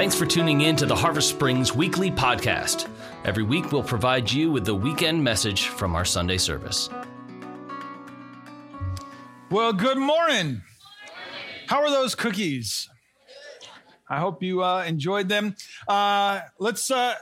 Thanks 0.00 0.14
for 0.14 0.24
tuning 0.24 0.62
in 0.62 0.76
to 0.76 0.86
the 0.86 0.96
Harvest 0.96 1.28
Springs 1.28 1.74
Weekly 1.74 2.10
Podcast. 2.10 2.88
Every 3.26 3.42
week, 3.42 3.70
we'll 3.70 3.82
provide 3.82 4.32
you 4.32 4.50
with 4.50 4.64
the 4.64 4.74
weekend 4.74 5.22
message 5.22 5.66
from 5.66 5.94
our 5.94 6.06
Sunday 6.06 6.38
service. 6.38 6.88
Well, 9.50 9.74
good 9.74 9.98
morning. 9.98 10.62
How 11.66 11.82
are 11.82 11.90
those 11.90 12.14
cookies? 12.14 12.88
I 14.08 14.20
hope 14.20 14.42
you 14.42 14.64
uh, 14.64 14.84
enjoyed 14.84 15.28
them. 15.28 15.54
Uh, 15.86 16.40
let's. 16.58 16.90
Uh, 16.90 17.16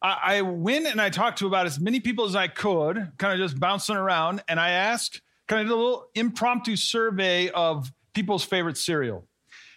I, 0.00 0.38
I 0.38 0.40
went 0.40 0.86
and 0.86 1.02
I 1.02 1.10
talked 1.10 1.40
to 1.40 1.46
about 1.46 1.66
as 1.66 1.78
many 1.78 2.00
people 2.00 2.24
as 2.24 2.34
I 2.34 2.48
could, 2.48 3.12
kind 3.18 3.34
of 3.34 3.46
just 3.46 3.60
bouncing 3.60 3.96
around, 3.96 4.42
and 4.48 4.58
I 4.58 4.70
asked, 4.70 5.20
kind 5.48 5.60
of 5.60 5.66
did 5.66 5.74
a 5.74 5.76
little 5.76 6.06
impromptu 6.14 6.76
survey 6.76 7.50
of 7.50 7.92
people's 8.14 8.42
favorite 8.42 8.78
cereal. 8.78 9.26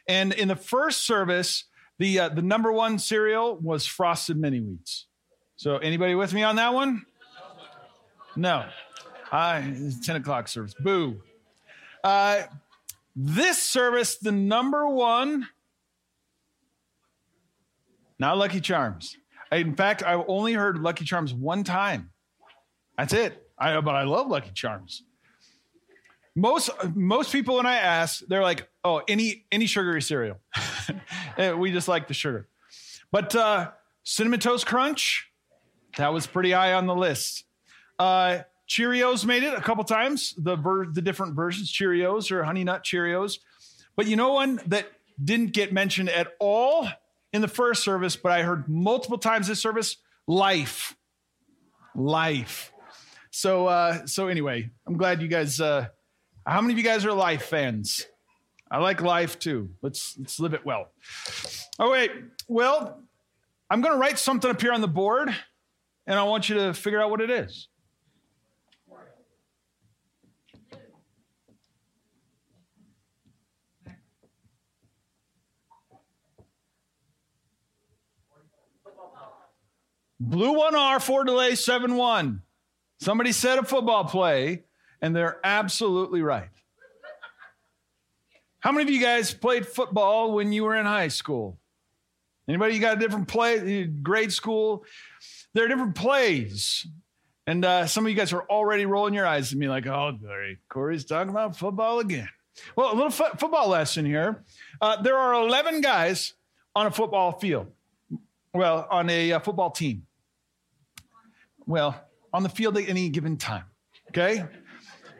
And 0.07 0.31
in 0.31 0.47
the 0.47 0.55
first 0.55 1.05
service, 1.05 1.65
the 1.97 2.19
uh, 2.19 2.29
the 2.29 2.41
number 2.41 2.71
one 2.71 2.99
cereal 2.99 3.57
was 3.57 3.85
Frosted 3.85 4.37
Mini 4.37 4.59
Wheats. 4.59 5.05
So 5.55 5.77
anybody 5.77 6.15
with 6.15 6.33
me 6.33 6.43
on 6.43 6.57
that 6.57 6.73
one? 6.73 7.05
No. 8.35 8.65
I 9.31 9.59
it's 9.59 10.05
10 10.05 10.17
o'clock 10.17 10.47
service. 10.47 10.73
Boo. 10.79 11.21
Uh, 12.03 12.43
this 13.15 13.61
service, 13.61 14.17
the 14.17 14.31
number 14.31 14.87
one, 14.87 15.47
not 18.19 18.37
Lucky 18.37 18.59
Charms. 18.59 19.17
In 19.51 19.75
fact, 19.75 20.03
I've 20.03 20.23
only 20.27 20.53
heard 20.53 20.77
Lucky 20.77 21.05
Charms 21.05 21.33
one 21.33 21.63
time. 21.63 22.11
That's 22.97 23.13
it. 23.13 23.41
I 23.57 23.79
but 23.79 23.95
I 23.95 24.03
love 24.03 24.27
Lucky 24.27 24.51
Charms. 24.53 25.03
Most 26.35 26.69
most 26.93 27.31
people 27.31 27.55
when 27.55 27.65
I 27.65 27.77
ask, 27.77 28.21
they're 28.27 28.41
like, 28.41 28.67
"Oh, 28.83 29.01
any 29.07 29.45
any 29.51 29.65
sugary 29.65 30.01
cereal." 30.01 30.37
we 31.37 31.71
just 31.71 31.87
like 31.87 32.07
the 32.07 32.13
sugar. 32.13 32.47
But 33.11 33.35
uh, 33.35 33.71
cinnamon 34.03 34.39
toast 34.39 34.65
crunch, 34.65 35.29
that 35.97 36.13
was 36.13 36.27
pretty 36.27 36.51
high 36.51 36.73
on 36.73 36.87
the 36.87 36.95
list. 36.95 37.45
Uh, 37.97 38.39
Cheerios 38.67 39.25
made 39.25 39.43
it 39.43 39.53
a 39.53 39.61
couple 39.61 39.83
times. 39.83 40.33
The 40.37 40.55
ver- 40.55 40.87
the 40.87 41.01
different 41.01 41.35
versions, 41.35 41.71
Cheerios 41.71 42.31
or 42.31 42.43
Honey 42.43 42.63
Nut 42.63 42.83
Cheerios. 42.83 43.39
But 43.95 44.07
you 44.07 44.15
know 44.15 44.33
one 44.33 44.59
that 44.67 44.87
didn't 45.23 45.53
get 45.53 45.71
mentioned 45.71 46.09
at 46.09 46.33
all 46.39 46.87
in 47.31 47.41
the 47.41 47.47
first 47.47 47.83
service, 47.83 48.15
but 48.15 48.31
I 48.31 48.43
heard 48.43 48.67
multiple 48.67 49.17
times 49.17 49.47
this 49.47 49.61
service. 49.61 49.97
Life, 50.27 50.95
life. 51.93 52.73
So 53.29 53.67
uh, 53.67 54.07
so 54.07 54.27
anyway, 54.27 54.71
I'm 54.87 54.97
glad 54.97 55.21
you 55.21 55.27
guys. 55.27 55.61
Uh, 55.61 55.87
how 56.45 56.61
many 56.61 56.73
of 56.73 56.77
you 56.77 56.83
guys 56.83 57.05
are 57.05 57.13
Life 57.13 57.43
fans? 57.43 58.05
I 58.69 58.79
like 58.79 59.01
life 59.01 59.37
too. 59.37 59.69
Let's 59.81 60.17
let's 60.17 60.39
live 60.39 60.53
it 60.53 60.65
well. 60.65 60.89
Oh 61.79 61.91
wait, 61.91 62.11
well, 62.47 63.03
I'm 63.69 63.81
going 63.81 63.93
to 63.93 63.99
write 63.99 64.17
something 64.17 64.49
up 64.49 64.61
here 64.61 64.73
on 64.73 64.81
the 64.81 64.87
board, 64.87 65.35
and 66.07 66.19
I 66.19 66.23
want 66.23 66.49
you 66.49 66.55
to 66.55 66.73
figure 66.73 67.01
out 67.01 67.09
what 67.09 67.21
it 67.21 67.29
is. 67.29 67.67
Blue 80.19 80.57
1R, 80.57 81.01
four 81.01 81.23
delay, 81.23 81.55
7 81.55 81.95
1. 81.95 82.41
Somebody 82.99 83.31
said 83.31 83.59
a 83.59 83.63
football 83.63 84.05
play, 84.05 84.63
and 85.01 85.15
they're 85.15 85.39
absolutely 85.43 86.21
right. 86.21 86.49
How 88.65 88.71
many 88.71 88.81
of 88.81 88.89
you 88.89 88.99
guys 88.99 89.31
played 89.31 89.67
football 89.67 90.31
when 90.31 90.51
you 90.51 90.63
were 90.63 90.75
in 90.75 90.87
high 90.87 91.09
school? 91.09 91.59
Anybody 92.49 92.73
you 92.73 92.81
got 92.81 92.97
a 92.97 92.99
different 92.99 93.27
play, 93.27 93.83
grade 93.83 94.33
school? 94.33 94.83
There 95.53 95.65
are 95.65 95.67
different 95.67 95.93
plays. 95.93 96.87
And 97.45 97.63
uh, 97.63 97.85
some 97.85 98.07
of 98.07 98.09
you 98.09 98.15
guys 98.15 98.33
are 98.33 98.41
already 98.49 98.87
rolling 98.87 99.13
your 99.13 99.27
eyes 99.27 99.53
at 99.53 99.59
me 99.59 99.69
like, 99.69 99.85
oh, 99.85 100.17
Larry, 100.19 100.57
Cory's 100.67 101.05
talking 101.05 101.29
about 101.29 101.55
football 101.55 101.99
again. 101.99 102.27
Well, 102.75 102.91
a 102.91 102.95
little 102.95 103.11
fo- 103.11 103.35
football 103.37 103.69
lesson 103.69 104.03
here. 104.03 104.43
Uh, 104.81 104.99
there 104.99 105.15
are 105.15 105.35
11 105.45 105.81
guys 105.81 106.33
on 106.75 106.87
a 106.87 106.91
football 106.91 107.33
field. 107.33 107.67
Well, 108.51 108.87
on 108.89 109.11
a 109.11 109.33
uh, 109.33 109.39
football 109.41 109.69
team. 109.69 110.07
Well, 111.67 112.03
on 112.33 112.41
the 112.41 112.49
field 112.49 112.79
at 112.79 112.89
any 112.89 113.09
given 113.09 113.37
time. 113.37 113.65
Okay? 114.09 114.43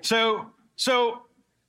So, 0.02 0.48
so 0.78 1.25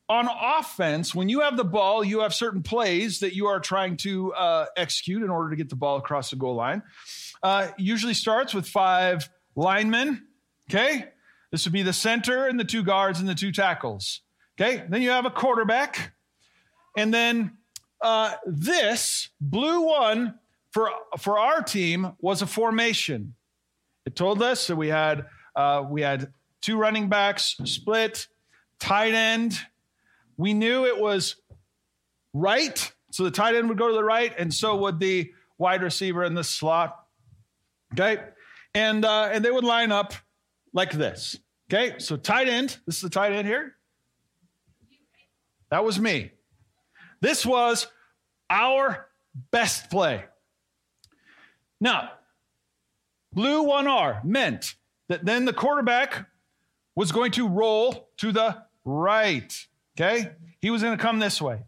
on 0.09 0.29
offense, 0.29 1.15
when 1.15 1.29
you 1.29 1.41
have 1.41 1.57
the 1.57 1.65
ball, 1.65 2.05
you 2.05 2.21
have 2.21 2.33
certain 2.33 2.63
plays 2.63 3.21
that 3.21 3.35
you 3.35 3.47
are 3.47 3.59
trying 3.59 3.97
to 3.99 4.33
uh, 4.35 4.67
execute 4.77 5.23
in 5.23 5.31
order 5.31 5.51
to 5.51 5.57
get 5.57 5.69
the 5.69 5.77
ball 5.77 5.97
across 5.97 6.31
the 6.31 6.37
goal 6.37 6.55
line. 6.55 6.83
Uh, 7.43 7.69
usually 7.77 8.15
starts 8.15 8.55
with 8.55 8.69
five 8.69 9.29
linemen. 9.57 10.27
Okay? 10.71 11.07
This 11.51 11.65
would 11.65 11.73
be 11.73 11.83
the 11.83 11.93
center 11.93 12.47
and 12.47 12.59
the 12.59 12.65
two 12.65 12.83
guards 12.83 13.21
and 13.21 13.29
the 13.29 13.35
two 13.35 13.53
tackles. 13.53 14.23
Okay? 14.59 14.85
Then 14.89 15.03
you 15.03 15.11
have 15.11 15.27
a 15.27 15.31
quarterback. 15.31 16.13
And 16.97 17.13
then 17.13 17.59
uh, 18.01 18.35
this 18.47 19.31
blue 19.41 19.83
one 19.83 20.39
for, 20.71 20.91
for 21.19 21.39
our 21.39 21.63
team 21.63 22.13
was 22.21 22.43
a 22.43 22.47
formation. 22.47 23.35
It 24.05 24.15
told 24.15 24.41
us 24.41 24.69
that 24.69 24.77
we 24.77 24.89
had 24.89 25.27
uh, 25.57 25.85
we 25.89 26.03
had 26.03 26.33
two 26.61 26.77
running 26.77 27.09
backs 27.09 27.57
split, 27.65 28.29
tight 28.79 29.15
end. 29.15 29.59
We 30.37 30.55
knew 30.55 30.87
it 30.87 30.99
was 30.99 31.37
right, 32.33 32.93
so 33.11 33.25
the 33.25 33.31
tight 33.31 33.55
end 33.55 33.69
would 33.69 33.79
go 33.79 33.89
to 33.89 33.95
the 33.95 34.05
right, 34.05 34.33
and 34.37 34.53
so 34.53 34.77
would 34.77 35.01
the 35.01 35.33
wide 35.59 35.83
receiver 35.83 36.25
in 36.25 36.35
the 36.35 36.45
slot. 36.45 36.99
Okay, 37.93 38.23
and 38.75 39.05
uh, 39.05 39.31
and 39.33 39.45
they 39.45 39.51
would 39.51 39.65
line 39.65 39.93
up 39.93 40.13
like 40.73 40.93
this. 40.93 41.39
Okay, 41.73 41.99
so 41.99 42.17
tight 42.17 42.49
end. 42.49 42.79
This 42.87 42.97
is 42.97 43.03
the 43.03 43.11
tight 43.11 43.33
end 43.33 43.47
here. 43.47 43.75
That 45.71 45.85
was 45.85 45.99
me. 45.99 46.33
This 47.21 47.45
was 47.45 47.89
our 48.51 49.09
best 49.51 49.91
play. 49.91 50.25
Now, 51.81 52.13
blue 53.33 53.65
1R 53.65 54.25
meant 54.25 54.77
that 55.09 55.25
then 55.25 55.45
the 55.45 55.53
quarterback 55.53 56.29
was 56.95 57.13
going 57.13 57.33
to 57.33 57.49
roll 57.49 58.09
to 58.19 58.33
the 58.33 58.63
right. 58.85 59.67
Okay? 59.99 60.31
He 60.61 60.71
was 60.71 60.83
going 60.83 60.97
to 60.97 61.03
come 61.03 61.19
this 61.19 61.41
way. 61.41 61.63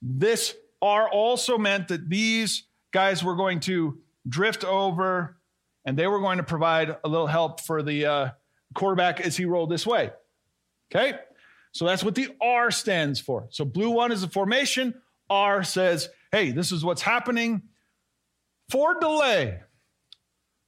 This 0.00 0.54
R 0.80 1.08
also 1.08 1.58
meant 1.58 1.88
that 1.88 2.08
these 2.08 2.64
guys 2.92 3.22
were 3.22 3.36
going 3.36 3.60
to 3.60 3.98
drift 4.28 4.64
over 4.64 5.36
and 5.84 5.96
they 5.96 6.06
were 6.06 6.20
going 6.20 6.38
to 6.38 6.44
provide 6.44 6.96
a 7.04 7.08
little 7.08 7.26
help 7.26 7.60
for 7.60 7.82
the 7.82 8.06
uh, 8.06 8.28
quarterback 8.74 9.20
as 9.20 9.36
he 9.36 9.44
rolled 9.44 9.70
this 9.70 9.86
way. 9.86 10.10
Okay? 10.92 11.18
So 11.72 11.86
that's 11.86 12.04
what 12.04 12.14
the 12.14 12.28
R 12.40 12.70
stands 12.70 13.20
for. 13.20 13.46
So 13.50 13.64
blue 13.64 13.90
one 13.90 14.12
is 14.12 14.22
a 14.22 14.28
formation. 14.28 14.94
R 15.30 15.62
says, 15.62 16.08
hey, 16.30 16.50
this 16.50 16.72
is 16.72 16.84
what's 16.84 17.02
happening. 17.02 17.62
For 18.68 18.98
delay, 18.98 19.60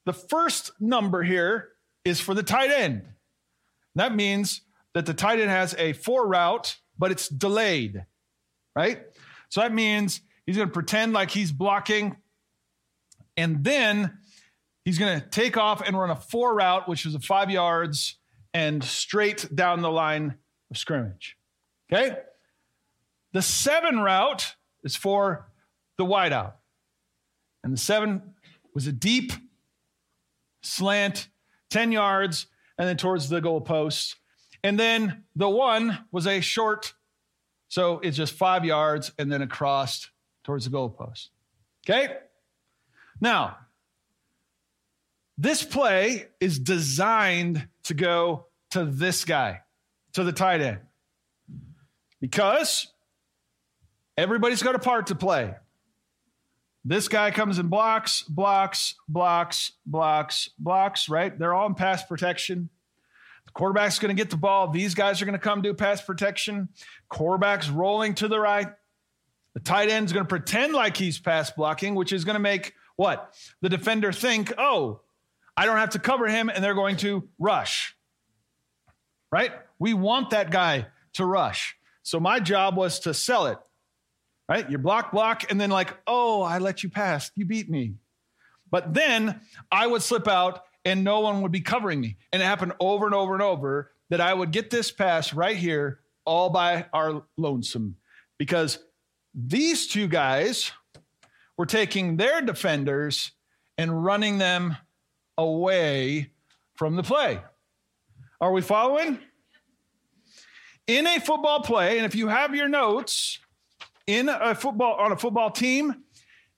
the 0.06 0.12
first 0.12 0.72
number 0.80 1.22
here 1.22 1.70
is 2.04 2.20
for 2.20 2.34
the 2.34 2.42
tight 2.42 2.70
end. 2.70 3.02
That 3.94 4.14
means 4.14 4.62
that 4.94 5.06
the 5.06 5.14
tight 5.14 5.40
end 5.40 5.50
has 5.50 5.74
a 5.78 5.92
four 5.92 6.26
route, 6.26 6.76
but 6.98 7.10
it's 7.10 7.28
delayed, 7.28 8.04
right? 8.74 9.00
So 9.50 9.60
that 9.60 9.72
means 9.72 10.20
he's 10.46 10.56
going 10.56 10.68
to 10.68 10.72
pretend 10.72 11.12
like 11.12 11.30
he's 11.30 11.52
blocking, 11.52 12.16
and 13.36 13.62
then 13.62 14.18
he's 14.84 14.98
going 14.98 15.20
to 15.20 15.26
take 15.26 15.56
off 15.56 15.82
and 15.86 15.98
run 15.98 16.10
a 16.10 16.16
four 16.16 16.54
route, 16.54 16.88
which 16.88 17.04
is 17.04 17.14
a 17.14 17.20
five 17.20 17.50
yards 17.50 18.18
and 18.52 18.82
straight 18.82 19.54
down 19.54 19.82
the 19.82 19.90
line 19.90 20.36
of 20.70 20.78
scrimmage. 20.78 21.36
Okay? 21.92 22.16
The 23.32 23.42
seven 23.42 23.98
route 23.98 24.54
is 24.84 24.94
for 24.94 25.50
the 25.98 26.04
wideout. 26.04 26.52
And 27.64 27.72
the 27.72 27.78
seven 27.78 28.34
was 28.74 28.86
a 28.86 28.92
deep 28.92 29.32
slant, 30.62 31.28
10 31.70 31.92
yards, 31.92 32.46
and 32.78 32.88
then 32.88 32.96
towards 32.96 33.28
the 33.28 33.40
goal 33.40 33.60
post. 33.60 34.16
And 34.64 34.80
then 34.80 35.24
the 35.36 35.48
one 35.48 35.98
was 36.10 36.26
a 36.26 36.40
short, 36.40 36.94
so 37.68 37.98
it's 37.98 38.16
just 38.16 38.32
five 38.32 38.64
yards 38.64 39.12
and 39.18 39.30
then 39.30 39.42
across 39.42 40.10
towards 40.42 40.64
the 40.64 40.70
goal 40.70 40.88
post. 40.88 41.30
Okay? 41.86 42.16
Now, 43.20 43.58
this 45.36 45.62
play 45.62 46.28
is 46.40 46.58
designed 46.58 47.68
to 47.84 47.94
go 47.94 48.46
to 48.70 48.86
this 48.86 49.26
guy, 49.26 49.60
to 50.14 50.24
the 50.24 50.32
tight 50.32 50.62
end, 50.62 50.78
because 52.20 52.88
everybody's 54.16 54.62
got 54.62 54.74
a 54.74 54.78
part 54.78 55.08
to 55.08 55.14
play. 55.14 55.54
This 56.86 57.08
guy 57.08 57.30
comes 57.30 57.58
and 57.58 57.68
blocks, 57.68 58.22
blocks, 58.22 58.94
blocks, 59.08 59.72
blocks, 59.84 60.48
blocks, 60.58 61.08
right? 61.10 61.38
They're 61.38 61.54
all 61.54 61.66
in 61.66 61.74
pass 61.74 62.02
protection. 62.04 62.70
Quarterback's 63.54 64.00
going 64.00 64.14
to 64.14 64.20
get 64.20 64.30
the 64.30 64.36
ball. 64.36 64.68
These 64.68 64.94
guys 64.94 65.22
are 65.22 65.24
going 65.24 65.38
to 65.38 65.38
come 65.38 65.62
do 65.62 65.72
pass 65.74 66.02
protection. 66.02 66.68
Quarterback's 67.08 67.70
rolling 67.70 68.14
to 68.16 68.28
the 68.28 68.38
right. 68.38 68.68
The 69.54 69.60
tight 69.60 69.88
end's 69.88 70.12
going 70.12 70.24
to 70.24 70.28
pretend 70.28 70.74
like 70.74 70.96
he's 70.96 71.20
pass 71.20 71.52
blocking, 71.52 71.94
which 71.94 72.12
is 72.12 72.24
going 72.24 72.34
to 72.34 72.40
make 72.40 72.74
what? 72.96 73.32
The 73.60 73.68
defender 73.68 74.12
think, 74.12 74.52
oh, 74.58 75.00
I 75.56 75.66
don't 75.66 75.76
have 75.76 75.90
to 75.90 76.00
cover 76.00 76.26
him, 76.26 76.48
and 76.48 76.62
they're 76.62 76.74
going 76.74 76.96
to 76.98 77.28
rush. 77.38 77.96
Right? 79.30 79.52
We 79.78 79.94
want 79.94 80.30
that 80.30 80.50
guy 80.50 80.86
to 81.14 81.24
rush. 81.24 81.76
So 82.02 82.18
my 82.18 82.40
job 82.40 82.76
was 82.76 83.00
to 83.00 83.14
sell 83.14 83.46
it. 83.46 83.58
Right? 84.48 84.68
You 84.68 84.78
block, 84.78 85.12
block, 85.12 85.50
and 85.50 85.60
then 85.60 85.70
like, 85.70 85.96
oh, 86.06 86.42
I 86.42 86.58
let 86.58 86.82
you 86.82 86.90
pass. 86.90 87.30
You 87.36 87.46
beat 87.46 87.70
me. 87.70 87.94
But 88.70 88.92
then 88.94 89.40
I 89.70 89.86
would 89.86 90.02
slip 90.02 90.26
out 90.26 90.64
and 90.84 91.04
no 91.04 91.20
one 91.20 91.42
would 91.42 91.52
be 91.52 91.60
covering 91.60 92.00
me. 92.00 92.16
And 92.32 92.42
it 92.42 92.44
happened 92.44 92.72
over 92.80 93.06
and 93.06 93.14
over 93.14 93.34
and 93.34 93.42
over 93.42 93.92
that 94.10 94.20
I 94.20 94.34
would 94.34 94.50
get 94.50 94.70
this 94.70 94.90
pass 94.90 95.32
right 95.32 95.56
here 95.56 96.00
all 96.24 96.50
by 96.50 96.86
our 96.92 97.22
lonesome 97.36 97.96
because 98.38 98.78
these 99.34 99.86
two 99.86 100.06
guys 100.08 100.72
were 101.56 101.66
taking 101.66 102.16
their 102.16 102.40
defenders 102.42 103.32
and 103.78 104.04
running 104.04 104.38
them 104.38 104.76
away 105.38 106.30
from 106.74 106.96
the 106.96 107.02
play. 107.02 107.40
Are 108.40 108.52
we 108.52 108.60
following? 108.60 109.18
In 110.86 111.06
a 111.06 111.18
football 111.18 111.60
play, 111.60 111.96
and 111.96 112.06
if 112.06 112.14
you 112.14 112.28
have 112.28 112.54
your 112.54 112.68
notes, 112.68 113.38
in 114.06 114.28
a 114.28 114.54
football 114.54 114.96
on 114.96 115.12
a 115.12 115.16
football 115.16 115.50
team, 115.50 116.04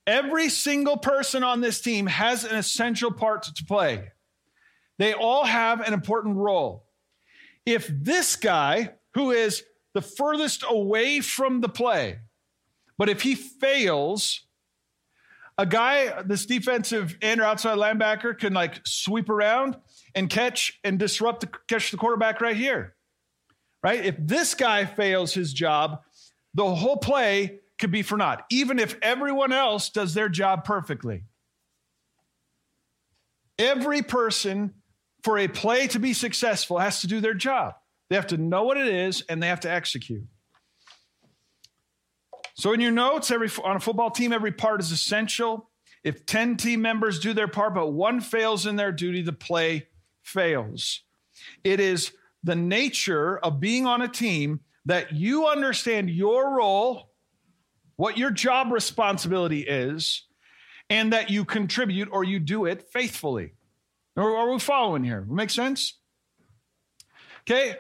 every 0.07 0.49
single 0.49 0.97
person 0.97 1.45
on 1.45 1.61
this 1.61 1.81
team 1.81 2.07
has 2.07 2.45
an 2.45 2.57
essential 2.57 3.13
part 3.13 3.45
to 3.45 3.65
play. 3.65 4.11
They 4.99 5.13
all 5.13 5.45
have 5.45 5.81
an 5.81 5.93
important 5.93 6.37
role. 6.37 6.87
If 7.65 7.89
this 7.89 8.37
guy, 8.37 8.95
who 9.15 9.31
is 9.31 9.63
the 9.95 10.03
furthest 10.03 10.65
away 10.69 11.21
from 11.21 11.61
the 11.61 11.69
play, 11.69 12.21
but 12.99 13.09
if 13.09 13.23
he 13.23 13.35
fails, 13.35 14.47
a 15.59 15.67
guy, 15.67 16.23
this 16.23 16.47
defensive 16.47 17.17
end 17.23 17.41
or 17.41 17.45
outside 17.45 17.79
linebacker 17.79 18.39
can 18.39 18.53
like 18.53 18.81
sweep 18.87 19.29
around 19.29 19.77
and 20.15 20.31
catch 20.31 20.79
and 20.85 20.99
disrupt 20.99 21.41
the 21.41 21.49
catch 21.69 21.91
the 21.91 21.97
quarterback 21.97 22.41
right 22.41 22.57
here. 22.57 22.95
Right? 23.83 24.05
If 24.05 24.17
this 24.19 24.55
guy 24.55 24.85
fails 24.85 25.35
his 25.35 25.53
job, 25.53 26.01
the 26.55 26.75
whole 26.75 26.97
play 26.97 27.61
could 27.79 27.91
be 27.91 28.03
for 28.03 28.17
naught, 28.17 28.45
even 28.51 28.79
if 28.79 28.97
everyone 29.03 29.53
else 29.53 29.91
does 29.91 30.15
their 30.15 30.29
job 30.29 30.65
perfectly. 30.65 31.25
Every 33.59 34.03
person 34.03 34.75
for 35.27 35.39
a 35.39 35.49
play 35.49 35.89
to 35.89 35.99
be 35.99 36.13
successful 36.13 36.79
has 36.79 37.01
to 37.01 37.09
do 37.09 37.19
their 37.19 37.35
job. 37.35 37.75
They 38.09 38.15
have 38.15 38.29
to 38.29 38.37
know 38.37 38.63
what 38.63 38.77
it 38.77 38.87
is 38.87 39.23
and 39.23 39.43
they 39.43 39.49
have 39.49 39.59
to 39.63 39.69
execute. 39.69 40.23
So 42.55 42.73
in 42.73 42.81
your 42.81 42.93
notes, 42.93 43.33
every 43.33 43.51
on 43.65 43.75
a 43.75 43.81
football 43.81 44.13
team, 44.13 44.33
every 44.33 44.53
part 44.53 44.81
is 44.81 44.93
essential. 44.93 45.69
If 46.05 46.27
10 46.27 46.59
team 46.59 46.81
members 46.81 47.19
do 47.19 47.33
their 47.33 47.49
part, 47.49 47.75
but 47.75 47.89
one 47.89 48.21
fails 48.21 48.67
in 48.67 48.77
their 48.77 48.93
duty, 48.93 49.21
the 49.21 49.33
play 49.33 49.89
fails. 50.23 51.03
It 51.65 51.81
is 51.81 52.13
the 52.45 52.55
nature 52.55 53.37
of 53.37 53.59
being 53.59 53.85
on 53.85 54.03
a 54.03 54.09
team 54.09 54.61
that 54.85 55.13
you 55.13 55.49
understand 55.49 56.09
your 56.09 56.55
role, 56.55 57.11
what 57.97 58.17
your 58.17 58.31
job 58.31 58.71
responsibility 58.71 59.63
is, 59.63 60.25
and 60.89 61.13
that 61.13 61.31
you 61.31 61.45
contribute 61.45 62.11
or 62.13 62.23
you 62.23 62.39
do 62.39 62.67
it 62.67 62.87
faithfully. 62.93 63.55
Are, 64.17 64.37
are 64.37 64.51
we 64.51 64.59
following 64.59 65.05
here? 65.05 65.23
Make 65.23 65.51
sense? 65.51 65.99
Okay. 67.43 67.77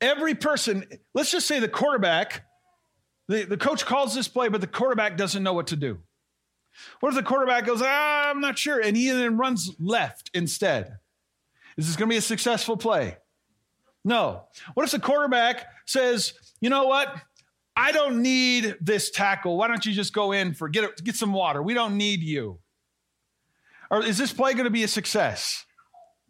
Every 0.00 0.34
person, 0.34 0.86
let's 1.14 1.30
just 1.30 1.46
say 1.46 1.60
the 1.60 1.68
quarterback 1.68 2.44
the, 3.30 3.44
the 3.44 3.56
coach 3.56 3.86
calls 3.86 4.12
this 4.12 4.26
play, 4.26 4.48
but 4.48 4.60
the 4.60 4.66
quarterback 4.66 5.16
doesn't 5.16 5.44
know 5.44 5.52
what 5.52 5.68
to 5.68 5.76
do. 5.76 5.98
What 6.98 7.10
if 7.10 7.14
the 7.14 7.22
quarterback 7.22 7.64
goes, 7.64 7.80
ah, 7.80 8.28
I'm 8.28 8.40
not 8.40 8.58
sure, 8.58 8.80
and 8.80 8.96
he 8.96 9.08
then 9.08 9.36
runs 9.36 9.70
left 9.78 10.32
instead? 10.34 10.98
Is 11.76 11.86
this 11.86 11.94
going 11.94 12.08
to 12.08 12.12
be 12.12 12.18
a 12.18 12.22
successful 12.22 12.76
play? 12.76 13.18
No. 14.04 14.46
What 14.74 14.82
if 14.82 14.90
the 14.90 14.98
quarterback 14.98 15.66
says, 15.86 16.32
you 16.60 16.70
know 16.70 16.86
what? 16.86 17.14
I 17.76 17.92
don't 17.92 18.20
need 18.20 18.76
this 18.80 19.12
tackle. 19.12 19.56
Why 19.56 19.68
don't 19.68 19.86
you 19.86 19.92
just 19.92 20.12
go 20.12 20.32
in 20.32 20.52
for 20.52 20.68
get, 20.68 21.02
get 21.04 21.14
some 21.14 21.32
water? 21.32 21.62
We 21.62 21.72
don't 21.72 21.96
need 21.96 22.22
you. 22.22 22.58
Or 23.92 24.04
is 24.04 24.18
this 24.18 24.32
play 24.32 24.54
going 24.54 24.64
to 24.64 24.70
be 24.70 24.82
a 24.82 24.88
success? 24.88 25.64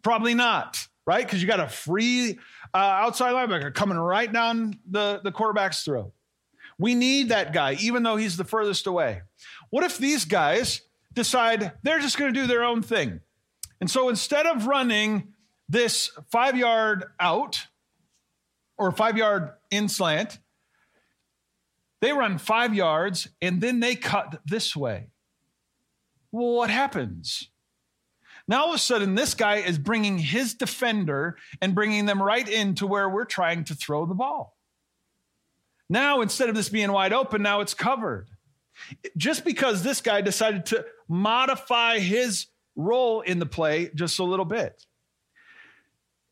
Probably 0.03 0.33
not, 0.33 0.87
right? 1.05 1.25
Because 1.25 1.41
you 1.41 1.47
got 1.47 1.59
a 1.59 1.67
free 1.67 2.39
uh, 2.73 2.77
outside 2.77 3.33
linebacker 3.33 3.73
coming 3.73 3.97
right 3.97 4.31
down 4.31 4.79
the, 4.89 5.21
the 5.23 5.31
quarterback's 5.31 5.83
throat. 5.83 6.13
We 6.77 6.95
need 6.95 7.29
that 7.29 7.53
guy, 7.53 7.73
even 7.81 8.03
though 8.03 8.15
he's 8.15 8.37
the 8.37 8.43
furthest 8.43 8.87
away. 8.87 9.21
What 9.69 9.83
if 9.83 9.97
these 9.97 10.25
guys 10.25 10.81
decide 11.13 11.73
they're 11.83 11.99
just 11.99 12.17
going 12.17 12.33
to 12.33 12.39
do 12.39 12.47
their 12.47 12.63
own 12.63 12.81
thing? 12.81 13.19
And 13.79 13.89
so 13.89 14.09
instead 14.09 14.45
of 14.45 14.67
running 14.67 15.33
this 15.69 16.11
five 16.31 16.57
yard 16.57 17.05
out 17.19 17.67
or 18.77 18.91
five 18.91 19.17
yard 19.17 19.51
in 19.69 19.89
slant, 19.89 20.39
they 22.01 22.13
run 22.13 22.39
five 22.39 22.73
yards 22.73 23.27
and 23.41 23.61
then 23.61 23.79
they 23.79 23.95
cut 23.95 24.41
this 24.45 24.75
way. 24.75 25.09
Well, 26.31 26.53
what 26.53 26.69
happens? 26.69 27.49
Now, 28.51 28.63
all 28.63 28.69
of 28.71 28.75
a 28.75 28.79
sudden, 28.79 29.15
this 29.15 29.33
guy 29.33 29.59
is 29.59 29.77
bringing 29.77 30.17
his 30.17 30.53
defender 30.55 31.37
and 31.61 31.73
bringing 31.73 32.05
them 32.05 32.21
right 32.21 32.45
into 32.45 32.85
where 32.85 33.07
we're 33.07 33.23
trying 33.23 33.63
to 33.63 33.75
throw 33.75 34.05
the 34.05 34.13
ball. 34.13 34.57
Now, 35.89 36.19
instead 36.19 36.49
of 36.49 36.55
this 36.55 36.67
being 36.67 36.91
wide 36.91 37.13
open, 37.13 37.41
now 37.41 37.61
it's 37.61 37.73
covered. 37.73 38.27
Just 39.15 39.45
because 39.45 39.83
this 39.83 40.01
guy 40.01 40.19
decided 40.19 40.65
to 40.65 40.85
modify 41.07 41.99
his 41.99 42.47
role 42.75 43.21
in 43.21 43.39
the 43.39 43.45
play 43.45 43.89
just 43.95 44.19
a 44.19 44.25
little 44.25 44.43
bit. 44.43 44.85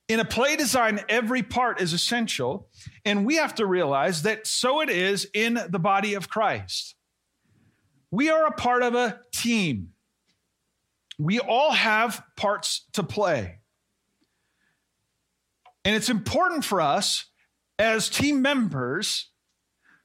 In 0.09 0.19
a 0.19 0.25
play 0.25 0.57
design, 0.57 0.99
every 1.07 1.41
part 1.41 1.79
is 1.79 1.93
essential, 1.93 2.67
and 3.05 3.25
we 3.25 3.37
have 3.37 3.55
to 3.55 3.65
realize 3.65 4.23
that 4.23 4.45
so 4.45 4.81
it 4.81 4.89
is 4.89 5.25
in 5.33 5.57
the 5.69 5.79
body 5.79 6.15
of 6.15 6.27
Christ. 6.27 6.95
We 8.11 8.29
are 8.29 8.45
a 8.45 8.51
part 8.51 8.83
of 8.83 8.93
a 8.93 9.21
team. 9.31 9.93
We 11.19 11.39
all 11.39 11.71
have 11.71 12.23
parts 12.35 12.87
to 12.93 13.03
play. 13.03 13.59
And 15.85 15.95
it's 15.95 16.09
important 16.09 16.65
for 16.65 16.81
us 16.81 17.25
as 17.77 18.09
team 18.09 18.41
members 18.41 19.29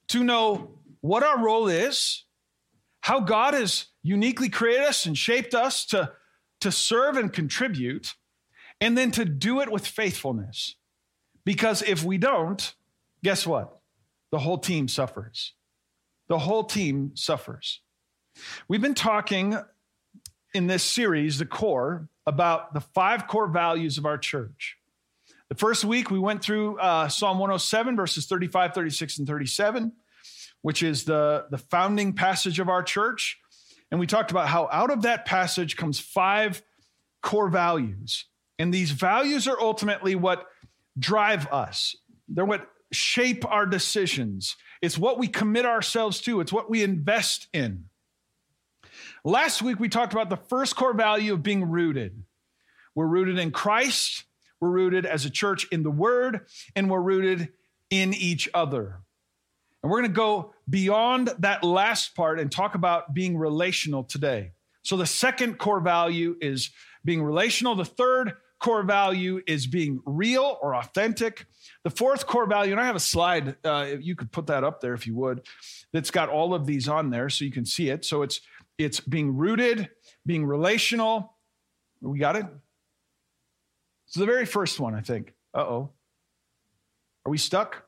to 0.09 0.25
know 0.25 0.79
what 1.01 1.23
our 1.23 1.43
role 1.43 1.69
is, 1.69 2.25
how 3.01 3.21
God 3.21 3.55
has 3.55 3.87
uniquely 4.03 4.49
created 4.49 4.87
us 4.87 5.07
and 5.07 5.17
shaped 5.17 5.55
us 5.55 5.87
to, 5.87 6.13
to 6.61 6.73
serve 6.73 7.17
and 7.17 7.33
contribute, 7.33 8.15
and 8.81 8.99
then 8.99 9.11
to 9.13 9.25
do 9.25 9.61
it 9.61 9.71
with 9.71 9.87
faithfulness. 9.87 10.77
Because 11.45 11.83
if 11.83 12.03
we 12.03 12.19
don't, 12.19 12.75
guess 13.23 13.47
what? 13.47 13.79
The 14.33 14.39
whole 14.41 14.59
team 14.59 14.89
suffers. 14.89 15.55
The 16.29 16.39
whole 16.39 16.65
team 16.65 17.13
suffers. 17.15 17.83
We've 18.67 18.81
been 18.81 18.95
talking 18.95 19.57
in 20.55 20.69
this 20.69 20.85
series, 20.85 21.39
The 21.39 21.47
Core, 21.47 22.09
about 22.27 22.73
the 22.73 22.81
five 22.81 23.27
core 23.27 23.49
values 23.49 23.99
of 23.99 24.07
our 24.07 24.17
church. 24.17 24.79
The 25.49 25.55
first 25.57 25.85
week, 25.85 26.11
we 26.11 26.19
went 26.19 26.43
through 26.43 26.79
uh, 26.79 27.09
Psalm 27.09 27.39
107, 27.39 27.97
verses 27.97 28.27
35, 28.27 28.73
36, 28.73 29.19
and 29.19 29.27
37, 29.27 29.93
which 30.63 30.83
is 30.83 31.05
the, 31.05 31.47
the 31.51 31.59
founding 31.59 32.15
passage 32.15 32.61
of 32.61 32.69
our 32.69 32.83
church. 32.83 33.39
And 33.91 34.01
we 34.01 34.07
talked 34.07 34.31
about 34.31 34.49
how 34.49 34.69
out 34.73 34.91
of 34.91 35.03
that 35.03 35.27
passage 35.27 35.77
comes 35.77 36.01
five 36.01 36.63
core 37.23 37.49
values. 37.49 38.25
And 38.59 38.73
these 38.73 38.93
values 38.93 39.47
are 39.47 39.61
ultimately 39.61 40.15
what 40.15 40.47
drive 40.99 41.47
us, 41.53 41.97
they're 42.29 42.45
what 42.45 42.69
shape 42.93 43.45
our 43.51 43.67
decisions. 43.67 44.57
It's 44.81 44.99
what 44.99 45.19
we 45.19 45.29
commit 45.29 45.67
ourselves 45.67 46.21
to, 46.23 46.41
it's 46.41 46.53
what 46.53 46.71
we 46.71 46.83
invest 46.83 47.49
in. 47.53 47.87
Last 49.27 49.63
week, 49.63 49.81
we 49.81 49.89
talked 49.89 50.13
about 50.13 50.29
the 50.29 50.37
first 50.37 50.77
core 50.77 50.93
value 50.93 51.33
of 51.33 51.43
being 51.43 51.71
rooted. 51.71 52.23
We're 52.95 53.07
rooted 53.07 53.39
in 53.39 53.53
Christ, 53.53 54.25
we're 54.61 54.69
rooted 54.69 55.07
as 55.07 55.25
a 55.25 55.31
church 55.31 55.67
in 55.73 55.83
the 55.83 55.91
Word, 55.91 56.43
and 56.77 56.91
we're 56.91 57.01
rooted 57.01 57.49
in 57.89 58.13
each 58.13 58.51
other. 58.53 59.01
And 59.83 59.91
we're 59.91 60.01
going 60.01 60.13
to 60.13 60.17
go 60.17 60.53
beyond 60.69 61.31
that 61.39 61.65
last 61.65 62.15
part 62.15 62.39
and 62.39 62.53
talk 62.53 62.75
about 62.75 63.15
being 63.15 63.39
relational 63.39 64.05
today. 64.05 64.53
So, 64.83 64.99
the 64.99 65.07
second 65.07 65.57
core 65.57 65.81
value 65.81 66.37
is 66.43 66.71
being 67.03 67.23
relational. 67.23 67.75
The 67.75 67.87
third 67.87 68.35
core 68.61 68.83
value 68.83 69.41
is 69.47 69.67
being 69.67 70.03
real 70.05 70.59
or 70.61 70.75
authentic. 70.75 71.47
The 71.83 71.91
fourth 71.91 72.27
core 72.27 72.47
value, 72.47 72.73
and 72.73 72.81
I 72.81 72.85
have 72.85 72.97
a 72.97 73.01
slide, 73.01 73.57
uh, 73.65 73.97
you 74.01 74.17
could 74.17 74.33
put 74.33 74.49
that 74.49 74.65
up 74.65 74.83
there 74.83 74.93
if 74.93 75.07
you 75.07 75.15
would, 75.17 75.47
that's 75.93 76.11
got 76.11 76.29
all 76.29 76.55
of 76.55 76.67
these 76.67 76.89
on 76.89 77.09
there 77.09 77.31
so 77.31 77.47
you 77.47 77.51
can 77.51 77.65
see 77.65 77.89
it. 77.89 78.05
So, 78.05 78.21
it's 78.21 78.43
it's 78.79 79.01
being 79.01 79.37
rooted, 79.37 79.89
being 80.27 80.45
relational. 80.45 81.37
We 82.01 82.19
got 82.19 82.37
it? 82.37 82.47
So 84.07 84.21
the 84.21 84.27
very 84.27 84.47
first 84.47 84.81
one, 84.81 84.95
I 84.95 85.01
think. 85.01 85.35
Uh 85.55 85.61
oh. 85.61 85.91
Are 87.27 87.31
we 87.31 87.39
stuck? 87.39 87.85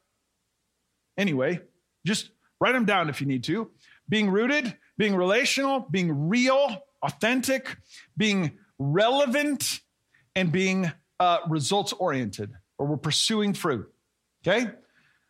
Anyway, 1.19 1.61
just 2.07 2.31
write 2.61 2.73
them 2.73 2.85
down 2.85 3.09
if 3.09 3.21
you 3.21 3.27
need 3.27 3.45
to. 3.45 3.71
being 4.09 4.31
rooted, 4.31 4.77
being 4.99 5.15
relational, 5.15 5.81
being 5.91 6.29
real, 6.29 6.83
authentic, 7.03 7.77
being 8.17 8.53
relevant, 8.79 9.81
and 10.35 10.53
being 10.53 10.91
uh, 11.19 11.39
results 11.49 11.93
oriented, 11.93 12.53
or 12.79 12.87
we're 12.87 12.97
pursuing 12.97 13.55
fruit. 13.55 13.91
Okay? 14.47 14.71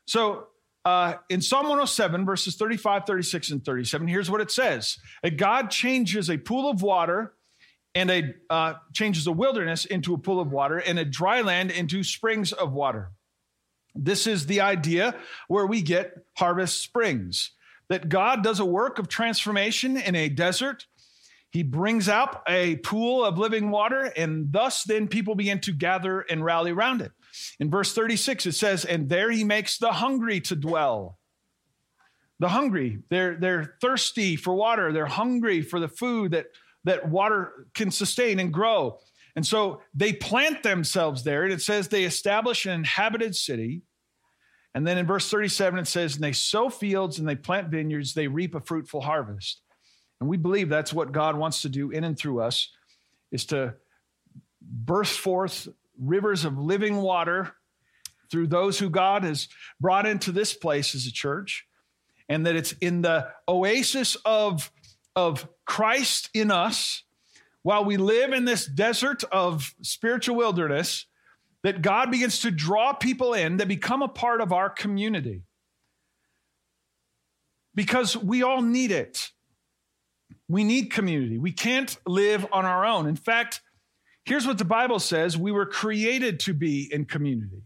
So 0.06 0.48
uh, 0.86 1.18
in 1.28 1.42
Psalm 1.42 1.64
107, 1.64 2.24
verses 2.24 2.54
35, 2.54 3.06
36, 3.08 3.50
and 3.50 3.64
37, 3.64 4.06
here's 4.06 4.30
what 4.30 4.40
it 4.40 4.52
says 4.52 4.98
that 5.20 5.36
God 5.36 5.68
changes 5.68 6.30
a 6.30 6.38
pool 6.38 6.70
of 6.70 6.80
water 6.80 7.32
and 7.96 8.08
a 8.08 8.34
uh, 8.48 8.74
changes 8.92 9.26
a 9.26 9.32
wilderness 9.32 9.84
into 9.84 10.14
a 10.14 10.18
pool 10.18 10.38
of 10.38 10.52
water 10.52 10.78
and 10.78 10.96
a 10.96 11.04
dry 11.04 11.40
land 11.40 11.72
into 11.72 12.04
springs 12.04 12.52
of 12.52 12.72
water. 12.72 13.10
This 13.96 14.28
is 14.28 14.46
the 14.46 14.60
idea 14.60 15.16
where 15.48 15.66
we 15.66 15.82
get 15.82 16.24
harvest 16.36 16.80
springs. 16.80 17.50
That 17.88 18.08
God 18.08 18.44
does 18.44 18.60
a 18.60 18.64
work 18.64 19.00
of 19.00 19.08
transformation 19.08 19.96
in 19.96 20.14
a 20.14 20.28
desert. 20.28 20.86
He 21.50 21.64
brings 21.64 22.08
out 22.08 22.42
a 22.46 22.76
pool 22.76 23.24
of 23.24 23.38
living 23.38 23.70
water, 23.70 24.12
and 24.16 24.52
thus 24.52 24.84
then 24.84 25.08
people 25.08 25.34
begin 25.34 25.58
to 25.62 25.72
gather 25.72 26.20
and 26.20 26.44
rally 26.44 26.70
around 26.70 27.00
it. 27.00 27.10
In 27.60 27.70
verse 27.70 27.92
36, 27.92 28.46
it 28.46 28.52
says, 28.52 28.84
And 28.84 29.08
there 29.08 29.30
he 29.30 29.44
makes 29.44 29.78
the 29.78 29.92
hungry 29.92 30.40
to 30.42 30.56
dwell. 30.56 31.18
The 32.38 32.48
hungry, 32.48 32.98
they're, 33.08 33.36
they're 33.36 33.76
thirsty 33.80 34.36
for 34.36 34.54
water, 34.54 34.92
they're 34.92 35.06
hungry 35.06 35.62
for 35.62 35.80
the 35.80 35.88
food 35.88 36.32
that, 36.32 36.46
that 36.84 37.08
water 37.08 37.66
can 37.74 37.90
sustain 37.90 38.38
and 38.38 38.52
grow. 38.52 38.98
And 39.36 39.46
so 39.46 39.82
they 39.94 40.12
plant 40.12 40.62
themselves 40.62 41.22
there, 41.22 41.44
and 41.44 41.52
it 41.52 41.62
says 41.62 41.88
they 41.88 42.04
establish 42.04 42.66
an 42.66 42.72
inhabited 42.72 43.34
city. 43.36 43.82
And 44.74 44.86
then 44.86 44.98
in 44.98 45.06
verse 45.06 45.30
37, 45.30 45.78
it 45.78 45.86
says, 45.86 46.14
And 46.14 46.24
they 46.24 46.32
sow 46.32 46.68
fields 46.68 47.18
and 47.18 47.26
they 47.26 47.36
plant 47.36 47.68
vineyards, 47.68 48.12
they 48.12 48.28
reap 48.28 48.54
a 48.54 48.60
fruitful 48.60 49.00
harvest. 49.00 49.62
And 50.20 50.28
we 50.28 50.36
believe 50.36 50.68
that's 50.68 50.92
what 50.92 51.12
God 51.12 51.36
wants 51.36 51.62
to 51.62 51.68
do 51.68 51.90
in 51.90 52.04
and 52.04 52.18
through 52.18 52.40
us, 52.40 52.70
is 53.30 53.44
to 53.46 53.74
birth 54.60 55.08
forth 55.08 55.68
rivers 55.98 56.44
of 56.44 56.58
living 56.58 56.96
water 56.96 57.52
through 58.30 58.48
those 58.48 58.78
who 58.78 58.90
God 58.90 59.24
has 59.24 59.48
brought 59.80 60.06
into 60.06 60.32
this 60.32 60.54
place 60.54 60.94
as 60.94 61.06
a 61.06 61.12
church, 61.12 61.66
and 62.28 62.46
that 62.46 62.56
it's 62.56 62.72
in 62.72 63.02
the 63.02 63.28
oasis 63.48 64.16
of, 64.24 64.70
of 65.14 65.48
Christ 65.64 66.30
in 66.34 66.50
us 66.50 67.04
while 67.62 67.84
we 67.84 67.96
live 67.96 68.32
in 68.32 68.44
this 68.44 68.66
desert 68.66 69.24
of 69.32 69.74
spiritual 69.82 70.36
wilderness 70.36 71.06
that 71.62 71.82
God 71.82 72.12
begins 72.12 72.40
to 72.42 72.50
draw 72.52 72.92
people 72.92 73.34
in 73.34 73.56
that 73.56 73.66
become 73.66 74.02
a 74.02 74.08
part 74.08 74.40
of 74.40 74.52
our 74.52 74.70
community. 74.70 75.42
Because 77.74 78.16
we 78.16 78.44
all 78.44 78.62
need 78.62 78.92
it. 78.92 79.30
We 80.48 80.62
need 80.62 80.92
community. 80.92 81.38
We 81.38 81.50
can't 81.50 81.96
live 82.06 82.46
on 82.52 82.64
our 82.64 82.84
own. 82.84 83.08
In 83.08 83.16
fact, 83.16 83.62
Here's 84.26 84.46
what 84.46 84.58
the 84.58 84.64
Bible 84.64 84.98
says 84.98 85.38
we 85.38 85.52
were 85.52 85.66
created 85.66 86.40
to 86.40 86.52
be 86.52 86.92
in 86.92 87.04
community. 87.04 87.62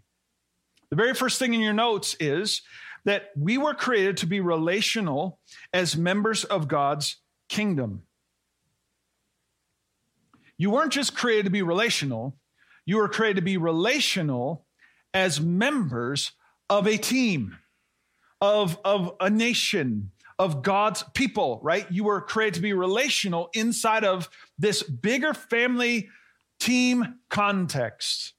The 0.90 0.96
very 0.96 1.14
first 1.14 1.38
thing 1.38 1.54
in 1.54 1.60
your 1.60 1.72
notes 1.72 2.16
is 2.20 2.60
that 3.06 3.30
we 3.34 3.56
were 3.56 3.72
created 3.72 4.18
to 4.18 4.26
be 4.26 4.40
relational 4.40 5.40
as 5.72 5.96
members 5.96 6.44
of 6.44 6.68
God's 6.68 7.16
kingdom. 7.48 8.02
You 10.58 10.70
weren't 10.70 10.92
just 10.92 11.16
created 11.16 11.46
to 11.46 11.50
be 11.50 11.62
relational, 11.62 12.36
you 12.84 12.98
were 12.98 13.08
created 13.08 13.36
to 13.36 13.42
be 13.42 13.56
relational 13.56 14.66
as 15.14 15.40
members 15.40 16.32
of 16.68 16.86
a 16.86 16.98
team, 16.98 17.56
of, 18.42 18.78
of 18.84 19.14
a 19.18 19.30
nation, 19.30 20.10
of 20.38 20.62
God's 20.62 21.04
people, 21.14 21.58
right? 21.62 21.90
You 21.90 22.04
were 22.04 22.20
created 22.20 22.54
to 22.54 22.60
be 22.60 22.74
relational 22.74 23.48
inside 23.54 24.04
of 24.04 24.28
this 24.58 24.82
bigger 24.82 25.32
family 25.32 26.10
team 26.60 27.16
context. 27.28 28.34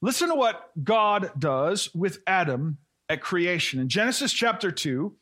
Listen 0.00 0.28
to 0.30 0.34
what 0.34 0.70
God 0.82 1.30
does 1.38 1.94
with 1.94 2.20
Adam 2.26 2.78
at 3.08 3.20
creation. 3.20 3.80
In 3.80 3.88
Genesis 3.88 4.32
chapter 4.32 4.70
2, 4.70 5.14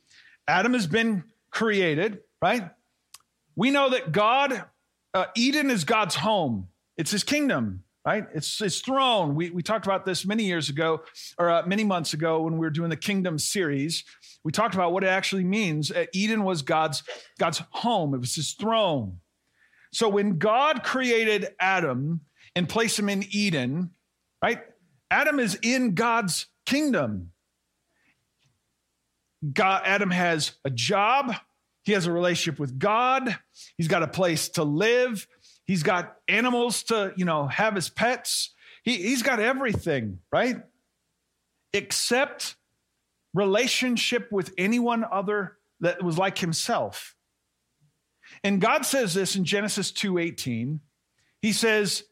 Adam 0.47 0.75
has 0.75 0.87
been 0.87 1.25
created, 1.51 2.21
right? 2.41 2.71
We 3.57 3.71
know 3.71 3.91
that 3.91 4.13
God, 4.13 4.65
uh, 5.15 5.27
Eden 5.35 5.71
is 5.71 5.83
God's 5.85 6.15
home, 6.15 6.69
it's 6.97 7.11
his 7.11 7.25
kingdom, 7.25 7.83
right? 8.05 8.27
It's 8.35 8.59
his 8.59 8.81
throne. 8.81 9.35
We, 9.35 9.51
we 9.51 9.63
talked 9.63 9.87
about 9.87 10.07
this 10.07 10.25
many 10.25 10.45
years 10.45 10.69
ago, 10.69 11.03
or 11.39 11.51
uh, 11.51 11.63
many 11.67 11.83
months 11.83 12.13
ago 12.13 12.43
when 12.43 12.55
we 12.55 12.61
were 12.61 12.71
doing 12.71 12.91
the 12.91 12.97
kingdom 12.97 13.39
series. 13.39 14.05
We 14.45 14.53
talked 14.53 14.75
about 14.75 14.93
what 14.93 15.03
it 15.03 15.09
actually 15.09 15.45
means. 15.45 15.91
Uh, 15.91 16.07
Eden 16.13 16.45
was 16.45 16.63
God's, 16.63 17.03
God's 17.39 17.63
home, 17.71 18.15
it 18.15 18.21
was 18.21 18.35
his 18.35 18.53
throne. 18.53 19.19
So 19.93 20.09
when 20.09 20.39
God 20.39 20.83
created 20.83 21.49
Adam 21.61 22.21
and 22.55 22.69
placed 22.69 22.99
him 22.99 23.09
in 23.09 23.25
Eden, 23.31 23.91
right? 24.43 24.61
Adam 25.11 25.39
is 25.39 25.59
in 25.63 25.95
God's 25.95 26.47
kingdom. 26.67 27.33
God, 29.53 29.83
Adam 29.85 30.11
has 30.11 30.53
a 30.65 30.71
job. 30.71 31.35
He 31.85 31.93
has 31.93 32.07
a 32.07 32.13
relationship 32.13 32.61
with 32.61 32.79
God. 32.79 33.39
He's 33.77 33.89
got 33.89 34.03
a 34.03 34.09
place 34.09 34.51
to 34.51 34.65
live. 34.65 35.27
He's 35.67 35.83
got 35.83 36.17
animals 36.29 36.83
to, 36.85 37.13
you 37.17 37.25
know, 37.25 37.47
have 37.47 37.77
as 37.77 37.89
pets. 37.89 38.55
He, 38.83 38.97
he's 38.97 39.23
got 39.23 39.41
everything, 39.41 40.19
right? 40.33 40.57
Except 41.73 42.57
relationship 43.35 44.33
with 44.33 44.53
anyone 44.59 45.05
other 45.11 45.57
that 45.81 46.03
was 46.03 46.19
like 46.19 46.39
himself. 46.39 47.15
And 48.45 48.61
God 48.61 48.85
says 48.85 49.15
this 49.15 49.37
in 49.37 49.45
Genesis 49.45 49.93
2:18. 49.93 50.81
He 51.41 51.53
says, 51.53 52.05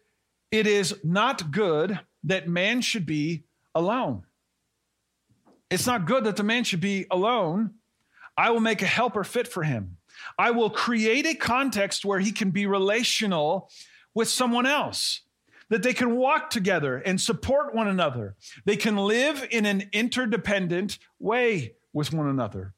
"It 0.50 0.66
is 0.66 0.98
not 1.04 1.50
good 1.50 2.00
that 2.24 2.48
man 2.48 2.80
should 2.80 3.06
be 3.06 3.44
alone." 3.74 4.26
It's 5.70 5.86
not 5.86 6.06
good 6.06 6.24
that 6.24 6.36
the 6.36 6.42
man 6.42 6.64
should 6.64 6.80
be 6.80 7.06
alone. 7.10 7.74
I 8.36 8.50
will 8.50 8.60
make 8.60 8.82
a 8.82 8.86
helper 8.86 9.24
fit 9.24 9.48
for 9.48 9.62
him. 9.62 9.98
I 10.38 10.50
will 10.50 10.70
create 10.70 11.26
a 11.26 11.34
context 11.34 12.04
where 12.04 12.20
he 12.20 12.32
can 12.32 12.50
be 12.50 12.66
relational 12.66 13.70
with 14.14 14.28
someone 14.28 14.66
else, 14.66 15.22
that 15.68 15.82
they 15.82 15.92
can 15.92 16.16
walk 16.16 16.50
together 16.50 16.98
and 16.98 17.20
support 17.20 17.74
one 17.74 17.88
another. 17.88 18.36
They 18.64 18.76
can 18.76 18.96
live 18.96 19.46
in 19.50 19.66
an 19.66 19.88
interdependent 19.92 20.98
way 21.18 21.74
with 21.92 22.12
one 22.12 22.28
another 22.28 22.74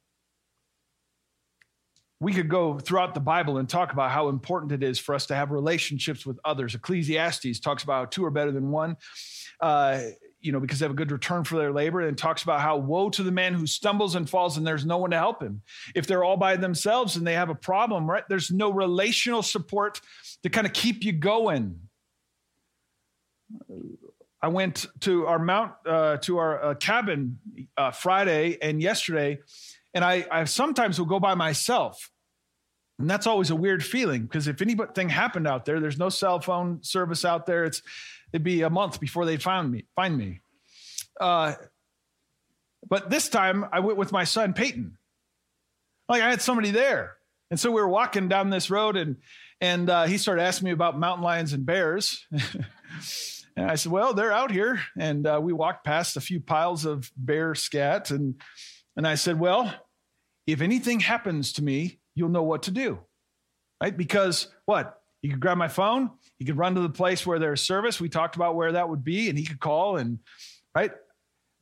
we 2.20 2.32
could 2.32 2.48
go 2.48 2.78
throughout 2.78 3.14
the 3.14 3.20
Bible 3.20 3.58
and 3.58 3.68
talk 3.68 3.92
about 3.92 4.10
how 4.10 4.28
important 4.28 4.72
it 4.72 4.82
is 4.82 4.98
for 4.98 5.14
us 5.14 5.26
to 5.26 5.34
have 5.34 5.50
relationships 5.50 6.26
with 6.26 6.38
others. 6.44 6.74
Ecclesiastes 6.74 7.60
talks 7.60 7.84
about 7.84 7.94
how 7.94 8.04
two 8.06 8.24
are 8.24 8.30
better 8.30 8.50
than 8.50 8.70
one, 8.70 8.96
uh, 9.60 10.00
you 10.40 10.50
know, 10.50 10.58
because 10.58 10.80
they 10.80 10.84
have 10.84 10.90
a 10.90 10.96
good 10.96 11.12
return 11.12 11.44
for 11.44 11.56
their 11.56 11.72
labor, 11.72 12.00
and 12.00 12.18
talks 12.18 12.42
about 12.42 12.60
how 12.60 12.76
woe 12.76 13.08
to 13.10 13.22
the 13.22 13.30
man 13.30 13.54
who 13.54 13.66
stumbles 13.66 14.16
and 14.16 14.28
falls 14.28 14.56
and 14.56 14.66
there's 14.66 14.84
no 14.84 14.98
one 14.98 15.10
to 15.10 15.16
help 15.16 15.42
him. 15.42 15.62
If 15.94 16.06
they're 16.06 16.24
all 16.24 16.36
by 16.36 16.56
themselves 16.56 17.16
and 17.16 17.26
they 17.26 17.34
have 17.34 17.50
a 17.50 17.54
problem, 17.54 18.10
right? 18.10 18.24
There's 18.28 18.50
no 18.50 18.70
relational 18.72 19.42
support 19.42 20.00
to 20.42 20.50
kind 20.50 20.66
of 20.66 20.72
keep 20.72 21.04
you 21.04 21.12
going. 21.12 21.80
I 24.40 24.48
went 24.48 24.86
to 25.00 25.26
our 25.26 25.38
mount 25.38 25.72
uh, 25.86 26.18
to 26.18 26.38
our 26.38 26.64
uh, 26.64 26.74
cabin 26.74 27.38
uh, 27.76 27.90
Friday 27.90 28.58
and 28.62 28.80
yesterday 28.80 29.38
and 29.94 30.04
I, 30.04 30.26
I 30.30 30.44
sometimes 30.44 30.98
will 30.98 31.06
go 31.06 31.20
by 31.20 31.34
myself. 31.34 32.10
And 32.98 33.08
that's 33.08 33.26
always 33.26 33.50
a 33.50 33.56
weird 33.56 33.84
feeling 33.84 34.22
because 34.22 34.48
if 34.48 34.60
anything 34.60 35.08
happened 35.08 35.46
out 35.46 35.64
there, 35.64 35.78
there's 35.78 35.98
no 35.98 36.08
cell 36.08 36.40
phone 36.40 36.82
service 36.82 37.24
out 37.24 37.46
there. 37.46 37.64
It's 37.64 37.80
it'd 38.32 38.42
be 38.42 38.62
a 38.62 38.70
month 38.70 38.98
before 38.98 39.24
they 39.24 39.36
found 39.36 39.70
me, 39.70 39.86
find 39.94 40.18
me. 40.18 40.40
Uh, 41.20 41.54
but 42.88 43.08
this 43.08 43.28
time 43.28 43.66
I 43.72 43.80
went 43.80 43.98
with 43.98 44.10
my 44.12 44.24
son 44.24 44.52
Peyton. 44.52 44.98
Like 46.08 46.22
I 46.22 46.30
had 46.30 46.42
somebody 46.42 46.70
there, 46.70 47.16
and 47.50 47.60
so 47.60 47.70
we 47.70 47.80
were 47.80 47.88
walking 47.88 48.28
down 48.28 48.50
this 48.50 48.70
road, 48.70 48.96
and 48.96 49.16
and 49.60 49.90
uh, 49.90 50.04
he 50.04 50.18
started 50.18 50.42
asking 50.42 50.66
me 50.66 50.72
about 50.72 50.98
mountain 50.98 51.22
lions 51.22 51.52
and 51.52 51.66
bears. 51.66 52.26
and 53.56 53.70
I 53.70 53.74
said, 53.74 53.92
"Well, 53.92 54.14
they're 54.14 54.32
out 54.32 54.50
here." 54.50 54.80
And 54.98 55.26
uh, 55.26 55.38
we 55.42 55.52
walked 55.52 55.84
past 55.84 56.16
a 56.16 56.20
few 56.20 56.40
piles 56.40 56.84
of 56.84 57.12
bear 57.16 57.54
scat, 57.54 58.10
and 58.10 58.40
and 58.98 59.06
I 59.06 59.14
said, 59.14 59.38
Well, 59.38 59.72
if 60.46 60.60
anything 60.60 61.00
happens 61.00 61.54
to 61.54 61.64
me, 61.64 62.00
you'll 62.14 62.28
know 62.28 62.42
what 62.42 62.64
to 62.64 62.70
do. 62.70 62.98
Right? 63.80 63.96
Because 63.96 64.48
what? 64.66 65.00
He 65.22 65.28
could 65.28 65.40
grab 65.40 65.56
my 65.56 65.68
phone, 65.68 66.10
he 66.38 66.44
could 66.44 66.58
run 66.58 66.74
to 66.74 66.80
the 66.80 66.90
place 66.90 67.26
where 67.26 67.38
there's 67.38 67.62
service. 67.62 68.00
We 68.00 68.08
talked 68.08 68.36
about 68.36 68.54
where 68.56 68.72
that 68.72 68.88
would 68.88 69.02
be, 69.02 69.30
and 69.30 69.38
he 69.38 69.44
could 69.44 69.60
call 69.60 69.96
and 69.96 70.18
right. 70.74 70.92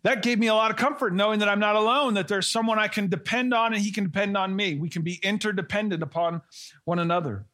That 0.02 0.22
gave 0.22 0.38
me 0.38 0.46
a 0.46 0.54
lot 0.54 0.70
of 0.70 0.76
comfort 0.76 1.14
knowing 1.14 1.40
that 1.40 1.48
I'm 1.48 1.58
not 1.58 1.74
alone, 1.74 2.14
that 2.14 2.28
there's 2.28 2.48
someone 2.48 2.78
I 2.78 2.86
can 2.86 3.08
depend 3.08 3.52
on 3.52 3.74
and 3.74 3.82
he 3.82 3.90
can 3.90 4.04
depend 4.04 4.36
on 4.36 4.54
me. 4.54 4.76
We 4.76 4.88
can 4.88 5.02
be 5.02 5.18
interdependent 5.22 6.02
upon 6.02 6.42
one 6.84 7.00
another. 7.00 7.46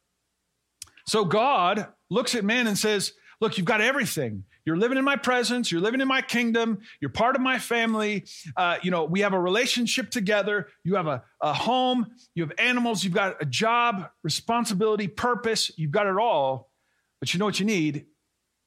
So 1.06 1.24
God 1.24 1.86
looks 2.10 2.34
at 2.34 2.44
man 2.44 2.66
and 2.66 2.76
says, 2.76 3.14
look, 3.42 3.58
you've 3.58 3.66
got 3.66 3.80
everything. 3.80 4.44
You're 4.64 4.76
living 4.76 4.96
in 4.96 5.04
my 5.04 5.16
presence. 5.16 5.72
You're 5.72 5.80
living 5.80 6.00
in 6.00 6.06
my 6.06 6.22
kingdom. 6.22 6.78
You're 7.00 7.11
part 7.11 7.34
of 7.34 7.42
my 7.42 7.58
family. 7.58 8.25
Uh, 8.56 8.76
you 8.82 8.92
know, 8.92 9.04
we 9.04 9.20
have 9.20 9.32
a 9.32 9.40
relationship 9.40 10.11
together. 10.11 10.68
You 10.84 10.94
have 10.94 11.08
a, 11.08 11.25
a 11.40 11.52
home. 11.52 12.06
You 12.37 12.44
have 12.44 12.52
animals. 12.56 13.02
You've 13.02 13.14
got 13.14 13.42
a 13.42 13.44
job, 13.44 14.08
responsibility, 14.22 15.08
purpose. 15.08 15.72
You've 15.76 15.90
got 15.90 16.06
it 16.06 16.16
all. 16.16 16.70
But 17.18 17.34
you 17.34 17.38
know 17.38 17.44
what 17.44 17.58
you 17.58 17.66
need? 17.66 18.06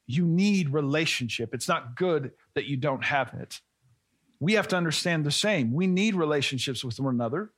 You 0.07 0.25
need 0.25 0.73
relationship. 0.73 1.53
It's 1.53 1.69
not 1.69 1.95
good 1.95 2.31
that 2.55 2.65
you 2.65 2.75
don't 2.75 3.03
have 3.05 3.33
it. 3.33 3.61
We 4.41 4.53
have 4.53 4.67
to 4.67 4.75
understand 4.75 5.25
the 5.25 5.31
same. 5.31 5.73
We 5.73 5.87
need 5.87 6.15
relationships 6.15 6.83
with 6.83 6.99
one 6.99 7.15
another. 7.15 7.53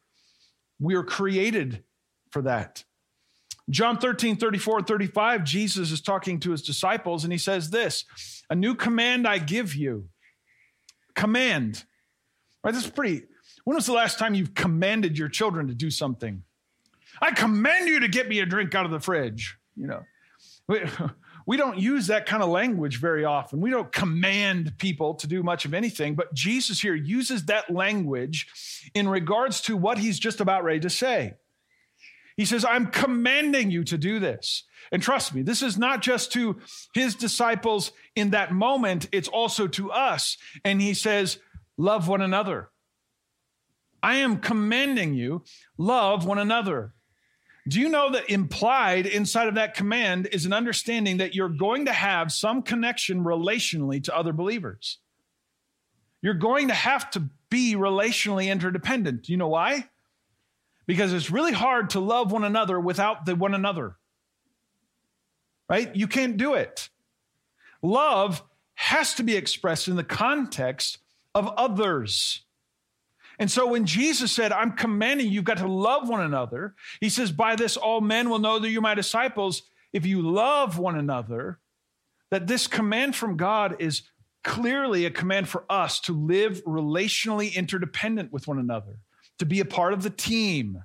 We 0.79 0.93
are 0.93 1.03
created 1.03 1.83
for 2.29 2.43
that. 2.43 2.83
John 3.69 3.97
13, 3.97 4.37
34 4.37 4.77
and 4.79 4.87
35, 4.87 5.43
Jesus 5.43 5.91
is 5.91 6.01
talking 6.01 6.39
to 6.41 6.51
his 6.51 6.61
disciples 6.61 7.23
and 7.23 7.33
he 7.33 7.39
says 7.39 7.69
this 7.69 8.05
A 8.49 8.55
new 8.55 8.75
command 8.75 9.27
I 9.27 9.39
give 9.39 9.75
you. 9.75 10.09
Command. 11.15 11.83
Right? 12.63 12.73
This 12.73 12.85
is 12.85 12.91
pretty. 12.91 13.23
When 13.63 13.75
was 13.75 13.85
the 13.85 13.93
last 13.93 14.19
time 14.19 14.33
you've 14.33 14.53
commanded 14.53 15.17
your 15.17 15.27
children 15.27 15.67
to 15.67 15.73
do 15.73 15.91
something? 15.91 16.43
I 17.21 17.31
command 17.31 17.87
you 17.87 17.99
to 18.01 18.07
get 18.07 18.29
me 18.29 18.39
a 18.39 18.45
drink 18.45 18.75
out 18.75 18.85
of 18.85 18.91
the 18.91 18.99
fridge. 18.99 19.57
You 19.75 19.87
know, 19.87 20.03
we, 20.67 20.81
we 21.45 21.57
don't 21.57 21.77
use 21.77 22.07
that 22.07 22.25
kind 22.25 22.43
of 22.43 22.49
language 22.49 22.99
very 22.99 23.25
often. 23.25 23.59
We 23.59 23.69
don't 23.69 23.91
command 23.91 24.77
people 24.77 25.15
to 25.15 25.27
do 25.27 25.43
much 25.43 25.65
of 25.65 25.73
anything, 25.73 26.15
but 26.15 26.33
Jesus 26.33 26.79
here 26.79 26.95
uses 26.95 27.45
that 27.45 27.69
language 27.69 28.47
in 28.93 29.09
regards 29.09 29.61
to 29.61 29.75
what 29.75 29.97
he's 29.97 30.19
just 30.19 30.39
about 30.39 30.63
ready 30.63 30.79
to 30.81 30.89
say. 30.89 31.33
He 32.37 32.45
says, 32.45 32.63
I'm 32.63 32.87
commanding 32.87 33.71
you 33.71 33.83
to 33.85 33.97
do 33.97 34.19
this. 34.19 34.63
And 34.91 35.01
trust 35.01 35.33
me, 35.33 35.41
this 35.41 35.63
is 35.63 35.77
not 35.77 36.01
just 36.01 36.31
to 36.33 36.57
his 36.93 37.15
disciples 37.15 37.91
in 38.15 38.29
that 38.29 38.53
moment, 38.53 39.09
it's 39.11 39.27
also 39.27 39.67
to 39.67 39.91
us. 39.91 40.37
And 40.63 40.79
he 40.79 40.93
says, 40.93 41.39
Love 41.77 42.07
one 42.07 42.21
another. 42.21 42.69
I 44.01 44.17
am 44.17 44.37
commanding 44.39 45.13
you, 45.13 45.43
love 45.77 46.25
one 46.25 46.39
another. 46.39 46.93
Do 47.67 47.79
you 47.79 47.89
know 47.89 48.11
that 48.11 48.29
implied 48.29 49.05
inside 49.05 49.47
of 49.47 49.55
that 49.55 49.73
command 49.73 50.29
is 50.31 50.45
an 50.45 50.53
understanding 50.53 51.17
that 51.17 51.35
you're 51.35 51.49
going 51.49 51.85
to 51.85 51.93
have 51.93 52.31
some 52.31 52.61
connection 52.61 53.23
relationally 53.23 54.01
to 54.05 54.15
other 54.15 54.31
believers? 54.31 54.99
You're 56.21 56.33
going 56.33 56.69
to 56.69 56.73
have 56.73 57.09
to 57.11 57.29
be 57.49 57.75
relationally 57.75 58.47
interdependent. 58.47 59.23
Do 59.23 59.33
you 59.33 59.37
know 59.37 59.49
why? 59.49 59.89
Because 60.87 61.11
it's 61.13 61.29
really 61.29 61.51
hard 61.51 61.91
to 61.91 61.99
love 61.99 62.31
one 62.31 62.45
another 62.45 62.79
without 62.79 63.25
the 63.25 63.35
one 63.35 63.53
another. 63.53 63.97
Right? 65.69 65.93
You 65.95 66.07
can't 66.07 66.37
do 66.37 66.53
it. 66.53 66.89
Love 67.83 68.41
has 68.75 69.13
to 69.15 69.23
be 69.23 69.35
expressed 69.35 69.87
in 69.87 69.97
the 69.97 70.03
context 70.03 70.99
of 71.35 71.47
others. 71.57 72.45
And 73.37 73.51
so 73.51 73.67
when 73.67 73.85
Jesus 73.85 74.31
said, 74.31 74.51
I'm 74.51 74.71
commanding 74.71 75.27
you, 75.27 75.33
you've 75.33 75.43
got 75.43 75.57
to 75.57 75.67
love 75.67 76.09
one 76.09 76.21
another, 76.21 76.73
he 77.01 77.09
says, 77.09 77.31
By 77.31 77.55
this 77.55 77.75
all 77.77 78.01
men 78.01 78.29
will 78.29 78.39
know 78.39 78.57
that 78.57 78.69
you're 78.69 78.81
my 78.81 78.95
disciples 78.95 79.63
if 79.93 80.05
you 80.05 80.21
love 80.21 80.79
one 80.79 80.97
another. 80.97 81.59
That 82.31 82.47
this 82.47 82.67
command 82.67 83.15
from 83.15 83.37
God 83.37 83.75
is 83.79 84.03
clearly 84.43 85.05
a 85.05 85.11
command 85.11 85.47
for 85.49 85.65
us 85.69 85.99
to 86.01 86.13
live 86.13 86.63
relationally 86.65 87.53
interdependent 87.53 88.31
with 88.31 88.47
one 88.47 88.59
another 88.59 88.99
to 89.39 89.45
be 89.45 89.59
a 89.59 89.65
part 89.65 89.93
of 89.93 90.03
the 90.03 90.09
team 90.09 90.83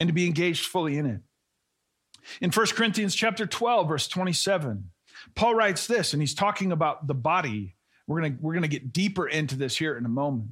and 0.00 0.08
to 0.08 0.12
be 0.12 0.26
engaged 0.26 0.66
fully 0.66 0.96
in 0.96 1.06
it. 1.06 1.20
In 2.40 2.50
1 2.50 2.66
Corinthians 2.68 3.14
chapter 3.14 3.46
12 3.46 3.88
verse 3.88 4.08
27, 4.08 4.90
Paul 5.34 5.54
writes 5.54 5.86
this 5.86 6.12
and 6.12 6.22
he's 6.22 6.34
talking 6.34 6.72
about 6.72 7.06
the 7.06 7.14
body. 7.14 7.76
We're 8.06 8.22
to 8.22 8.36
we're 8.40 8.58
to 8.58 8.68
get 8.68 8.92
deeper 8.92 9.28
into 9.28 9.56
this 9.56 9.76
here 9.76 9.96
in 9.96 10.04
a 10.04 10.10
moment. 10.10 10.50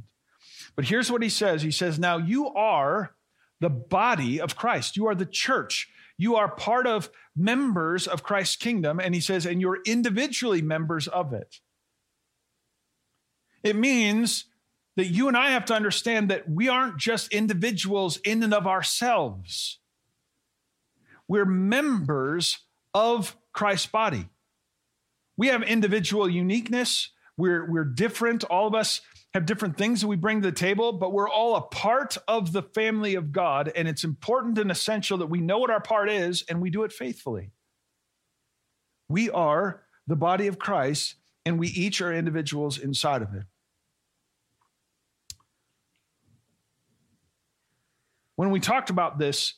But 0.74 0.84
here's 0.84 1.10
what 1.10 1.22
he 1.22 1.30
says. 1.30 1.62
He 1.62 1.70
says, 1.70 1.98
"Now 1.98 2.18
you 2.18 2.48
are 2.48 3.14
the 3.60 3.70
body 3.70 4.40
of 4.40 4.56
Christ. 4.56 4.96
You 4.96 5.06
are 5.06 5.14
the 5.14 5.24
church. 5.24 5.88
You 6.18 6.36
are 6.36 6.54
part 6.54 6.86
of 6.86 7.10
members 7.34 8.06
of 8.06 8.22
Christ's 8.22 8.56
kingdom." 8.56 9.00
And 9.00 9.14
he 9.14 9.22
says, 9.22 9.46
"And 9.46 9.60
you're 9.60 9.80
individually 9.86 10.60
members 10.60 11.08
of 11.08 11.32
it." 11.32 11.60
It 13.62 13.74
means 13.74 14.44
that 14.96 15.06
you 15.06 15.28
and 15.28 15.36
I 15.36 15.50
have 15.50 15.66
to 15.66 15.74
understand 15.74 16.30
that 16.30 16.48
we 16.48 16.68
aren't 16.68 16.96
just 16.96 17.32
individuals 17.32 18.16
in 18.18 18.42
and 18.42 18.54
of 18.54 18.66
ourselves. 18.66 19.78
We're 21.28 21.44
members 21.44 22.58
of 22.94 23.36
Christ's 23.52 23.86
body. 23.86 24.28
We 25.36 25.48
have 25.48 25.62
individual 25.62 26.28
uniqueness. 26.28 27.10
We're, 27.36 27.70
we're 27.70 27.84
different. 27.84 28.44
All 28.44 28.66
of 28.66 28.74
us 28.74 29.02
have 29.34 29.44
different 29.44 29.76
things 29.76 30.00
that 30.00 30.06
we 30.06 30.16
bring 30.16 30.40
to 30.40 30.48
the 30.48 30.56
table, 30.56 30.92
but 30.92 31.12
we're 31.12 31.28
all 31.28 31.56
a 31.56 31.60
part 31.60 32.16
of 32.26 32.52
the 32.52 32.62
family 32.62 33.14
of 33.16 33.32
God. 33.32 33.70
And 33.76 33.86
it's 33.86 34.04
important 34.04 34.56
and 34.56 34.70
essential 34.70 35.18
that 35.18 35.26
we 35.26 35.40
know 35.40 35.58
what 35.58 35.70
our 35.70 35.80
part 35.80 36.08
is 36.08 36.42
and 36.48 36.62
we 36.62 36.70
do 36.70 36.84
it 36.84 36.92
faithfully. 36.92 37.50
We 39.08 39.28
are 39.30 39.82
the 40.06 40.16
body 40.16 40.46
of 40.46 40.58
Christ, 40.58 41.16
and 41.44 41.58
we 41.58 41.68
each 41.68 42.00
are 42.00 42.12
individuals 42.12 42.78
inside 42.78 43.22
of 43.22 43.34
it. 43.34 43.44
When 48.36 48.50
we 48.50 48.60
talked 48.60 48.90
about 48.90 49.18
this 49.18 49.54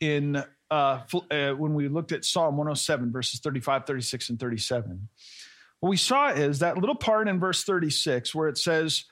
in 0.00 0.42
uh, 0.70 1.00
uh, 1.30 1.52
when 1.52 1.74
we 1.74 1.88
looked 1.88 2.12
at 2.12 2.24
Psalm 2.24 2.56
107, 2.56 3.12
verses 3.12 3.40
35, 3.40 3.86
36, 3.86 4.30
and 4.30 4.40
37, 4.40 5.08
what 5.80 5.90
we 5.90 5.96
saw 5.96 6.30
is 6.30 6.60
that 6.60 6.78
little 6.78 6.94
part 6.94 7.28
in 7.28 7.38
verse 7.38 7.62
36 7.64 8.34
where 8.34 8.48
it 8.48 8.58
says 8.58 9.04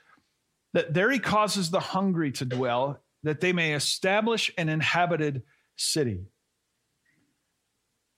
that 0.73 0.95
there 0.95 1.11
he 1.11 1.19
causes 1.19 1.71
the 1.71 1.81
hungry 1.81 2.33
to 2.33 2.45
dwell, 2.45 3.01
that 3.23 3.41
they 3.41 3.53
may 3.53 3.75
establish 3.75 4.53
an 4.59 4.69
inhabited 4.69 5.43
city. 5.77 6.27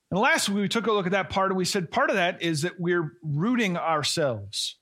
And 0.09 0.19
last 0.19 0.49
week 0.49 0.61
we 0.61 0.67
took 0.69 0.87
a 0.87 0.91
look 0.91 1.05
at 1.05 1.11
that 1.11 1.29
part 1.29 1.51
and 1.51 1.57
we 1.57 1.65
said 1.65 1.91
part 1.91 2.09
of 2.09 2.15
that 2.15 2.41
is 2.41 2.61
that 2.61 2.79
we're 2.79 3.13
rooting 3.21 3.77
ourselves. 3.77 4.77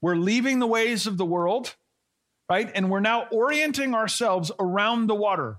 We're 0.00 0.16
leaving 0.16 0.58
the 0.58 0.66
ways 0.66 1.06
of 1.06 1.16
the 1.16 1.26
world 1.26 1.74
right? 2.50 2.70
And 2.74 2.90
we're 2.90 2.98
now 2.98 3.28
orienting 3.30 3.94
ourselves 3.94 4.50
around 4.58 5.06
the 5.06 5.14
water, 5.14 5.58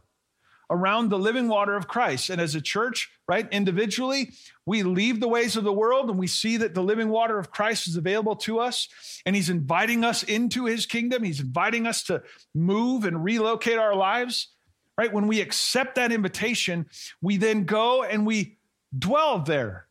around 0.70 1.08
the 1.08 1.18
living 1.18 1.48
water 1.48 1.76
of 1.78 1.88
Christ. 1.88 2.30
And 2.30 2.42
as 2.42 2.54
a 2.54 2.62
church, 2.62 3.10
right, 3.30 3.48
individually, 3.50 4.32
we 4.66 4.84
leave 4.84 5.22
the 5.22 5.30
ways 5.30 5.56
of 5.56 5.64
the 5.64 5.72
world 5.72 6.10
and 6.10 6.20
we 6.20 6.28
see 6.28 6.58
that 6.58 6.76
the 6.76 6.84
living 6.84 7.08
water 7.08 7.40
of 7.40 7.50
Christ 7.50 7.88
is 7.88 7.96
available 7.96 8.36
to 8.38 8.60
us. 8.60 8.90
And 9.26 9.38
He's 9.38 9.50
inviting 9.50 10.04
us 10.04 10.22
into 10.24 10.66
His 10.66 10.86
kingdom. 10.86 11.24
He's 11.24 11.40
inviting 11.40 11.88
us 11.88 12.04
to 12.04 12.24
move 12.54 13.06
and 13.06 13.24
relocate 13.24 13.78
our 13.78 13.96
lives, 13.96 14.50
right? 14.98 15.14
When 15.14 15.28
we 15.28 15.40
accept 15.40 15.96
that 15.96 16.12
invitation, 16.12 16.88
we 17.22 17.38
then 17.38 17.64
go 17.64 18.04
and 18.04 18.26
we 18.26 18.58
dwell 18.98 19.40
there. 19.40 19.88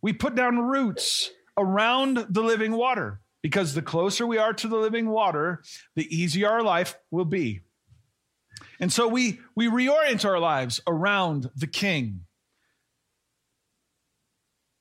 We 0.00 0.12
put 0.12 0.36
down 0.36 0.58
roots 0.58 1.30
around 1.58 2.26
the 2.30 2.42
living 2.42 2.72
water 2.72 3.20
because 3.44 3.74
the 3.74 3.82
closer 3.82 4.26
we 4.26 4.38
are 4.38 4.54
to 4.54 4.68
the 4.68 4.76
living 4.76 5.06
water, 5.06 5.62
the 5.96 6.16
easier 6.16 6.48
our 6.48 6.62
life 6.62 6.96
will 7.10 7.26
be. 7.26 7.60
And 8.80 8.90
so 8.90 9.06
we, 9.06 9.38
we 9.54 9.68
reorient 9.68 10.24
our 10.24 10.38
lives 10.38 10.80
around 10.86 11.50
the 11.54 11.66
king. 11.66 12.20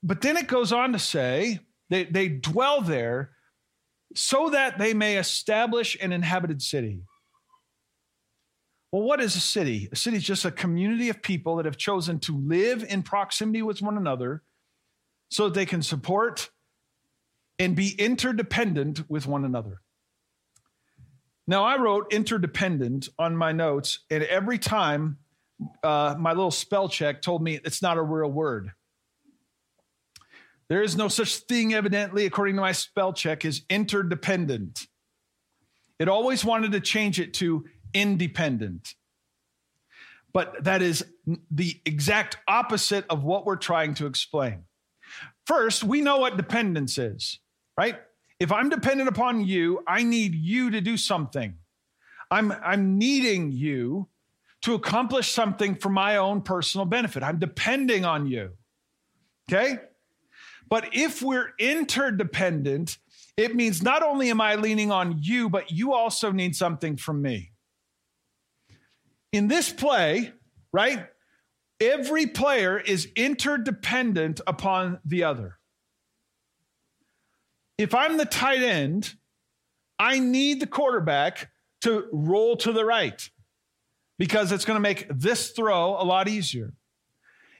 But 0.01 0.21
then 0.21 0.37
it 0.37 0.47
goes 0.47 0.71
on 0.71 0.93
to 0.93 0.99
say 0.99 1.59
they, 1.89 2.05
they 2.05 2.29
dwell 2.29 2.79
there 2.79 3.31
so 4.15 4.51
that 4.51 4.77
they 4.77 4.93
may 4.93 5.17
establish 5.17 5.97
an 6.01 6.13
inhabited 6.13 6.61
city. 6.61 7.01
Well, 8.93 9.03
what 9.03 9.19
is 9.19 9.35
a 9.35 9.41
city? 9.41 9.89
A 9.91 9.97
city 9.97 10.15
is 10.15 10.23
just 10.23 10.45
a 10.45 10.51
community 10.51 11.09
of 11.09 11.21
people 11.21 11.57
that 11.57 11.65
have 11.65 11.75
chosen 11.75 12.17
to 12.19 12.37
live 12.37 12.85
in 12.87 13.03
proximity 13.03 13.61
with 13.61 13.81
one 13.81 13.97
another 13.97 14.41
so 15.29 15.49
that 15.49 15.53
they 15.53 15.65
can 15.65 15.81
support 15.81 16.49
and 17.59 17.75
be 17.75 17.89
interdependent 17.97 19.09
with 19.09 19.27
one 19.27 19.45
another. 19.45 19.81
Now, 21.45 21.65
I 21.65 21.77
wrote 21.77 22.13
interdependent 22.13 23.09
on 23.19 23.35
my 23.35 23.51
notes, 23.51 23.99
and 24.09 24.23
every 24.23 24.57
time 24.57 25.17
uh, 25.83 26.15
my 26.17 26.31
little 26.31 26.51
spell 26.51 26.87
check 26.87 27.21
told 27.21 27.43
me 27.43 27.59
it's 27.63 27.81
not 27.81 27.97
a 27.97 28.01
real 28.01 28.31
word. 28.31 28.71
There 30.69 30.81
is 30.81 30.95
no 30.95 31.09
such 31.09 31.35
thing, 31.35 31.73
evidently, 31.73 32.25
according 32.25 32.55
to 32.55 32.61
my 32.61 32.71
spell 32.71 33.13
check, 33.13 33.43
as 33.43 33.61
interdependent. 33.69 34.87
It 35.99 36.07
always 36.07 36.43
wanted 36.45 36.71
to 36.71 36.79
change 36.79 37.19
it 37.19 37.33
to 37.35 37.65
independent. 37.93 38.95
But 40.33 40.63
that 40.63 40.81
is 40.81 41.05
the 41.51 41.79
exact 41.85 42.37
opposite 42.47 43.05
of 43.09 43.23
what 43.23 43.45
we're 43.45 43.57
trying 43.57 43.93
to 43.95 44.07
explain. 44.07 44.63
First, 45.45 45.83
we 45.83 46.01
know 46.01 46.17
what 46.17 46.37
dependence 46.37 46.97
is 46.97 47.39
right? 47.77 47.99
If 48.39 48.51
I'm 48.51 48.69
dependent 48.69 49.09
upon 49.09 49.45
you, 49.45 49.83
I 49.87 50.03
need 50.03 50.35
you 50.35 50.71
to 50.71 50.81
do 50.81 50.97
something. 50.97 51.55
I'm, 52.29 52.51
I'm 52.51 52.97
needing 52.97 53.51
you 53.51 54.09
to 54.63 54.73
accomplish 54.73 55.31
something 55.31 55.75
for 55.75 55.89
my 55.89 56.17
own 56.17 56.41
personal 56.41 56.85
benefit. 56.85 57.21
I'm 57.21 57.37
depending 57.37 58.05
on 58.05 58.25
you. 58.25 58.51
Okay? 59.51 59.77
But 60.69 60.89
if 60.93 61.21
we're 61.21 61.53
interdependent, 61.59 62.97
it 63.35 63.55
means 63.55 63.83
not 63.83 64.03
only 64.03 64.29
am 64.29 64.41
I 64.41 64.55
leaning 64.55 64.91
on 64.91 65.19
you, 65.21 65.49
but 65.49 65.71
you 65.71 65.93
also 65.93 66.31
need 66.31 66.55
something 66.55 66.97
from 66.97 67.21
me. 67.21 67.51
In 69.31 69.47
this 69.47 69.71
play, 69.71 70.31
right, 70.71 71.07
every 71.79 72.27
player 72.27 72.79
is 72.79 73.07
interdependent 73.15 74.39
upon 74.47 74.99
the 75.03 75.23
other. 75.23 75.57
If 77.77 77.95
I'm 77.95 78.17
the 78.17 78.25
tight 78.25 78.61
end, 78.61 79.15
I 79.99 80.19
need 80.19 80.59
the 80.59 80.67
quarterback 80.67 81.49
to 81.81 82.07
roll 82.11 82.55
to 82.57 82.71
the 82.71 82.85
right 82.85 83.29
because 84.17 84.51
it's 84.51 84.65
going 84.65 84.75
to 84.75 84.81
make 84.81 85.07
this 85.09 85.51
throw 85.51 85.89
a 85.99 86.03
lot 86.03 86.27
easier. 86.27 86.73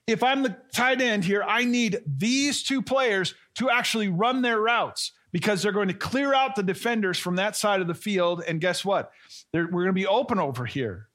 If 0.07 0.21
I'm 0.21 0.43
the 0.43 0.57
tight 0.73 1.01
end 1.01 1.23
here, 1.23 1.43
I 1.47 1.63
need 1.63 2.01
these 2.05 2.63
two 2.63 2.81
players 2.81 3.35
to 3.55 3.69
actually 3.69 4.09
run 4.09 4.41
their 4.41 4.59
routes 4.59 5.13
because 5.31 5.61
they're 5.61 5.71
going 5.71 5.87
to 5.87 5.93
clear 5.93 6.33
out 6.33 6.55
the 6.55 6.63
defenders 6.63 7.17
from 7.17 7.37
that 7.37 7.55
side 7.55 7.81
of 7.81 7.87
the 7.87 7.93
field. 7.93 8.43
And 8.47 8.61
guess 8.61 8.83
what? 8.83 9.11
They're, 9.51 9.65
we're 9.65 9.83
going 9.83 9.87
to 9.87 9.93
be 9.93 10.07
open 10.07 10.39
over 10.39 10.65
here. 10.65 11.07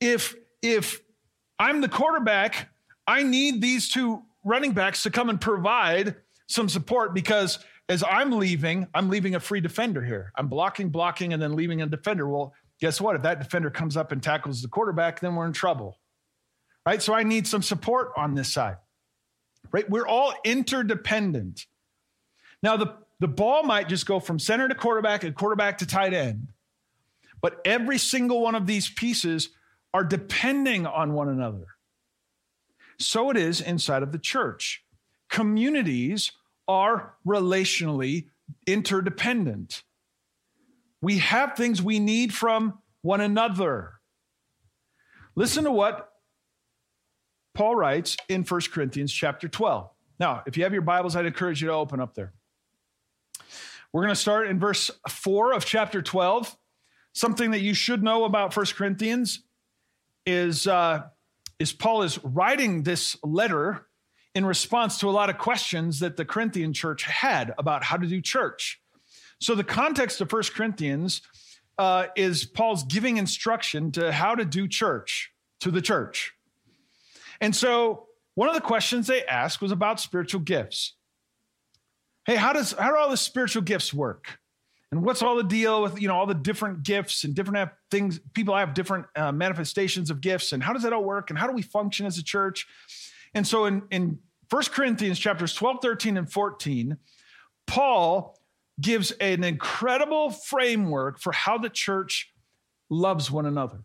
If 0.00 0.34
if 0.62 1.00
I'm 1.58 1.80
the 1.80 1.88
quarterback, 1.88 2.68
I 3.06 3.22
need 3.22 3.60
these 3.60 3.90
two 3.90 4.22
running 4.44 4.72
backs 4.72 5.02
to 5.04 5.10
come 5.10 5.28
and 5.28 5.40
provide 5.40 6.16
some 6.46 6.68
support 6.68 7.14
because 7.14 7.58
as 7.92 8.02
I'm 8.02 8.32
leaving, 8.32 8.86
I'm 8.94 9.08
leaving 9.08 9.34
a 9.34 9.40
free 9.40 9.60
defender 9.60 10.02
here. 10.02 10.32
I'm 10.36 10.48
blocking, 10.48 10.88
blocking, 10.88 11.32
and 11.32 11.40
then 11.40 11.54
leaving 11.54 11.82
a 11.82 11.86
defender. 11.86 12.26
Well, 12.26 12.54
guess 12.80 13.00
what? 13.00 13.16
If 13.16 13.22
that 13.22 13.38
defender 13.38 13.70
comes 13.70 13.96
up 13.96 14.12
and 14.12 14.22
tackles 14.22 14.62
the 14.62 14.68
quarterback, 14.68 15.20
then 15.20 15.34
we're 15.36 15.46
in 15.46 15.52
trouble 15.52 15.98
right? 16.86 17.02
So 17.02 17.14
I 17.14 17.22
need 17.22 17.46
some 17.46 17.62
support 17.62 18.12
on 18.16 18.34
this 18.34 18.52
side, 18.52 18.76
right? 19.70 19.88
We're 19.88 20.06
all 20.06 20.34
interdependent. 20.44 21.66
Now, 22.62 22.76
the, 22.76 22.94
the 23.20 23.28
ball 23.28 23.62
might 23.62 23.88
just 23.88 24.06
go 24.06 24.20
from 24.20 24.38
center 24.38 24.68
to 24.68 24.74
quarterback 24.74 25.24
and 25.24 25.34
quarterback 25.34 25.78
to 25.78 25.86
tight 25.86 26.14
end, 26.14 26.48
but 27.40 27.60
every 27.64 27.98
single 27.98 28.40
one 28.40 28.54
of 28.54 28.66
these 28.66 28.88
pieces 28.88 29.50
are 29.94 30.04
depending 30.04 30.86
on 30.86 31.12
one 31.12 31.28
another. 31.28 31.66
So 32.98 33.30
it 33.30 33.36
is 33.36 33.60
inside 33.60 34.02
of 34.02 34.12
the 34.12 34.18
church. 34.18 34.84
Communities 35.28 36.32
are 36.72 37.14
relationally 37.26 38.28
interdependent. 38.66 39.82
We 41.00 41.18
have 41.18 41.54
things 41.54 41.82
we 41.82 41.98
need 41.98 42.32
from 42.32 42.78
one 43.02 43.20
another. 43.20 43.92
Listen 45.34 45.64
to 45.64 45.70
what 45.70 46.10
Paul 47.54 47.76
writes 47.76 48.16
in 48.28 48.44
1 48.44 48.60
Corinthians 48.72 49.12
chapter 49.12 49.48
12. 49.48 49.90
Now, 50.18 50.42
if 50.46 50.56
you 50.56 50.62
have 50.62 50.72
your 50.72 50.82
Bibles, 50.82 51.16
I'd 51.16 51.26
encourage 51.26 51.60
you 51.60 51.68
to 51.68 51.74
open 51.74 52.00
up 52.00 52.14
there. 52.14 52.32
We're 53.92 54.02
going 54.02 54.14
to 54.14 54.20
start 54.20 54.48
in 54.48 54.58
verse 54.58 54.90
4 55.08 55.52
of 55.52 55.64
chapter 55.66 56.00
12. 56.00 56.56
Something 57.12 57.50
that 57.50 57.60
you 57.60 57.74
should 57.74 58.02
know 58.02 58.24
about 58.24 58.56
1 58.56 58.66
Corinthians 58.74 59.42
is, 60.24 60.66
uh, 60.66 61.02
is 61.58 61.72
Paul 61.72 62.02
is 62.02 62.22
writing 62.24 62.84
this 62.84 63.16
letter 63.22 63.86
in 64.34 64.46
response 64.46 64.98
to 64.98 65.08
a 65.08 65.12
lot 65.12 65.30
of 65.30 65.38
questions 65.38 66.00
that 66.00 66.16
the 66.16 66.24
Corinthian 66.24 66.72
church 66.72 67.04
had 67.04 67.54
about 67.58 67.84
how 67.84 67.96
to 67.96 68.06
do 68.06 68.20
church. 68.20 68.80
So, 69.40 69.54
the 69.54 69.64
context 69.64 70.20
of 70.20 70.32
1 70.32 70.42
Corinthians 70.54 71.22
uh, 71.78 72.06
is 72.16 72.44
Paul's 72.44 72.84
giving 72.84 73.16
instruction 73.16 73.90
to 73.92 74.12
how 74.12 74.34
to 74.34 74.44
do 74.44 74.68
church 74.68 75.32
to 75.60 75.70
the 75.70 75.82
church. 75.82 76.32
And 77.40 77.54
so 77.56 78.06
one 78.34 78.48
of 78.48 78.54
the 78.54 78.60
questions 78.60 79.06
they 79.06 79.24
asked 79.24 79.60
was 79.60 79.72
about 79.72 80.00
spiritual 80.00 80.40
gifts. 80.40 80.94
Hey, 82.24 82.36
how 82.36 82.52
does 82.52 82.72
how 82.72 82.90
do 82.90 82.96
all 82.96 83.10
the 83.10 83.16
spiritual 83.16 83.62
gifts 83.62 83.92
work? 83.92 84.38
And 84.92 85.02
what's 85.02 85.22
all 85.22 85.36
the 85.36 85.42
deal 85.42 85.82
with 85.82 86.00
you 86.00 86.06
know 86.06 86.14
all 86.14 86.26
the 86.26 86.34
different 86.34 86.84
gifts 86.84 87.24
and 87.24 87.34
different 87.34 87.70
things? 87.90 88.20
People 88.32 88.56
have 88.56 88.74
different 88.74 89.06
uh, 89.16 89.32
manifestations 89.32 90.08
of 90.08 90.20
gifts, 90.20 90.52
and 90.52 90.62
how 90.62 90.72
does 90.72 90.84
that 90.84 90.92
all 90.92 91.02
work? 91.02 91.30
And 91.30 91.38
how 91.38 91.48
do 91.48 91.52
we 91.52 91.62
function 91.62 92.06
as 92.06 92.16
a 92.16 92.22
church? 92.22 92.66
And 93.34 93.46
so 93.46 93.64
in 93.66 93.82
in 93.90 94.18
1 94.50 94.62
Corinthians 94.64 95.18
chapters 95.18 95.54
12, 95.54 95.78
13, 95.80 96.16
and 96.18 96.30
14, 96.30 96.98
Paul 97.66 98.38
gives 98.80 99.10
an 99.12 99.44
incredible 99.44 100.30
framework 100.30 101.18
for 101.18 101.32
how 101.32 101.56
the 101.56 101.70
church 101.70 102.32
loves 102.90 103.30
one 103.30 103.46
another. 103.46 103.84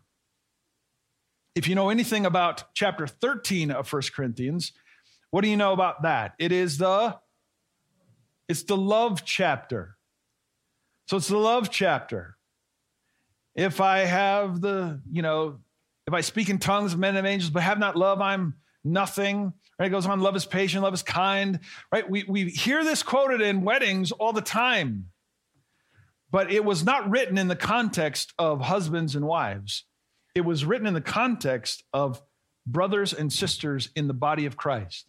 If 1.54 1.68
you 1.68 1.74
know 1.74 1.88
anything 1.88 2.26
about 2.26 2.74
chapter 2.74 3.06
13 3.06 3.70
of 3.70 3.88
First 3.88 4.12
Corinthians, 4.12 4.72
what 5.30 5.42
do 5.42 5.48
you 5.48 5.56
know 5.56 5.72
about 5.72 6.02
that? 6.02 6.34
It 6.38 6.52
is 6.52 6.78
the 6.78 7.18
it's 8.48 8.62
the 8.62 8.76
love 8.76 9.24
chapter. 9.24 9.96
So 11.06 11.16
it's 11.16 11.28
the 11.28 11.38
love 11.38 11.70
chapter. 11.70 12.36
If 13.54 13.80
I 13.80 14.00
have 14.00 14.60
the, 14.60 15.00
you 15.10 15.22
know, 15.22 15.58
if 16.06 16.14
I 16.14 16.20
speak 16.22 16.48
in 16.48 16.58
tongues 16.58 16.94
of 16.94 16.98
men 16.98 17.16
and 17.16 17.26
angels, 17.26 17.50
but 17.50 17.62
have 17.62 17.78
not 17.78 17.96
love, 17.96 18.20
I'm 18.20 18.54
nothing. 18.84 19.52
Right? 19.78 19.86
It 19.86 19.90
goes 19.90 20.06
on, 20.06 20.20
love 20.20 20.36
is 20.36 20.46
patient, 20.46 20.82
love 20.82 20.94
is 20.94 21.02
kind. 21.02 21.60
Right? 21.92 22.08
We, 22.08 22.24
we 22.24 22.50
hear 22.50 22.84
this 22.84 23.02
quoted 23.02 23.40
in 23.40 23.62
weddings 23.62 24.12
all 24.12 24.32
the 24.32 24.40
time, 24.40 25.06
but 26.30 26.52
it 26.52 26.64
was 26.64 26.84
not 26.84 27.10
written 27.10 27.38
in 27.38 27.48
the 27.48 27.56
context 27.56 28.32
of 28.38 28.60
husbands 28.60 29.14
and 29.14 29.26
wives 29.26 29.84
it 30.38 30.44
was 30.44 30.64
written 30.64 30.86
in 30.86 30.94
the 30.94 31.00
context 31.00 31.82
of 31.92 32.22
brothers 32.64 33.12
and 33.12 33.32
sisters 33.32 33.90
in 33.96 34.06
the 34.06 34.14
body 34.14 34.46
of 34.46 34.56
Christ. 34.56 35.06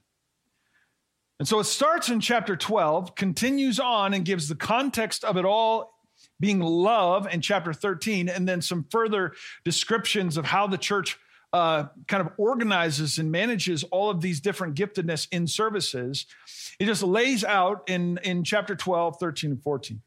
And 1.38 1.48
so 1.48 1.60
it 1.60 1.66
starts 1.66 2.10
in 2.10 2.20
chapter 2.20 2.56
12, 2.56 3.16
continues 3.16 3.80
on, 3.80 4.14
and 4.14 4.26
gives 4.26 4.50
the 4.50 4.56
context 4.56 5.24
of 5.24 5.38
it 5.38 5.46
all 5.46 5.94
being 6.40 6.60
love 6.60 7.32
in 7.32 7.42
chapter 7.42 7.74
13, 7.74 8.28
and 8.28 8.48
then 8.48 8.62
some 8.62 8.86
further 8.90 9.34
descriptions 9.64 10.36
of 10.36 10.46
how 10.46 10.66
the 10.66 10.78
church 10.78 11.18
uh, 11.54 11.86
kind 12.08 12.22
of 12.22 12.32
organizes 12.38 13.18
and 13.18 13.32
manages 13.32 13.84
all 13.86 14.10
of 14.10 14.22
these 14.22 14.40
different 14.40 14.76
giftedness 14.76 15.28
in 15.32 15.48
services. 15.48 16.26
It 16.80 16.86
just 16.86 17.04
lays 17.04 17.44
out 17.44 17.84
in, 17.88 18.20
in 18.24 18.44
chapter 18.44 18.76
12, 18.76 19.18
13, 19.20 19.52
and 19.52 19.64
14. 19.64 20.02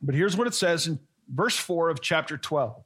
But 0.00 0.14
here's 0.14 0.36
what 0.36 0.46
it 0.46 0.54
says 0.54 0.86
in 0.86 0.98
verse 1.28 1.56
4 1.56 1.90
of 1.90 2.00
chapter 2.00 2.36
12 2.38 2.82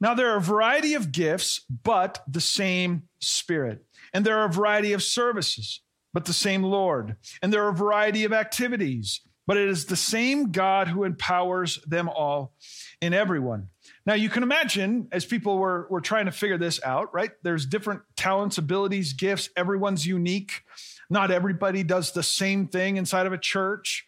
now, 0.00 0.14
there 0.14 0.32
are 0.32 0.36
a 0.36 0.42
variety 0.42 0.94
of 0.94 1.12
gifts, 1.12 1.60
but 1.82 2.22
the 2.28 2.40
same 2.40 3.04
Spirit. 3.18 3.84
And 4.12 4.24
there 4.24 4.38
are 4.38 4.46
a 4.46 4.52
variety 4.52 4.92
of 4.92 5.02
services, 5.02 5.80
but 6.12 6.26
the 6.26 6.32
same 6.32 6.62
Lord. 6.62 7.16
And 7.42 7.52
there 7.52 7.64
are 7.64 7.70
a 7.70 7.74
variety 7.74 8.24
of 8.24 8.32
activities, 8.32 9.22
but 9.46 9.56
it 9.56 9.68
is 9.68 9.86
the 9.86 9.96
same 9.96 10.52
God 10.52 10.88
who 10.88 11.04
empowers 11.04 11.78
them 11.86 12.08
all 12.08 12.52
in 13.00 13.14
everyone. 13.14 13.68
Now, 14.06 14.14
you 14.14 14.28
can 14.28 14.44
imagine 14.44 15.08
as 15.10 15.24
people 15.24 15.58
were, 15.58 15.88
were 15.90 16.00
trying 16.00 16.26
to 16.26 16.32
figure 16.32 16.56
this 16.56 16.80
out, 16.84 17.12
right? 17.12 17.32
There's 17.42 17.66
different 17.66 18.02
talents, 18.14 18.56
abilities, 18.56 19.12
gifts. 19.12 19.50
Everyone's 19.56 20.06
unique. 20.06 20.62
Not 21.10 21.32
everybody 21.32 21.82
does 21.82 22.12
the 22.12 22.22
same 22.22 22.68
thing 22.68 22.96
inside 22.96 23.26
of 23.26 23.32
a 23.32 23.38
church. 23.38 24.06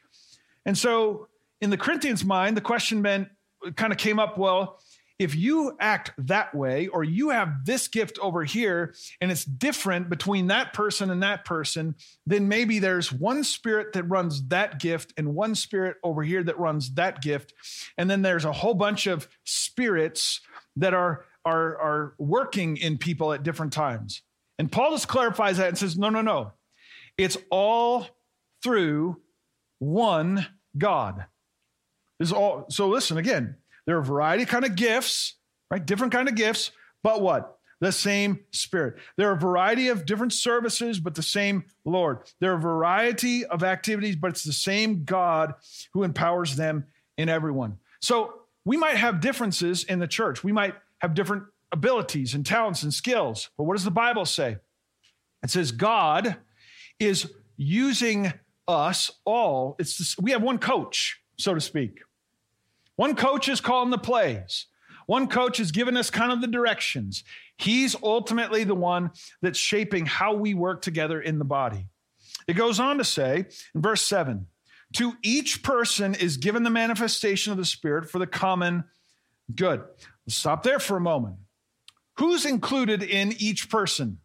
And 0.65 0.79
so, 0.79 1.27
in 1.61 1.71
the 1.71 1.77
Corinthians' 1.77 2.25
mind, 2.25 2.57
the 2.57 2.61
question 2.61 3.03
meant, 3.03 3.29
kind 3.75 3.93
of 3.93 3.99
came 3.99 4.21
up 4.21 4.39
well, 4.39 4.79
if 5.19 5.35
you 5.35 5.77
act 5.81 6.13
that 6.19 6.55
way, 6.55 6.87
or 6.87 7.03
you 7.03 7.31
have 7.31 7.65
this 7.65 7.89
gift 7.89 8.19
over 8.21 8.45
here, 8.45 8.95
and 9.21 9.33
it's 9.33 9.45
different 9.45 10.09
between 10.09 10.47
that 10.47 10.73
person 10.73 11.11
and 11.11 11.23
that 11.25 11.45
person, 11.45 11.97
then 12.25 12.47
maybe 12.47 12.79
there's 12.79 13.13
one 13.13 13.43
spirit 13.43 13.93
that 13.95 14.05
runs 14.05 14.47
that 14.49 14.79
gift 14.79 15.13
and 15.17 15.35
one 15.35 15.57
spirit 15.57 15.97
over 16.05 16.23
here 16.23 16.45
that 16.45 16.59
runs 16.59 16.95
that 16.95 17.21
gift. 17.21 17.53
And 17.97 18.09
then 18.09 18.23
there's 18.23 18.45
a 18.45 18.53
whole 18.53 18.75
bunch 18.75 19.09
of 19.09 19.29
spirits 19.45 20.41
that 20.77 20.95
are, 20.95 21.25
are, 21.45 21.77
are 21.79 22.15
working 22.19 22.77
in 22.77 22.97
people 22.97 23.33
at 23.33 23.43
different 23.43 23.73
times. 23.73 24.23
And 24.57 24.71
Paul 24.71 24.93
just 24.93 25.09
clarifies 25.09 25.57
that 25.57 25.69
and 25.69 25.79
says, 25.79 25.99
no, 25.99 26.11
no, 26.11 26.23
no. 26.23 26.53
It's 27.17 27.37
all 27.51 28.07
through 28.63 29.21
one 29.81 30.47
God. 30.77 31.27
This 32.21 32.29
is 32.29 32.33
all 32.33 32.67
so 32.69 32.89
listen 32.89 33.17
again 33.17 33.57
there 33.89 33.97
are 33.97 34.01
a 34.01 34.05
variety 34.05 34.43
of 34.43 34.51
kind 34.51 34.67
of 34.67 34.77
gifts, 34.77 35.37
right? 35.71 35.85
Different 35.85 36.13
kind 36.13 36.29
of 36.29 36.35
gifts, 36.35 36.73
but 37.03 37.23
what? 37.23 37.57
The 37.81 37.91
same 37.91 38.41
Spirit. 38.51 38.97
There 39.17 39.31
are 39.31 39.33
a 39.33 39.41
variety 39.41 39.89
of 39.89 40.05
different 40.05 40.35
services, 40.35 41.01
but 41.01 41.15
the 41.15 41.23
same 41.23 41.65
Lord. 41.87 42.19
There 42.39 42.53
are 42.53 42.57
a 42.57 42.61
variety 42.61 43.47
of 43.47 43.63
activities, 43.63 44.15
but 44.15 44.31
it's 44.31 44.45
the 44.45 44.53
same 44.53 45.05
God 45.05 45.55
who 45.95 46.03
empowers 46.03 46.55
them 46.55 46.85
in 47.17 47.31
everyone. 47.31 47.79
So 48.03 48.43
we 48.67 48.77
might 48.77 48.97
have 48.97 49.21
differences 49.21 49.85
in 49.85 50.01
the 50.01 50.07
church. 50.07 50.45
We 50.45 50.53
might 50.53 50.75
have 50.99 51.15
different 51.15 51.45
abilities 51.73 52.35
and 52.35 52.45
talents 52.45 52.83
and 52.83 52.93
skills. 52.93 53.49
But 53.57 53.65
what 53.65 53.75
does 53.75 53.85
the 53.85 53.91
Bible 53.91 54.27
say? 54.27 54.59
It 55.43 55.49
says 55.49 55.73
God 55.73 56.37
is 57.01 57.33
using 57.57 58.35
us 58.67 59.11
all. 59.25 59.77
It's 59.79 59.97
this, 59.97 60.19
we 60.19 60.33
have 60.33 60.43
one 60.43 60.59
coach, 60.59 61.23
so 61.39 61.55
to 61.55 61.61
speak. 61.63 62.01
One 62.99 63.15
coach 63.15 63.49
is 63.49 63.61
calling 63.61 63.91
the 63.91 63.97
plays. 63.97 64.67
One 65.07 65.29
coach 65.29 65.61
is 65.61 65.71
giving 65.71 65.97
us 65.97 66.11
kind 66.11 66.33
of 66.33 66.41
the 66.41 66.49
directions. 66.49 67.23
He's 67.57 67.95
ultimately 68.03 68.65
the 68.65 68.75
one 68.75 69.13
that's 69.41 69.59
shaping 69.59 70.05
how 70.05 70.35
we 70.35 70.53
work 70.53 70.83
together 70.83 71.21
in 71.21 71.39
the 71.39 71.45
body. 71.45 71.87
It 72.49 72.55
goes 72.55 72.81
on 72.81 72.99
to 72.99 73.05
say 73.05 73.47
in 73.73 73.83
verse 73.83 74.03
7 74.03 74.49
To 74.95 75.13
each 75.23 75.63
person 75.63 76.17
is 76.17 76.39
given 76.39 76.65
the 76.65 76.71
manifestation 76.71 77.53
of 77.53 77.57
the 77.57 77.65
Spirit 77.65 78.11
for 78.11 78.19
the 78.19 78.27
common 78.27 78.83
good. 79.55 79.81
Let's 80.27 80.35
stop 80.35 80.65
there 80.65 80.81
for 80.81 80.97
a 80.97 81.01
moment. 81.01 81.37
Who's 82.15 82.45
included 82.45 83.05
in 83.05 83.33
each 83.39 83.71
person? 83.71 84.19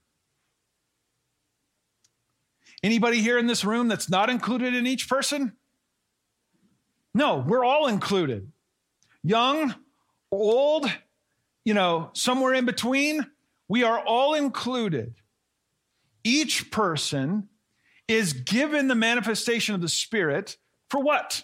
Anybody 2.82 3.22
here 3.22 3.38
in 3.38 3.46
this 3.46 3.64
room 3.64 3.88
that's 3.88 4.10
not 4.10 4.32
included 4.32 4.74
in 4.74 4.88
each 4.88 5.08
person? 5.08 5.54
No, 7.14 7.38
we're 7.38 7.64
all 7.64 7.86
included. 7.86 8.52
Young, 9.24 9.74
old, 10.32 10.92
you 11.64 11.74
know, 11.74 12.10
somewhere 12.14 12.54
in 12.54 12.66
between, 12.66 13.26
we 13.68 13.84
are 13.84 14.00
all 14.00 14.34
included. 14.34 15.16
Each 16.24 16.72
person 16.72 17.50
is 18.08 18.34
given 18.34 18.88
the 18.88 18.96
manifestation 18.96 19.76
of 19.76 19.82
the 19.82 19.90
Spirit 19.90 20.58
for 20.90 21.02
what? 21.02 21.44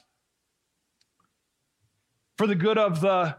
For 2.37 2.47
the 2.47 2.55
good 2.55 2.77
of 2.77 3.01
the 3.01 3.37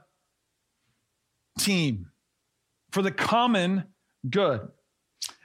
team, 1.59 2.11
for 2.91 3.03
the 3.03 3.11
common 3.11 3.85
good. 4.29 4.69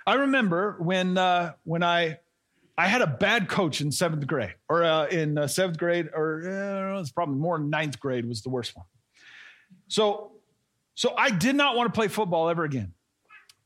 I 0.07 0.15
remember 0.15 0.77
when 0.79 1.17
uh, 1.17 1.53
when 1.63 1.83
I 1.83 2.19
I 2.77 2.87
had 2.87 3.01
a 3.01 3.07
bad 3.07 3.47
coach 3.47 3.79
in 3.79 3.91
seventh 3.91 4.27
grade, 4.27 4.55
or 4.67 4.83
uh, 4.83 5.05
in 5.07 5.37
uh, 5.37 5.47
seventh 5.47 5.77
grade, 5.77 6.09
or 6.13 6.95
uh, 6.97 6.99
it's 6.99 7.11
probably 7.11 7.35
more 7.35 7.57
ninth 7.57 7.99
grade 7.99 8.25
was 8.25 8.41
the 8.41 8.49
worst 8.49 8.75
one. 8.75 8.85
So, 9.87 10.31
so 10.93 11.13
I 11.17 11.29
did 11.29 11.55
not 11.55 11.75
want 11.75 11.93
to 11.93 11.97
play 11.97 12.09
football 12.09 12.49
ever 12.49 12.65
again. 12.65 12.93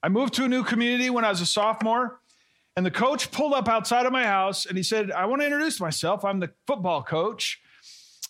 I 0.03 0.09
moved 0.09 0.35
to 0.35 0.45
a 0.45 0.47
new 0.47 0.63
community 0.63 1.09
when 1.09 1.25
I 1.25 1.29
was 1.29 1.41
a 1.41 1.45
sophomore, 1.45 2.19
and 2.75 2.85
the 2.85 2.91
coach 2.91 3.31
pulled 3.31 3.53
up 3.53 3.67
outside 3.67 4.05
of 4.05 4.11
my 4.11 4.25
house 4.25 4.65
and 4.65 4.77
he 4.77 4.83
said, 4.83 5.11
"I 5.11 5.25
want 5.25 5.41
to 5.41 5.45
introduce 5.45 5.79
myself. 5.79 6.23
I'm 6.23 6.39
the 6.39 6.51
football 6.67 7.01
coach." 7.01 7.59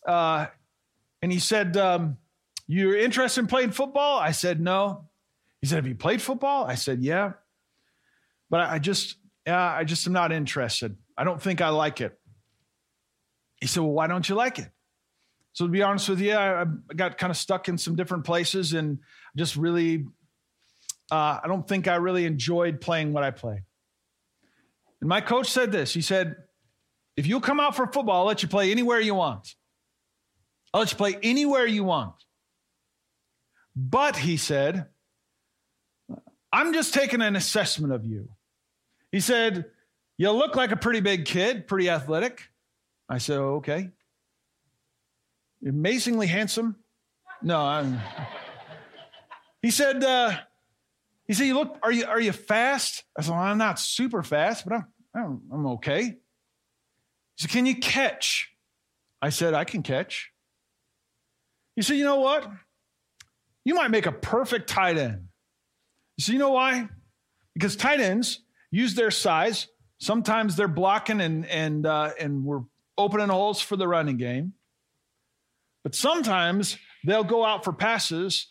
Uh, 0.07 0.47
and 1.21 1.31
he 1.31 1.39
said, 1.39 1.75
um, 1.75 2.17
"You're 2.67 2.97
interested 2.97 3.41
in 3.41 3.47
playing 3.47 3.71
football?" 3.71 4.17
I 4.17 4.31
said, 4.31 4.61
"No." 4.61 5.09
He 5.61 5.67
said, 5.67 5.75
"Have 5.75 5.87
you 5.87 5.95
played 5.95 6.21
football?" 6.21 6.63
I 6.65 6.75
said, 6.75 7.03
"Yeah." 7.03 7.33
But 8.49 8.61
I 8.61 8.79
just 8.79 9.17
yeah, 9.45 9.73
I 9.73 9.83
just 9.83 10.05
am 10.07 10.13
not 10.13 10.31
interested. 10.31 10.95
I 11.17 11.23
don't 11.23 11.41
think 11.41 11.61
I 11.61 11.69
like 11.69 12.01
it. 12.01 12.17
He 13.59 13.67
said, 13.67 13.81
Well, 13.81 13.91
why 13.91 14.07
don't 14.07 14.27
you 14.27 14.35
like 14.35 14.59
it? 14.59 14.69
So, 15.53 15.65
to 15.65 15.71
be 15.71 15.81
honest 15.81 16.09
with 16.09 16.21
you, 16.21 16.33
I, 16.33 16.61
I 16.61 16.65
got 16.95 17.17
kind 17.17 17.31
of 17.31 17.37
stuck 17.37 17.67
in 17.67 17.77
some 17.77 17.95
different 17.95 18.23
places 18.23 18.73
and 18.73 18.99
just 19.35 19.55
really, 19.55 20.05
uh, 21.11 21.39
I 21.43 21.47
don't 21.47 21.67
think 21.67 21.87
I 21.87 21.95
really 21.95 22.25
enjoyed 22.25 22.79
playing 22.79 23.13
what 23.13 23.23
I 23.23 23.31
play. 23.31 23.63
And 25.01 25.09
my 25.09 25.21
coach 25.21 25.49
said 25.49 25.71
this 25.71 25.93
He 25.93 26.01
said, 26.01 26.35
If 27.17 27.27
you'll 27.27 27.41
come 27.41 27.59
out 27.59 27.75
for 27.75 27.87
football, 27.87 28.21
I'll 28.21 28.27
let 28.27 28.43
you 28.43 28.49
play 28.49 28.71
anywhere 28.71 28.99
you 28.99 29.15
want. 29.15 29.55
I'll 30.73 30.81
let 30.81 30.91
you 30.91 30.97
play 30.97 31.17
anywhere 31.23 31.65
you 31.65 31.83
want. 31.83 32.15
But, 33.75 34.17
he 34.17 34.37
said, 34.37 34.87
I'm 36.51 36.73
just 36.73 36.93
taking 36.93 37.21
an 37.21 37.35
assessment 37.35 37.93
of 37.93 38.05
you. 38.05 38.29
He 39.11 39.19
said, 39.19 39.65
You 40.17 40.31
look 40.31 40.55
like 40.55 40.71
a 40.71 40.77
pretty 40.77 40.99
big 40.99 41.25
kid, 41.25 41.67
pretty 41.67 41.89
athletic. 41.89 42.49
I 43.09 43.17
said, 43.17 43.37
oh, 43.37 43.55
Okay. 43.55 43.89
Amazingly 45.67 46.27
handsome. 46.27 46.77
No, 47.41 47.59
I'm. 47.59 47.99
He 49.61 49.71
said, 49.71 50.01
uh, 50.05 50.37
he 51.27 51.33
said, 51.33 51.47
you 51.47 51.53
look, 51.53 51.77
are 51.83 51.91
you, 51.91 52.05
are 52.05 52.19
you 52.19 52.31
fast? 52.31 53.03
I 53.17 53.21
said, 53.21 53.31
well, 53.31 53.41
I'm 53.41 53.57
not 53.57 53.77
super 53.77 54.23
fast, 54.23 54.65
but 54.65 54.83
I'm, 55.13 55.41
I'm, 55.51 55.67
okay. 55.67 56.03
He 56.03 56.15
said, 57.37 57.51
can 57.51 57.65
you 57.65 57.75
catch? 57.75 58.51
I 59.21 59.29
said, 59.29 59.53
I 59.53 59.65
can 59.65 59.83
catch. 59.83 60.31
He 61.75 61.81
said, 61.81 61.97
you 61.97 62.05
know 62.05 62.19
what? 62.19 62.49
You 63.65 63.75
might 63.75 63.91
make 63.91 64.05
a 64.05 64.11
perfect 64.11 64.69
tight 64.69 64.97
end. 64.97 65.27
You 66.17 66.23
said, 66.23 66.33
you 66.33 66.39
know 66.39 66.51
why? 66.51 66.87
Because 67.53 67.75
tight 67.75 67.99
ends, 67.99 68.41
use 68.71 68.95
their 68.95 69.11
size. 69.11 69.67
Sometimes 69.99 70.55
they're 70.55 70.67
blocking 70.67 71.21
and 71.21 71.45
and 71.45 71.85
uh, 71.85 72.11
and 72.19 72.43
we're 72.43 72.61
opening 72.97 73.29
holes 73.29 73.61
for 73.61 73.75
the 73.75 73.87
running 73.87 74.17
game. 74.17 74.53
But 75.83 75.95
sometimes 75.95 76.77
they'll 77.05 77.23
go 77.23 77.45
out 77.45 77.63
for 77.63 77.73
passes, 77.73 78.47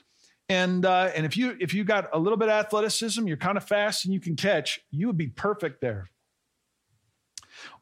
and 0.49 0.85
uh, 0.85 1.11
and 1.15 1.25
if 1.27 1.37
you 1.37 1.57
if 1.61 1.75
you 1.75 1.85
got 1.85 2.09
a 2.13 2.19
little 2.19 2.39
bit 2.39 2.49
of 2.49 2.55
athleticism, 2.55 3.27
you're 3.27 3.37
kind 3.37 3.57
of 3.57 3.65
fast 3.65 4.05
and 4.05 4.15
you 4.15 4.21
can 4.21 4.37
catch, 4.37 4.81
you 4.91 5.07
would 5.07 5.19
be 5.19 5.29
perfect 5.29 5.81
there. 5.81 6.11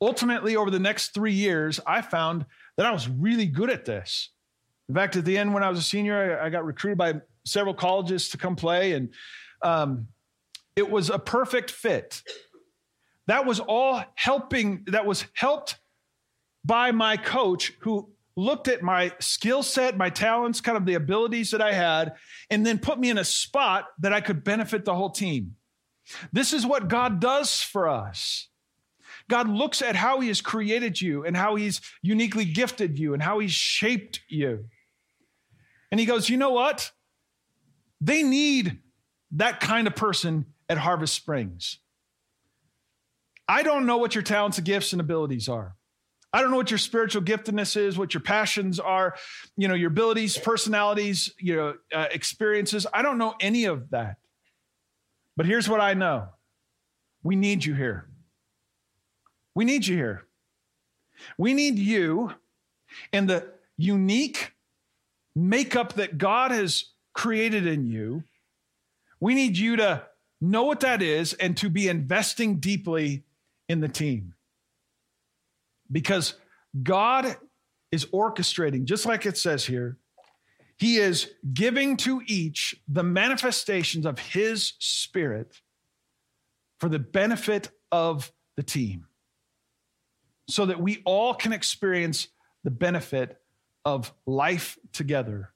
Ultimately, 0.01 0.57
over 0.57 0.71
the 0.71 0.79
next 0.79 1.13
three 1.13 1.33
years, 1.33 1.81
I 1.87 2.03
found 2.03 2.47
that 2.77 2.87
I 2.87 2.93
was 2.93 3.09
really 3.09 3.47
good 3.47 3.71
at 3.71 3.85
this. 3.85 4.31
In 4.89 4.95
fact, 4.95 5.17
at 5.17 5.25
the 5.25 5.37
end, 5.37 5.53
when 5.53 5.63
I 5.63 5.71
was 5.71 5.79
a 5.79 5.83
senior, 5.83 6.41
I, 6.41 6.47
I 6.47 6.51
got 6.51 6.65
recruited 6.65 6.99
by 6.99 7.15
several 7.45 7.75
colleges 7.75 8.29
to 8.31 8.39
come 8.39 8.57
play, 8.57 8.93
and 8.93 9.13
um, 9.63 10.09
it 10.77 10.91
was 10.91 11.11
a 11.11 11.19
perfect 11.19 11.71
fit. 11.71 12.23
That 13.27 13.47
was 13.47 13.59
all 13.59 14.05
helping, 14.15 14.85
that 14.89 15.07
was 15.07 15.25
helped 15.35 15.79
by 16.65 16.93
my 16.93 17.17
coach 17.17 17.73
who 17.81 18.11
looked 18.37 18.69
at 18.69 18.83
my 18.83 19.13
skill 19.19 19.63
set, 19.63 19.97
my 19.97 20.11
talents, 20.11 20.61
kind 20.61 20.77
of 20.77 20.85
the 20.85 20.95
abilities 20.95 21.51
that 21.51 21.63
I 21.63 21.73
had, 21.73 22.15
and 22.51 22.65
then 22.65 22.79
put 22.79 22.99
me 22.99 23.09
in 23.09 23.19
a 23.19 23.25
spot 23.25 23.87
that 24.01 24.13
I 24.13 24.21
could 24.21 24.45
benefit 24.45 24.85
the 24.85 24.95
whole 24.95 25.11
team. 25.11 25.57
This 26.33 26.53
is 26.53 26.67
what 26.67 26.89
God 26.89 27.19
does 27.19 27.61
for 27.63 27.89
us. 27.89 28.49
God 29.29 29.49
looks 29.49 29.83
at 29.83 29.97
how 29.97 30.21
He 30.21 30.29
has 30.29 30.41
created 30.41 31.01
you 31.01 31.25
and 31.25 31.37
how 31.37 31.57
He's 31.57 31.81
uniquely 32.03 32.45
gifted 32.45 32.99
you 32.99 33.15
and 33.15 33.23
how 33.23 33.39
He's 33.39 33.53
shaped 33.53 34.21
you. 34.29 34.67
And 35.91 35.99
He 35.99 36.07
goes, 36.07 36.29
You 36.29 36.37
know 36.37 36.51
what? 36.51 36.93
They 38.01 38.23
need 38.23 38.79
that 39.33 39.59
kind 39.59 39.87
of 39.87 39.97
person 39.97 40.47
at 40.69 40.79
Harvest 40.79 41.15
Springs. 41.15 41.79
I 43.49 43.63
don't 43.63 43.87
know 43.87 43.99
what 43.99 44.15
your 44.15 44.23
talents, 44.23 44.59
gifts, 44.61 44.93
and 44.93 45.01
abilities 45.01 45.49
are. 45.49 45.77
I 46.33 46.43
don't 46.43 46.51
know 46.51 46.57
what 46.57 46.71
your 46.71 46.79
spiritual 46.79 47.23
giftedness 47.23 47.77
is, 47.77 47.97
what 47.97 48.13
your 48.13 48.21
passions 48.21 48.79
are, 48.79 49.15
you 49.57 49.69
know, 49.69 49.75
your 49.75 49.89
abilities, 49.89 50.37
personalities, 50.37 51.33
you 51.39 51.57
know, 51.57 51.75
uh, 51.95 52.09
experiences. 52.11 52.87
I 52.93 53.03
don't 53.03 53.19
know 53.19 53.35
any 53.41 53.65
of 53.65 53.91
that. 53.91 54.17
But 55.37 55.47
here's 55.47 55.69
what 55.69 55.81
I 55.81 55.95
know 55.95 56.29
we 57.23 57.37
need 57.37 57.65
you 57.65 57.75
here. 57.75 58.09
We 59.55 59.65
need 59.65 59.87
you 59.87 59.97
here. 59.97 60.25
We 61.39 61.55
need 61.55 61.79
you 61.79 62.33
and 63.13 63.29
the 63.29 63.47
unique 63.79 64.53
makeup 65.35 65.95
that 65.95 66.19
God 66.19 66.51
has 66.51 66.85
created 67.15 67.67
in 67.67 67.87
you. 67.87 68.25
We 69.21 69.35
need 69.35 69.57
you 69.57 69.77
to 69.77 70.07
know 70.41 70.65
what 70.65 70.81
that 70.81 71.03
is 71.03 71.33
and 71.35 71.57
to 71.57 71.71
be 71.71 71.89
investing 71.89 72.59
deeply 72.59 73.25
in 73.69 73.81
the 73.81 73.89
team. 73.89 74.35
Because 75.91 76.35
God 76.83 77.37
is 77.93 78.07
orchestrating, 78.07 78.85
just 78.85 79.07
like 79.07 79.27
it 79.27 79.39
says 79.39 79.65
here, 79.65 79.99
He 80.79 80.97
is 80.97 81.31
giving 81.55 81.97
to 81.99 82.21
each 82.27 82.75
the 82.89 83.03
manifestations 83.03 84.05
of 84.05 84.19
His 84.19 84.75
Spirit 84.79 85.61
for 86.81 86.89
the 86.89 86.99
benefit 86.99 87.71
of 87.91 88.31
the 88.57 88.63
team, 88.63 89.07
so 90.49 90.67
that 90.67 90.81
we 90.81 91.03
all 91.05 91.35
can 91.35 91.53
experience 91.53 92.29
the 92.65 92.71
benefit 92.71 93.41
of 93.85 94.13
life 94.27 94.77
together, 94.93 95.51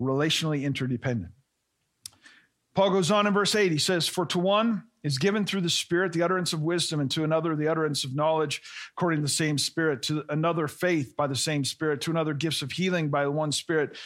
relationally 0.00 0.64
interdependent. 0.64 1.32
Paul 2.78 2.90
goes 2.90 3.10
on 3.10 3.26
in 3.26 3.34
verse 3.34 3.56
8. 3.56 3.72
He 3.72 3.78
says, 3.78 4.06
For 4.06 4.24
to 4.26 4.38
one 4.38 4.84
is 5.02 5.18
given 5.18 5.44
through 5.44 5.62
the 5.62 5.68
Spirit 5.68 6.12
the 6.12 6.22
utterance 6.22 6.52
of 6.52 6.62
wisdom, 6.62 7.00
and 7.00 7.10
to 7.10 7.24
another 7.24 7.56
the 7.56 7.66
utterance 7.66 8.04
of 8.04 8.14
knowledge 8.14 8.62
according 8.92 9.18
to 9.18 9.22
the 9.22 9.28
same 9.28 9.58
Spirit, 9.58 10.00
to 10.02 10.24
another 10.28 10.68
faith 10.68 11.16
by 11.16 11.26
the 11.26 11.34
same 11.34 11.64
Spirit, 11.64 12.00
to 12.02 12.12
another 12.12 12.34
gifts 12.34 12.62
of 12.62 12.70
healing 12.70 13.08
by 13.08 13.26
one 13.26 13.50
Spirit, 13.50 13.96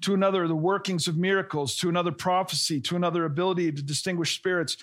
to 0.00 0.14
another 0.14 0.48
the 0.48 0.56
workings 0.56 1.08
of 1.08 1.18
miracles, 1.18 1.76
to 1.76 1.90
another 1.90 2.10
prophecy, 2.10 2.80
to 2.80 2.96
another 2.96 3.26
ability 3.26 3.70
to 3.70 3.82
distinguish 3.82 4.34
spirits, 4.34 4.78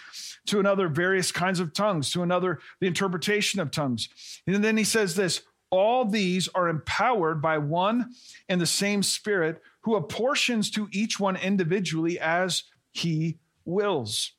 to 0.46 0.60
another 0.60 0.88
various 0.88 1.32
kinds 1.32 1.60
of 1.60 1.74
tongues, 1.74 2.12
to 2.12 2.22
another 2.22 2.60
the 2.82 2.86
interpretation 2.86 3.60
of 3.60 3.72
tongues. 3.72 4.10
And 4.46 4.64
then 4.64 4.78
he 4.78 4.84
says 4.84 5.16
this 5.16 5.42
all 5.72 6.06
these 6.06 6.50
are 6.50 6.70
empowered 6.70 7.42
by 7.42 7.58
one 7.58 8.12
and 8.48 8.62
the 8.62 8.68
same 8.68 9.02
Spirit 9.02 9.60
who 9.82 9.96
apportions 9.96 10.70
to 10.70 10.88
each 10.92 11.20
one 11.20 11.36
individually 11.36 12.20
as 12.20 12.66
he 12.92 13.40
wills. 13.66 14.34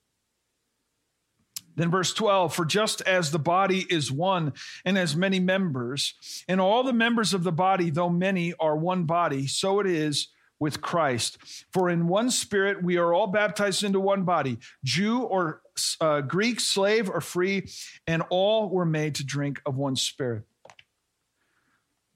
Then, 1.77 1.91
verse 1.91 2.13
12, 2.13 2.55
for 2.55 2.65
just 2.65 3.01
as 3.03 3.31
the 3.31 3.39
body 3.39 3.87
is 3.89 4.13
one 4.13 4.53
and 4.85 4.97
has 4.97 5.17
many 5.17 5.41
members, 5.41 6.15
and 6.49 6.61
all 6.61 6.83
the 6.83 6.93
members 6.93 7.33
of 7.33 7.43
the 7.43 7.53
body, 7.53 7.91
though 7.91 8.11
many, 8.11 8.53
are 8.61 8.77
one 8.77 9.05
body, 9.05 9.47
so 9.47 9.81
it 9.81 9.87
is 9.87 10.29
with 10.59 10.83
Christ. 10.83 11.39
For 11.73 11.89
in 11.89 12.07
one 12.07 12.31
spirit 12.31 12.85
we 12.85 12.99
are 12.99 13.15
all 13.15 13.29
baptized 13.29 13.83
into 13.83 13.99
one 13.99 14.25
body, 14.25 14.59
Jew 14.85 15.23
or 15.23 15.63
uh, 16.01 16.21
Greek, 16.21 16.61
slave 16.61 17.09
or 17.09 17.23
free, 17.23 17.69
and 18.07 18.23
all 18.29 18.69
were 18.69 18.85
made 18.85 19.15
to 19.17 19.25
drink 19.25 19.61
of 19.65 19.77
one 19.77 19.97
spirit. 19.97 20.45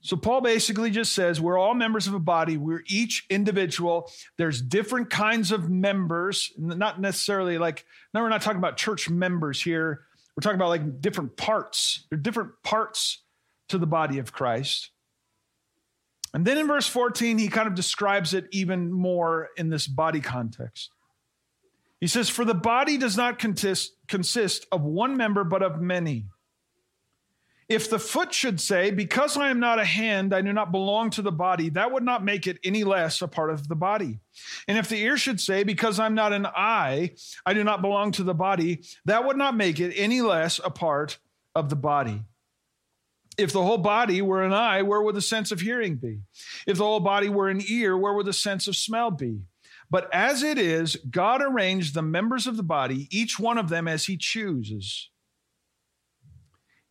So 0.04 0.18
Paul 0.18 0.42
basically 0.42 0.90
just 0.90 1.14
says 1.14 1.40
we're 1.40 1.58
all 1.58 1.74
members 1.74 2.06
of 2.06 2.12
a 2.12 2.20
body. 2.20 2.58
We're 2.58 2.84
each 2.86 3.24
individual. 3.30 4.10
There's 4.36 4.60
different 4.60 5.08
kinds 5.08 5.50
of 5.50 5.70
members, 5.70 6.52
not 6.58 7.00
necessarily 7.00 7.56
like, 7.56 7.86
now 8.12 8.20
we're 8.20 8.28
not 8.28 8.42
talking 8.42 8.58
about 8.58 8.76
church 8.76 9.08
members 9.08 9.62
here. 9.62 10.02
We're 10.36 10.42
talking 10.42 10.56
about 10.56 10.68
like 10.68 11.00
different 11.00 11.38
parts. 11.38 12.06
There 12.10 12.18
are 12.18 12.22
different 12.22 12.50
parts 12.62 13.22
to 13.70 13.78
the 13.78 13.86
body 13.86 14.18
of 14.18 14.30
Christ. 14.30 14.90
And 16.34 16.44
then 16.44 16.58
in 16.58 16.66
verse 16.66 16.86
14, 16.86 17.38
he 17.38 17.48
kind 17.48 17.66
of 17.66 17.74
describes 17.74 18.34
it 18.34 18.46
even 18.50 18.92
more 18.92 19.48
in 19.56 19.70
this 19.70 19.86
body 19.86 20.20
context. 20.20 20.90
He 22.00 22.08
says, 22.08 22.28
For 22.28 22.44
the 22.44 22.52
body 22.52 22.98
does 22.98 23.16
not 23.16 23.38
consist, 23.38 23.96
consist 24.08 24.66
of 24.70 24.82
one 24.82 25.16
member, 25.16 25.44
but 25.44 25.62
of 25.62 25.80
many. 25.80 26.26
If 27.68 27.88
the 27.88 27.98
foot 27.98 28.34
should 28.34 28.60
say, 28.60 28.90
Because 28.90 29.36
I 29.36 29.48
am 29.48 29.58
not 29.58 29.78
a 29.78 29.84
hand, 29.84 30.34
I 30.34 30.42
do 30.42 30.52
not 30.52 30.72
belong 30.72 31.10
to 31.10 31.22
the 31.22 31.32
body, 31.32 31.70
that 31.70 31.92
would 31.92 32.02
not 32.02 32.24
make 32.24 32.46
it 32.46 32.58
any 32.62 32.84
less 32.84 33.22
a 33.22 33.28
part 33.28 33.50
of 33.50 33.68
the 33.68 33.76
body. 33.76 34.18
And 34.68 34.76
if 34.76 34.88
the 34.88 35.02
ear 35.02 35.16
should 35.16 35.40
say, 35.40 35.64
Because 35.64 35.98
I'm 35.98 36.14
not 36.14 36.32
an 36.32 36.46
eye, 36.46 37.12
I 37.46 37.54
do 37.54 37.64
not 37.64 37.82
belong 37.82 38.12
to 38.12 38.22
the 38.22 38.34
body, 38.34 38.82
that 39.06 39.24
would 39.24 39.36
not 39.36 39.56
make 39.56 39.80
it 39.80 39.94
any 39.96 40.20
less 40.20 40.60
a 40.62 40.70
part 40.70 41.18
of 41.54 41.70
the 41.70 41.76
body. 41.76 42.22
If 43.36 43.52
the 43.52 43.62
whole 43.62 43.78
body 43.78 44.22
were 44.22 44.44
an 44.44 44.52
eye, 44.52 44.82
where 44.82 45.02
would 45.02 45.16
the 45.16 45.20
sense 45.20 45.50
of 45.50 45.60
hearing 45.60 45.96
be? 45.96 46.20
If 46.66 46.78
the 46.78 46.84
whole 46.84 47.00
body 47.00 47.28
were 47.28 47.48
an 47.48 47.62
ear, 47.68 47.96
where 47.96 48.12
would 48.12 48.26
the 48.26 48.32
sense 48.32 48.68
of 48.68 48.76
smell 48.76 49.10
be? 49.10 49.40
But 49.90 50.08
as 50.12 50.42
it 50.42 50.58
is, 50.58 50.96
God 51.10 51.42
arranged 51.42 51.94
the 51.94 52.02
members 52.02 52.46
of 52.46 52.56
the 52.56 52.62
body, 52.62 53.08
each 53.10 53.38
one 53.38 53.58
of 53.58 53.68
them 53.68 53.88
as 53.88 54.06
he 54.06 54.16
chooses. 54.16 55.10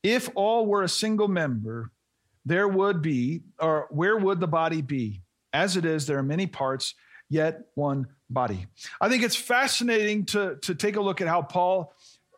If 0.04 0.30
all 0.36 0.66
were 0.66 0.84
a 0.84 0.90
single 0.90 1.30
member, 1.30 1.92
there 2.46 2.68
would 2.68 3.02
be, 3.02 3.44
or 3.58 3.88
where 3.90 4.18
would 4.18 4.40
the 4.40 4.48
body 4.48 4.82
be? 4.82 5.22
As 5.54 5.78
it 5.78 5.86
is, 5.86 6.06
there 6.06 6.18
are 6.18 6.24
many 6.24 6.46
parts, 6.46 6.94
yet 7.30 7.62
one 7.76 8.08
body. 8.30 8.68
I 9.00 9.08
think 9.08 9.24
it's 9.24 9.36
fascinating 9.36 10.26
to, 10.28 10.58
to 10.64 10.76
take 10.76 10.98
a 10.98 11.02
look 11.02 11.22
at 11.22 11.28
how 11.28 11.42
Paul 11.42 11.94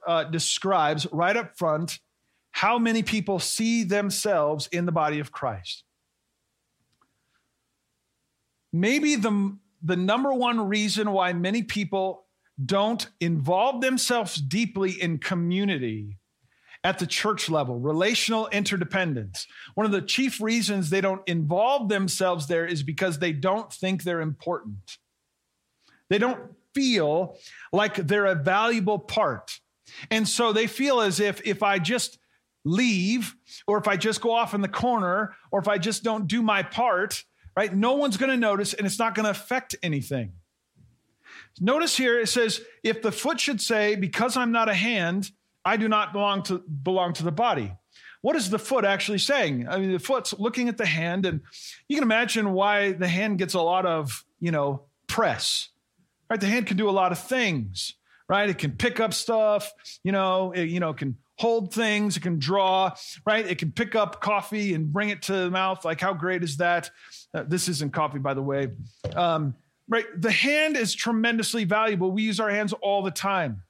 uh, 0.05 0.25
describes 0.25 1.07
right 1.11 1.35
up 1.35 1.57
front 1.57 1.99
how 2.51 2.79
many 2.79 3.03
people 3.03 3.39
see 3.39 3.83
themselves 3.83 4.67
in 4.67 4.85
the 4.85 4.91
body 4.91 5.19
of 5.19 5.29
Christ. 5.29 5.83
Maybe 8.71 9.15
the, 9.15 9.57
the 9.83 9.97
number 9.97 10.33
one 10.33 10.69
reason 10.69 11.11
why 11.11 11.33
many 11.33 11.63
people 11.63 12.25
don't 12.63 13.09
involve 13.19 13.81
themselves 13.81 14.35
deeply 14.35 14.91
in 14.91 15.17
community 15.17 16.17
at 16.85 16.99
the 16.99 17.07
church 17.07 17.49
level, 17.49 17.79
relational 17.79 18.47
interdependence. 18.49 19.47
One 19.73 19.87
of 19.87 19.91
the 19.91 20.03
chief 20.03 20.39
reasons 20.39 20.91
they 20.91 21.01
don't 21.01 21.27
involve 21.27 21.89
themselves 21.89 22.45
there 22.45 22.63
is 22.63 22.83
because 22.83 23.17
they 23.17 23.33
don't 23.33 23.73
think 23.73 24.03
they're 24.03 24.21
important. 24.21 24.99
They 26.11 26.19
don't 26.19 26.39
feel 26.75 27.37
like 27.73 27.95
they're 27.95 28.27
a 28.27 28.35
valuable 28.35 28.99
part. 28.99 29.59
And 30.11 30.27
so 30.27 30.53
they 30.53 30.67
feel 30.67 31.01
as 31.01 31.19
if 31.19 31.41
if 31.43 31.63
I 31.63 31.79
just 31.79 32.19
leave, 32.63 33.35
or 33.65 33.79
if 33.79 33.87
I 33.87 33.97
just 33.97 34.21
go 34.21 34.31
off 34.31 34.53
in 34.53 34.61
the 34.61 34.67
corner, 34.67 35.33
or 35.51 35.59
if 35.59 35.67
I 35.67 35.79
just 35.79 36.03
don't 36.03 36.27
do 36.27 36.43
my 36.43 36.61
part, 36.61 37.23
right? 37.57 37.73
No 37.73 37.93
one's 37.93 38.17
going 38.17 38.31
to 38.31 38.37
notice 38.37 38.75
and 38.75 38.85
it's 38.85 38.99
not 38.99 39.15
going 39.15 39.23
to 39.23 39.31
affect 39.31 39.75
anything. 39.81 40.33
Notice 41.59 41.97
here 41.97 42.19
it 42.19 42.27
says, 42.27 42.61
if 42.83 43.01
the 43.01 43.11
foot 43.11 43.39
should 43.39 43.59
say, 43.59 43.95
because 43.95 44.37
I'm 44.37 44.51
not 44.51 44.69
a 44.69 44.73
hand, 44.75 45.31
I 45.65 45.77
do 45.77 45.87
not 45.87 46.13
belong 46.13 46.43
to 46.43 46.59
belong 46.59 47.13
to 47.13 47.23
the 47.23 47.31
body. 47.31 47.73
What 48.21 48.35
is 48.35 48.49
the 48.49 48.59
foot 48.59 48.85
actually 48.85 49.19
saying? 49.19 49.67
I 49.67 49.77
mean, 49.77 49.91
the 49.91 49.99
foot's 49.99 50.33
looking 50.37 50.69
at 50.69 50.77
the 50.77 50.85
hand, 50.85 51.25
and 51.25 51.41
you 51.87 51.95
can 51.95 52.03
imagine 52.03 52.53
why 52.53 52.91
the 52.93 53.07
hand 53.07 53.37
gets 53.37 53.53
a 53.53 53.61
lot 53.61 53.85
of, 53.85 54.23
you 54.39 54.51
know, 54.51 54.83
press. 55.07 55.69
Right? 56.29 56.39
The 56.39 56.47
hand 56.47 56.65
can 56.65 56.77
do 56.77 56.89
a 56.89 56.91
lot 56.91 57.11
of 57.11 57.19
things, 57.19 57.93
right? 58.27 58.49
It 58.49 58.57
can 58.57 58.71
pick 58.71 58.99
up 58.99 59.13
stuff, 59.13 59.71
you 60.03 60.11
know, 60.11 60.51
it, 60.53 60.69
you 60.69 60.79
know, 60.79 60.93
can 60.93 61.17
hold 61.37 61.73
things, 61.73 62.17
it 62.17 62.21
can 62.21 62.39
draw, 62.39 62.95
right? 63.25 63.45
It 63.45 63.59
can 63.59 63.71
pick 63.71 63.93
up 63.93 64.21
coffee 64.21 64.73
and 64.73 64.91
bring 64.91 65.09
it 65.09 65.21
to 65.23 65.33
the 65.33 65.51
mouth. 65.51 65.85
Like, 65.85 66.01
how 66.01 66.13
great 66.13 66.43
is 66.43 66.57
that? 66.57 66.89
Uh, 67.33 67.43
this 67.43 67.67
isn't 67.67 67.93
coffee, 67.93 68.19
by 68.19 68.33
the 68.33 68.41
way. 68.41 68.69
Um, 69.15 69.55
right? 69.87 70.05
The 70.17 70.31
hand 70.31 70.77
is 70.77 70.95
tremendously 70.95 71.65
valuable. 71.65 72.11
We 72.11 72.23
use 72.23 72.39
our 72.39 72.49
hands 72.49 72.73
all 72.73 73.03
the 73.03 73.11
time. 73.11 73.61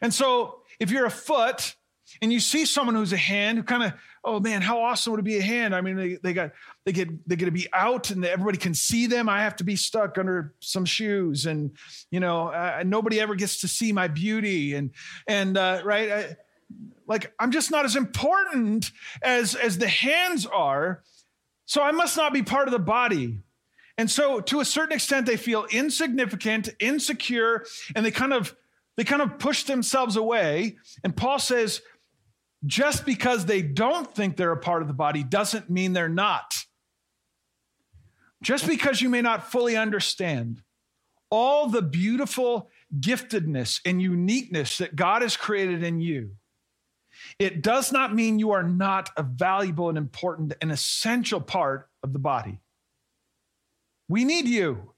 And 0.00 0.12
so, 0.12 0.61
if 0.82 0.90
you're 0.90 1.06
a 1.06 1.10
foot 1.10 1.76
and 2.20 2.32
you 2.32 2.40
see 2.40 2.66
someone 2.66 2.96
who's 2.96 3.12
a 3.12 3.16
hand 3.16 3.56
who 3.56 3.62
kind 3.62 3.84
of, 3.84 3.92
oh 4.24 4.40
man, 4.40 4.60
how 4.60 4.82
awesome 4.82 5.12
would 5.12 5.20
it 5.20 5.24
be 5.24 5.38
a 5.38 5.42
hand? 5.42 5.76
I 5.76 5.80
mean, 5.80 5.94
they, 5.94 6.16
they 6.16 6.32
got, 6.32 6.50
they 6.84 6.90
get, 6.90 7.08
they 7.28 7.36
get 7.36 7.44
to 7.44 7.52
be 7.52 7.68
out 7.72 8.10
and 8.10 8.24
everybody 8.24 8.58
can 8.58 8.74
see 8.74 9.06
them. 9.06 9.28
I 9.28 9.42
have 9.42 9.54
to 9.56 9.64
be 9.64 9.76
stuck 9.76 10.18
under 10.18 10.54
some 10.58 10.84
shoes 10.84 11.46
and, 11.46 11.70
you 12.10 12.18
know, 12.18 12.48
uh, 12.48 12.82
nobody 12.84 13.20
ever 13.20 13.36
gets 13.36 13.60
to 13.60 13.68
see 13.68 13.92
my 13.92 14.08
beauty. 14.08 14.74
And, 14.74 14.90
and, 15.28 15.56
uh, 15.56 15.82
right. 15.84 16.10
I, 16.10 16.36
like 17.06 17.32
I'm 17.38 17.52
just 17.52 17.70
not 17.70 17.84
as 17.84 17.94
important 17.94 18.90
as, 19.22 19.54
as 19.54 19.78
the 19.78 19.88
hands 19.88 20.46
are. 20.46 21.04
So 21.66 21.80
I 21.80 21.92
must 21.92 22.16
not 22.16 22.32
be 22.32 22.42
part 22.42 22.66
of 22.66 22.72
the 22.72 22.80
body. 22.80 23.38
And 23.98 24.10
so 24.10 24.40
to 24.40 24.58
a 24.58 24.64
certain 24.64 24.94
extent, 24.94 25.26
they 25.26 25.36
feel 25.36 25.64
insignificant, 25.70 26.70
insecure, 26.80 27.64
and 27.94 28.04
they 28.04 28.10
kind 28.10 28.32
of, 28.32 28.56
they 28.96 29.04
kind 29.04 29.22
of 29.22 29.38
push 29.38 29.64
themselves 29.64 30.16
away. 30.16 30.76
And 31.02 31.16
Paul 31.16 31.38
says, 31.38 31.80
just 32.64 33.04
because 33.04 33.46
they 33.46 33.62
don't 33.62 34.14
think 34.14 34.36
they're 34.36 34.52
a 34.52 34.56
part 34.56 34.82
of 34.82 34.88
the 34.88 34.94
body 34.94 35.24
doesn't 35.24 35.70
mean 35.70 35.92
they're 35.92 36.08
not. 36.08 36.54
Just 38.42 38.66
because 38.66 39.00
you 39.00 39.08
may 39.08 39.22
not 39.22 39.50
fully 39.50 39.76
understand 39.76 40.62
all 41.30 41.68
the 41.68 41.82
beautiful 41.82 42.68
giftedness 42.98 43.80
and 43.86 44.02
uniqueness 44.02 44.78
that 44.78 44.94
God 44.94 45.22
has 45.22 45.36
created 45.36 45.82
in 45.82 46.00
you, 46.00 46.32
it 47.38 47.62
does 47.62 47.92
not 47.92 48.14
mean 48.14 48.38
you 48.38 48.52
are 48.52 48.62
not 48.62 49.10
a 49.16 49.22
valuable 49.22 49.88
and 49.88 49.98
important 49.98 50.54
and 50.60 50.72
essential 50.72 51.40
part 51.40 51.88
of 52.02 52.12
the 52.12 52.18
body. 52.18 52.60
We 54.08 54.24
need 54.24 54.46
you. 54.46 54.91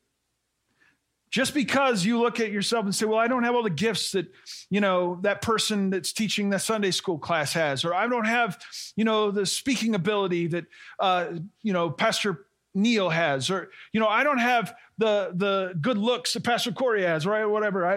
Just 1.34 1.52
because 1.52 2.06
you 2.06 2.20
look 2.20 2.38
at 2.38 2.52
yourself 2.52 2.84
and 2.84 2.94
say, 2.94 3.06
well, 3.06 3.18
I 3.18 3.26
don't 3.26 3.42
have 3.42 3.56
all 3.56 3.64
the 3.64 3.68
gifts 3.68 4.12
that, 4.12 4.32
you 4.70 4.80
know, 4.80 5.18
that 5.22 5.42
person 5.42 5.90
that's 5.90 6.12
teaching 6.12 6.48
the 6.48 6.60
Sunday 6.60 6.92
school 6.92 7.18
class 7.18 7.52
has, 7.54 7.84
or 7.84 7.92
I 7.92 8.06
don't 8.06 8.26
have, 8.26 8.56
you 8.94 9.04
know, 9.04 9.32
the 9.32 9.44
speaking 9.44 9.96
ability 9.96 10.46
that, 10.46 10.66
uh, 11.00 11.32
you 11.64 11.72
know, 11.72 11.90
Pastor 11.90 12.46
Neil 12.72 13.10
has, 13.10 13.50
or, 13.50 13.70
you 13.92 13.98
know, 13.98 14.06
I 14.06 14.22
don't 14.22 14.38
have 14.38 14.76
the, 14.98 15.32
the 15.34 15.74
good 15.80 15.98
looks 15.98 16.34
that 16.34 16.44
Pastor 16.44 16.70
Cory 16.70 17.02
has, 17.02 17.26
right? 17.26 17.44
Whatever. 17.44 17.84
I, 17.84 17.94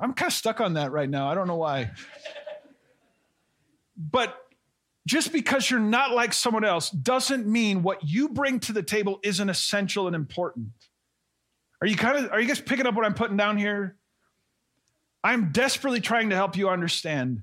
I'm 0.00 0.14
kind 0.14 0.30
of 0.30 0.32
stuck 0.32 0.62
on 0.62 0.72
that 0.74 0.92
right 0.92 1.10
now. 1.10 1.30
I 1.30 1.34
don't 1.34 1.48
know 1.48 1.56
why. 1.56 1.90
But 3.98 4.34
just 5.06 5.30
because 5.30 5.70
you're 5.70 5.78
not 5.78 6.12
like 6.12 6.32
someone 6.32 6.64
else 6.64 6.88
doesn't 6.88 7.46
mean 7.46 7.82
what 7.82 8.02
you 8.08 8.30
bring 8.30 8.60
to 8.60 8.72
the 8.72 8.82
table 8.82 9.20
isn't 9.22 9.50
essential 9.50 10.06
and 10.06 10.16
important. 10.16 10.68
Are 11.80 11.86
you 11.86 11.96
kind 11.96 12.24
of 12.24 12.32
are 12.32 12.40
you 12.40 12.48
guys 12.48 12.60
picking 12.60 12.86
up 12.86 12.94
what 12.94 13.04
I'm 13.04 13.14
putting 13.14 13.36
down 13.36 13.58
here? 13.58 13.96
I'm 15.22 15.50
desperately 15.52 16.00
trying 16.00 16.30
to 16.30 16.36
help 16.36 16.56
you 16.56 16.68
understand 16.68 17.42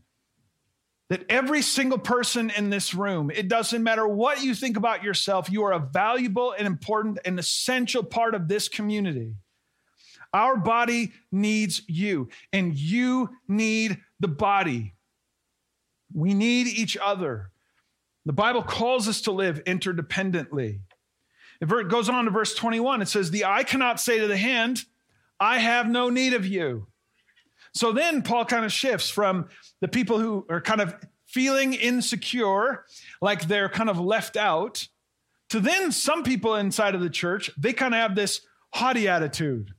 that 1.09 1.25
every 1.29 1.61
single 1.61 1.97
person 1.97 2.49
in 2.49 2.69
this 2.69 2.93
room, 2.93 3.29
it 3.29 3.47
doesn't 3.47 3.83
matter 3.83 4.07
what 4.07 4.41
you 4.41 4.55
think 4.55 4.77
about 4.77 5.03
yourself, 5.03 5.49
you 5.51 5.63
are 5.63 5.73
a 5.73 5.79
valuable 5.79 6.55
and 6.57 6.65
important 6.65 7.19
and 7.25 7.37
essential 7.37 8.03
part 8.03 8.33
of 8.33 8.47
this 8.47 8.67
community. 8.67 9.35
Our 10.33 10.57
body 10.57 11.11
needs 11.31 11.83
you, 11.87 12.29
and 12.51 12.73
you 12.75 13.29
need 13.47 13.99
the 14.19 14.27
body. 14.27 14.95
We 16.11 16.33
need 16.33 16.67
each 16.67 16.97
other. 16.97 17.51
The 18.25 18.33
Bible 18.33 18.63
calls 18.63 19.07
us 19.07 19.21
to 19.21 19.31
live 19.31 19.63
interdependently. 19.65 20.79
It 21.71 21.87
goes 21.87 22.09
on 22.09 22.25
to 22.25 22.31
verse 22.31 22.53
21. 22.53 23.01
It 23.01 23.07
says, 23.07 23.31
The 23.31 23.45
eye 23.45 23.63
cannot 23.63 23.99
say 23.99 24.19
to 24.19 24.27
the 24.27 24.37
hand, 24.37 24.83
I 25.39 25.59
have 25.59 25.87
no 25.87 26.09
need 26.09 26.33
of 26.33 26.45
you. 26.45 26.87
So 27.73 27.91
then 27.91 28.21
Paul 28.21 28.45
kind 28.45 28.65
of 28.65 28.71
shifts 28.71 29.09
from 29.09 29.47
the 29.81 29.87
people 29.87 30.19
who 30.19 30.45
are 30.49 30.61
kind 30.61 30.81
of 30.81 30.95
feeling 31.25 31.73
insecure, 31.73 32.85
like 33.21 33.47
they're 33.47 33.69
kind 33.69 33.89
of 33.89 33.99
left 33.99 34.37
out, 34.37 34.87
to 35.49 35.59
then 35.59 35.91
some 35.91 36.23
people 36.23 36.55
inside 36.55 36.95
of 36.95 37.01
the 37.01 37.09
church, 37.09 37.49
they 37.57 37.73
kind 37.73 37.93
of 37.93 37.99
have 37.99 38.15
this 38.15 38.41
haughty 38.71 39.07
attitude. 39.07 39.71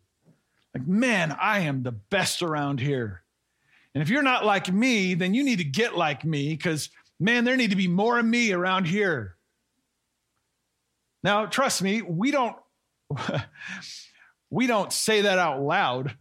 Like, 0.74 0.86
man, 0.86 1.36
I 1.40 1.60
am 1.60 1.82
the 1.82 1.92
best 1.92 2.42
around 2.42 2.80
here. 2.80 3.22
And 3.94 4.02
if 4.02 4.08
you're 4.08 4.22
not 4.22 4.44
like 4.44 4.72
me, 4.72 5.14
then 5.14 5.34
you 5.34 5.44
need 5.44 5.58
to 5.58 5.64
get 5.64 5.96
like 5.96 6.24
me 6.24 6.48
because, 6.48 6.90
man, 7.20 7.44
there 7.44 7.56
need 7.56 7.70
to 7.70 7.76
be 7.76 7.86
more 7.86 8.18
of 8.18 8.26
me 8.26 8.52
around 8.52 8.86
here. 8.86 9.33
Now, 11.24 11.46
trust 11.46 11.82
me, 11.82 12.02
we 12.02 12.30
don't 12.30 12.54
we 14.50 14.66
don't 14.66 14.92
say 14.92 15.22
that 15.22 15.38
out 15.38 15.62
loud, 15.62 16.16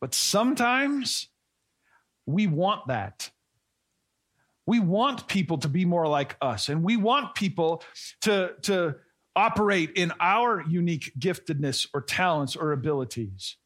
but 0.00 0.14
sometimes 0.14 1.28
we 2.26 2.46
want 2.46 2.88
that. 2.88 3.30
We 4.66 4.80
want 4.80 5.28
people 5.28 5.58
to 5.58 5.68
be 5.68 5.84
more 5.84 6.08
like 6.08 6.36
us, 6.40 6.70
and 6.70 6.82
we 6.82 6.96
want 6.96 7.34
people 7.34 7.82
to, 8.22 8.52
to 8.62 8.94
operate 9.36 9.90
in 9.96 10.12
our 10.18 10.62
unique 10.66 11.12
giftedness 11.18 11.88
or 11.92 12.00
talents 12.00 12.56
or 12.56 12.72
abilities. 12.72 13.56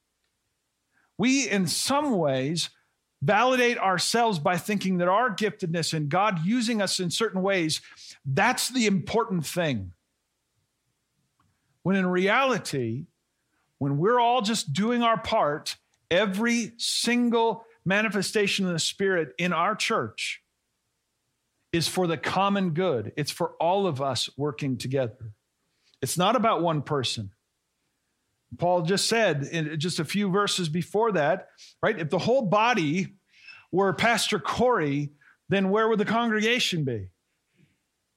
We, 1.18 1.48
in 1.48 1.66
some 1.66 2.16
ways, 2.16 2.70
validate 3.22 3.78
ourselves 3.78 4.38
by 4.38 4.56
thinking 4.56 4.98
that 4.98 5.08
our 5.08 5.34
giftedness 5.34 5.94
and 5.94 6.08
God 6.08 6.44
using 6.44 6.82
us 6.82 7.00
in 7.00 7.10
certain 7.10 7.42
ways, 7.42 7.80
that's 8.24 8.68
the 8.68 8.86
important 8.86 9.46
thing. 9.46 9.92
When 11.82 11.96
in 11.96 12.06
reality, 12.06 13.06
when 13.78 13.98
we're 13.98 14.20
all 14.20 14.42
just 14.42 14.72
doing 14.72 15.02
our 15.02 15.18
part, 15.18 15.76
every 16.10 16.72
single 16.76 17.64
manifestation 17.84 18.66
of 18.66 18.72
the 18.72 18.78
Spirit 18.78 19.32
in 19.38 19.52
our 19.52 19.74
church 19.74 20.42
is 21.72 21.86
for 21.86 22.06
the 22.06 22.16
common 22.16 22.70
good. 22.70 23.12
It's 23.16 23.30
for 23.30 23.52
all 23.60 23.86
of 23.86 24.00
us 24.00 24.28
working 24.36 24.78
together. 24.78 25.32
It's 26.02 26.18
not 26.18 26.36
about 26.36 26.62
one 26.62 26.82
person. 26.82 27.30
Paul 28.58 28.82
just 28.82 29.08
said 29.08 29.44
in 29.44 29.78
just 29.78 29.98
a 29.98 30.04
few 30.04 30.30
verses 30.30 30.68
before 30.68 31.12
that, 31.12 31.48
right? 31.82 31.98
If 31.98 32.10
the 32.10 32.18
whole 32.18 32.42
body 32.42 33.14
were 33.72 33.92
Pastor 33.92 34.38
Cory, 34.38 35.10
then 35.48 35.70
where 35.70 35.88
would 35.88 35.98
the 35.98 36.04
congregation 36.04 36.84
be? 36.84 37.08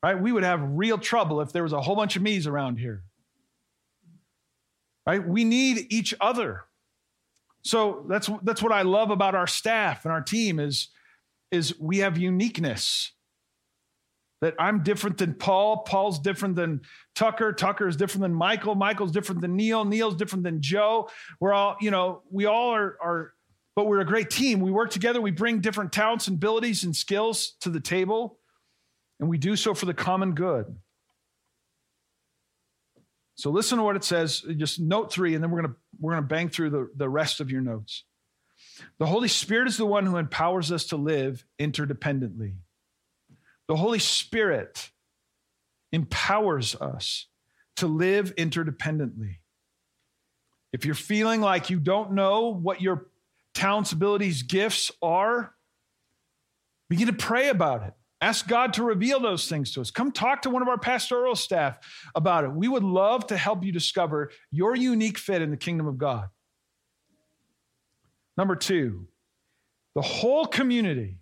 Right? 0.03 0.19
We 0.19 0.32
would 0.32 0.43
have 0.43 0.61
real 0.63 0.97
trouble 0.97 1.41
if 1.41 1.51
there 1.51 1.63
was 1.63 1.73
a 1.73 1.82
whole 1.82 1.95
bunch 1.95 2.15
of 2.15 2.21
me's 2.21 2.47
around 2.47 2.77
here. 2.77 3.03
Right? 5.05 5.25
We 5.25 5.43
need 5.43 5.88
each 5.89 6.13
other. 6.21 6.65
So 7.61 8.05
that's 8.07 8.30
that's 8.43 8.63
what 8.63 8.71
I 8.71 8.84
love 8.84 9.11
about 9.11 9.36
our 9.36 9.47
staff 9.47 10.05
and 10.05 10.13
our 10.13 10.21
team 10.21 10.59
is 10.59 10.89
is 11.51 11.77
we 11.80 11.97
have 11.97 12.17
uniqueness 12.17 13.11
that 14.41 14.55
I'm 14.57 14.83
different 14.83 15.17
than 15.17 15.33
Paul. 15.33 15.79
Paul's 15.79 16.19
different 16.19 16.55
than 16.55 16.81
Tucker. 17.15 17.51
Tucker 17.51 17.87
is 17.87 17.95
different 17.95 18.21
than 18.21 18.33
Michael. 18.33 18.75
Michael's 18.75 19.11
different 19.11 19.41
than 19.41 19.55
Neil. 19.55 19.83
Neil's 19.83 20.15
different 20.15 20.43
than 20.43 20.61
Joe. 20.61 21.09
We're 21.39 21.53
all, 21.53 21.75
you 21.81 21.91
know, 21.91 22.21
we 22.31 22.45
all 22.45 22.73
are, 22.73 22.97
are, 23.01 23.33
but 23.75 23.87
we're 23.87 23.99
a 23.99 24.05
great 24.05 24.29
team. 24.29 24.61
We 24.61 24.71
work 24.71 24.91
together. 24.91 25.19
We 25.19 25.31
bring 25.31 25.59
different 25.59 25.91
talents 25.91 26.27
and 26.27 26.37
abilities 26.37 26.83
and 26.83 26.95
skills 26.95 27.55
to 27.61 27.69
the 27.69 27.79
table, 27.81 28.39
and 29.19 29.29
we 29.29 29.37
do 29.37 29.55
so 29.55 29.73
for 29.73 29.85
the 29.85 29.93
common 29.93 30.35
good. 30.35 30.73
So 33.35 33.51
listen 33.51 33.77
to 33.77 33.83
what 33.83 33.95
it 33.95 34.03
says. 34.03 34.41
Just 34.57 34.81
note 34.81 35.13
three, 35.13 35.33
and 35.33 35.43
then 35.43 35.49
we're 35.51 35.61
gonna 35.61 35.75
we're 35.99 36.13
gonna 36.13 36.27
bang 36.27 36.49
through 36.49 36.71
the, 36.71 36.89
the 36.95 37.09
rest 37.09 37.39
of 37.39 37.49
your 37.49 37.61
notes. 37.61 38.03
The 38.97 39.05
Holy 39.05 39.29
Spirit 39.29 39.67
is 39.69 39.77
the 39.77 39.85
one 39.85 40.05
who 40.05 40.17
empowers 40.17 40.71
us 40.71 40.85
to 40.87 40.97
live 40.97 41.45
interdependently. 41.57 42.55
The 43.70 43.76
Holy 43.76 43.99
Spirit 43.99 44.89
empowers 45.91 46.76
us 46.76 47.28
to 47.76 47.86
live 47.86 48.34
interdependently. 48.36 49.38
If 50.74 50.86
you're 50.86 50.95
feeling 50.95 51.39
like 51.39 51.70
you 51.70 51.80
don't 51.80 52.13
know 52.13 52.47
what 52.51 52.82
your 52.82 53.05
talents, 53.53 53.91
abilities, 53.91 54.41
gifts 54.41 54.91
are, 55.03 55.53
begin 56.89 57.05
to 57.07 57.13
pray 57.13 57.49
about 57.49 57.84
it. 57.84 57.93
Ask 58.20 58.47
God 58.47 58.74
to 58.74 58.84
reveal 58.84 59.20
those 59.20 59.47
things 59.47 59.72
to 59.74 59.82
us. 59.82 59.91
Come 59.91 60.11
talk 60.11 60.41
to 60.41 60.49
one 60.49 60.63
of 60.63 60.67
our 60.67 60.80
pastoral 60.80 61.36
staff 61.36 61.78
about 62.15 62.45
it. 62.45 62.51
We 62.51 62.67
would 62.67 62.84
love 62.84 63.28
to 63.28 63.38
help 63.38 63.63
you 63.63 63.72
discover 63.72 64.32
your 64.49 64.76
unique 64.76 65.20
fit 65.20 65.43
in 65.43 65.51
the 65.51 65.57
kingdom 65.57 65.86
of 65.86 65.99
God. 65.99 66.28
Number 68.36 68.55
two, 68.55 69.07
the 69.93 70.01
whole 70.01 70.47
community, 70.47 71.20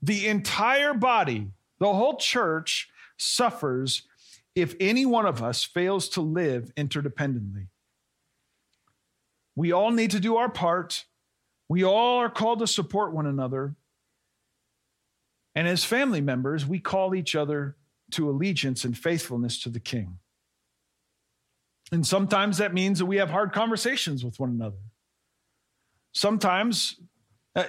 the 0.00 0.28
entire 0.28 0.94
body 0.94 1.50
the 1.78 1.92
whole 1.92 2.16
church 2.16 2.88
suffers 3.16 4.02
if 4.54 4.74
any 4.80 5.06
one 5.06 5.26
of 5.26 5.42
us 5.42 5.62
fails 5.62 6.08
to 6.10 6.20
live 6.20 6.72
interdependently. 6.76 7.68
We 9.54 9.72
all 9.72 9.90
need 9.90 10.10
to 10.12 10.20
do 10.20 10.36
our 10.36 10.48
part. 10.48 11.04
We 11.68 11.84
all 11.84 12.18
are 12.18 12.30
called 12.30 12.60
to 12.60 12.66
support 12.66 13.12
one 13.12 13.26
another. 13.26 13.74
And 15.54 15.66
as 15.66 15.84
family 15.84 16.20
members, 16.20 16.66
we 16.66 16.78
call 16.78 17.14
each 17.14 17.34
other 17.34 17.76
to 18.12 18.30
allegiance 18.30 18.84
and 18.84 18.96
faithfulness 18.96 19.60
to 19.62 19.68
the 19.68 19.80
king. 19.80 20.18
And 21.90 22.06
sometimes 22.06 22.58
that 22.58 22.74
means 22.74 22.98
that 22.98 23.06
we 23.06 23.16
have 23.16 23.30
hard 23.30 23.52
conversations 23.52 24.24
with 24.24 24.38
one 24.38 24.50
another. 24.50 24.76
Sometimes, 26.12 27.00
uh, 27.56 27.64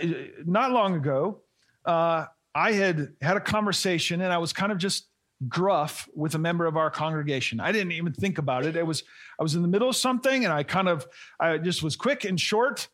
not 0.45 0.71
long 0.71 0.95
ago, 0.95 1.41
uh, 1.85 2.25
I 2.59 2.73
had 2.73 3.13
had 3.21 3.37
a 3.37 3.39
conversation 3.39 4.19
and 4.19 4.33
I 4.33 4.37
was 4.37 4.51
kind 4.51 4.73
of 4.73 4.77
just 4.77 5.07
gruff 5.47 6.09
with 6.13 6.35
a 6.35 6.37
member 6.37 6.65
of 6.65 6.75
our 6.75 6.91
congregation. 6.91 7.61
I 7.61 7.71
didn't 7.71 7.93
even 7.93 8.11
think 8.11 8.37
about 8.37 8.65
it. 8.65 8.75
It 8.75 8.85
was 8.85 9.03
I 9.39 9.43
was 9.43 9.55
in 9.55 9.61
the 9.61 9.69
middle 9.69 9.87
of 9.87 9.95
something 9.95 10.43
and 10.43 10.53
I 10.53 10.63
kind 10.63 10.89
of 10.89 11.07
I 11.39 11.57
just 11.57 11.81
was 11.81 11.95
quick 11.95 12.25
and 12.25 12.37
short. 12.37 12.89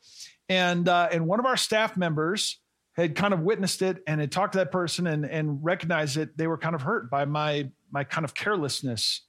And 0.49 0.88
uh, 0.88 1.09
and 1.11 1.26
one 1.26 1.39
of 1.39 1.47
our 1.47 1.57
staff 1.57 1.97
members 1.97 2.59
had 2.95 3.16
kind 3.16 3.34
of 3.34 3.39
witnessed 3.39 3.82
it 3.82 4.03
and 4.05 4.22
had 4.22 4.32
talked 4.32 4.53
to 4.53 4.59
that 4.59 4.72
person 4.72 5.07
and 5.07 5.26
and 5.26 5.63
recognized 5.63 6.18
that 6.18 6.38
they 6.38 6.45
were 6.45 6.59
kind 6.59 6.76
of 6.76 6.84
hurt 6.84 7.09
by 7.09 7.26
my 7.26 7.72
my 7.89 8.03
kind 8.03 8.24
of 8.24 8.36
carelessness. 8.36 9.26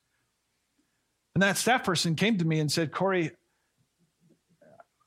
And 1.35 1.43
that 1.43 1.57
staff 1.57 1.83
person 1.83 2.15
came 2.15 2.37
to 2.37 2.45
me 2.45 2.61
and 2.61 2.71
said, 2.71 2.93
Cory, 2.93 3.31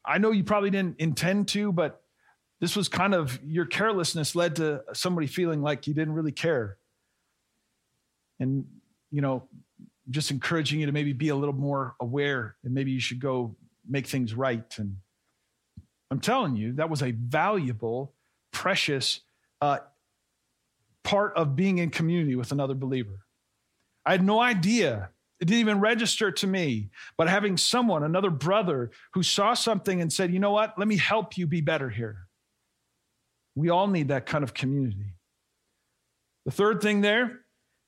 I 0.03 0.17
know 0.17 0.31
you 0.31 0.43
probably 0.43 0.71
didn't 0.71 0.99
intend 0.99 1.49
to, 1.49 1.71
but 1.71 1.98
this 2.61 2.75
was 2.75 2.89
kind 2.89 3.13
of 3.13 3.39
your 3.43 3.65
carelessness 3.65 4.35
led 4.35 4.57
to 4.57 4.83
somebody 4.93 5.27
feeling 5.27 5.61
like 5.61 5.87
you 5.87 5.93
didn't 5.93 6.13
really 6.13 6.31
care. 6.31 6.77
And, 8.39 8.65
you 9.11 9.21
know, 9.21 9.47
just 10.09 10.31
encouraging 10.31 10.79
you 10.79 10.85
to 10.87 10.91
maybe 10.91 11.13
be 11.13 11.29
a 11.29 11.35
little 11.35 11.55
more 11.55 11.95
aware 11.99 12.55
and 12.63 12.73
maybe 12.73 12.91
you 12.91 12.99
should 12.99 13.19
go 13.19 13.55
make 13.87 14.07
things 14.07 14.33
right. 14.33 14.77
And 14.77 14.97
I'm 16.11 16.19
telling 16.19 16.55
you, 16.55 16.73
that 16.73 16.89
was 16.89 17.03
a 17.03 17.11
valuable, 17.11 18.13
precious 18.51 19.21
uh, 19.61 19.79
part 21.03 21.35
of 21.35 21.55
being 21.55 21.77
in 21.77 21.89
community 21.89 22.35
with 22.35 22.51
another 22.51 22.73
believer. 22.73 23.25
I 24.05 24.11
had 24.11 24.23
no 24.23 24.39
idea. 24.39 25.09
It 25.39 25.45
didn't 25.45 25.61
even 25.61 25.79
register 25.79 26.31
to 26.31 26.47
me. 26.47 26.89
But 27.17 27.29
having 27.29 27.57
someone, 27.57 28.03
another 28.03 28.31
brother, 28.31 28.91
who 29.13 29.23
saw 29.23 29.53
something 29.53 30.01
and 30.01 30.11
said, 30.11 30.33
you 30.33 30.39
know 30.39 30.51
what, 30.51 30.73
let 30.77 30.87
me 30.87 30.97
help 30.97 31.37
you 31.37 31.47
be 31.47 31.61
better 31.61 31.89
here. 31.89 32.28
We 33.59 33.69
all 33.69 33.87
need 33.87 34.07
that 34.07 34.25
kind 34.25 34.45
of 34.45 34.53
community. 34.53 35.15
The 36.45 36.51
third 36.51 36.81
thing 36.81 37.01
there 37.01 37.41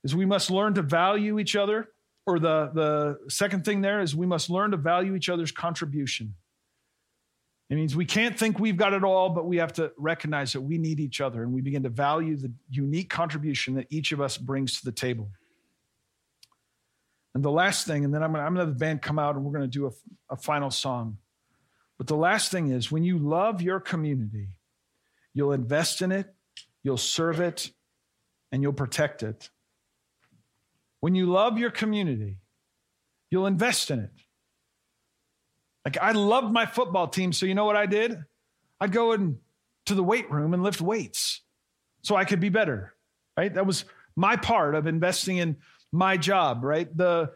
is 0.03 0.13
we 0.13 0.25
must 0.25 0.51
learn 0.51 0.73
to 0.73 0.81
value 0.81 1.39
each 1.39 1.55
other. 1.55 1.87
Or 2.27 2.39
the, 2.39 2.71
the 2.73 3.29
second 3.29 3.63
thing 3.63 3.79
there 3.79 4.01
is 4.01 4.13
we 4.13 4.25
must 4.25 4.49
learn 4.49 4.71
to 4.71 4.77
value 4.77 5.15
each 5.15 5.29
other's 5.29 5.53
contribution. 5.53 6.35
It 7.69 7.75
means 7.75 7.95
we 7.95 8.05
can't 8.05 8.37
think 8.37 8.59
we've 8.59 8.75
got 8.75 8.91
it 8.91 9.05
all, 9.05 9.29
but 9.29 9.45
we 9.45 9.57
have 9.57 9.71
to 9.73 9.93
recognize 9.97 10.51
that 10.51 10.59
we 10.59 10.77
need 10.77 10.99
each 10.99 11.21
other 11.21 11.41
and 11.41 11.53
we 11.53 11.61
begin 11.61 11.83
to 11.83 11.89
value 11.89 12.35
the 12.35 12.51
unique 12.69 13.09
contribution 13.09 13.75
that 13.75 13.87
each 13.89 14.11
of 14.11 14.19
us 14.19 14.37
brings 14.37 14.77
to 14.79 14.85
the 14.85 14.91
table. 14.91 15.29
And 17.33 17.41
the 17.41 17.49
last 17.49 17.87
thing, 17.87 18.03
and 18.03 18.13
then 18.13 18.21
I'm 18.23 18.33
going 18.33 18.43
to 18.43 18.59
have 18.59 18.67
the 18.67 18.75
band 18.75 19.01
come 19.01 19.17
out 19.17 19.37
and 19.37 19.45
we're 19.45 19.57
to 19.59 19.67
do 19.67 19.87
a, 19.87 19.91
a 20.33 20.35
final 20.35 20.69
song. 20.69 21.17
But 21.97 22.07
the 22.07 22.17
last 22.17 22.51
thing 22.51 22.71
is 22.71 22.91
when 22.91 23.05
you 23.05 23.17
love 23.17 23.61
your 23.61 23.79
community, 23.79 24.49
You'll 25.33 25.53
invest 25.53 26.01
in 26.01 26.11
it, 26.11 26.33
you'll 26.83 26.97
serve 26.97 27.39
it, 27.39 27.71
and 28.51 28.61
you'll 28.61 28.73
protect 28.73 29.23
it. 29.23 29.49
When 30.99 31.15
you 31.15 31.25
love 31.25 31.57
your 31.57 31.71
community, 31.71 32.37
you'll 33.29 33.47
invest 33.47 33.91
in 33.91 33.99
it. 33.99 34.11
Like 35.85 35.97
I 35.99 36.11
loved 36.11 36.51
my 36.51 36.65
football 36.65 37.07
team, 37.07 37.33
so 37.33 37.45
you 37.45 37.55
know 37.55 37.65
what 37.65 37.75
I 37.75 37.85
did? 37.85 38.23
I'd 38.79 38.91
go 38.91 39.13
in 39.13 39.39
to 39.85 39.95
the 39.95 40.03
weight 40.03 40.29
room 40.29 40.53
and 40.53 40.63
lift 40.63 40.81
weights 40.81 41.41
so 42.03 42.15
I 42.15 42.25
could 42.25 42.39
be 42.39 42.49
better. 42.49 42.93
Right? 43.37 43.53
That 43.53 43.65
was 43.65 43.85
my 44.15 44.35
part 44.35 44.75
of 44.75 44.85
investing 44.85 45.37
in 45.37 45.57
my 45.91 46.17
job, 46.17 46.63
right? 46.63 46.95
The 46.95 47.31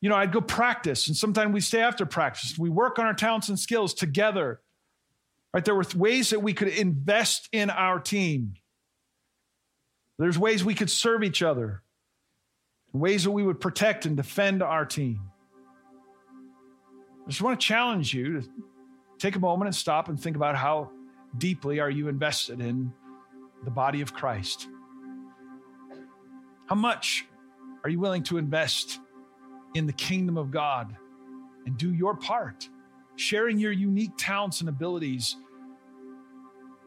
you 0.00 0.10
know, 0.10 0.16
I'd 0.16 0.32
go 0.32 0.40
practice 0.40 1.08
and 1.08 1.16
sometimes 1.16 1.52
we 1.52 1.60
stay 1.60 1.80
after 1.80 2.04
practice. 2.06 2.58
We 2.58 2.70
work 2.70 2.98
on 2.98 3.06
our 3.06 3.14
talents 3.14 3.48
and 3.48 3.58
skills 3.58 3.94
together 3.94 4.60
Right? 5.56 5.64
There 5.64 5.74
were 5.74 5.86
ways 5.96 6.28
that 6.30 6.42
we 6.42 6.52
could 6.52 6.68
invest 6.68 7.48
in 7.50 7.70
our 7.70 7.98
team. 7.98 8.56
There's 10.18 10.38
ways 10.38 10.62
we 10.62 10.74
could 10.74 10.90
serve 10.90 11.24
each 11.24 11.42
other, 11.42 11.82
ways 12.92 13.24
that 13.24 13.30
we 13.30 13.42
would 13.42 13.58
protect 13.58 14.04
and 14.04 14.18
defend 14.18 14.62
our 14.62 14.84
team. 14.84 15.18
I 17.24 17.30
just 17.30 17.40
want 17.40 17.58
to 17.58 17.66
challenge 17.66 18.12
you 18.12 18.42
to 18.42 18.48
take 19.16 19.34
a 19.34 19.38
moment 19.38 19.68
and 19.68 19.74
stop 19.74 20.10
and 20.10 20.20
think 20.20 20.36
about 20.36 20.56
how 20.56 20.90
deeply 21.38 21.80
are 21.80 21.88
you 21.88 22.08
invested 22.08 22.60
in 22.60 22.92
the 23.64 23.70
body 23.70 24.02
of 24.02 24.12
Christ? 24.12 24.68
How 26.66 26.74
much 26.74 27.24
are 27.82 27.88
you 27.88 27.98
willing 27.98 28.24
to 28.24 28.36
invest 28.36 29.00
in 29.72 29.86
the 29.86 29.94
kingdom 29.94 30.36
of 30.36 30.50
God 30.50 30.94
and 31.64 31.78
do 31.78 31.94
your 31.94 32.14
part, 32.14 32.68
sharing 33.16 33.58
your 33.58 33.72
unique 33.72 34.12
talents 34.18 34.60
and 34.60 34.68
abilities, 34.68 35.36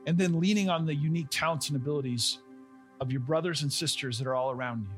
and 0.06 0.18
then 0.18 0.40
leaning 0.40 0.70
on 0.70 0.86
the 0.86 0.96
unique 0.96 1.28
talents 1.30 1.70
and 1.70 1.76
abilities 1.76 2.40
of 3.00 3.12
your 3.12 3.22
brothers 3.22 3.62
and 3.62 3.72
sisters 3.72 4.18
that 4.20 4.28
are 4.28 4.36
all 4.36 4.52
around 4.52 4.84
you. 4.84 4.96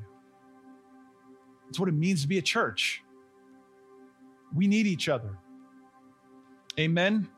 It's 1.68 1.78
what 1.78 1.88
it 1.88 1.94
means 1.94 2.22
to 2.22 2.28
be 2.28 2.38
a 2.38 2.42
church. 2.42 3.02
We 4.54 4.66
need 4.66 4.86
each 4.86 5.08
other. 5.08 5.38
Amen. 6.78 7.28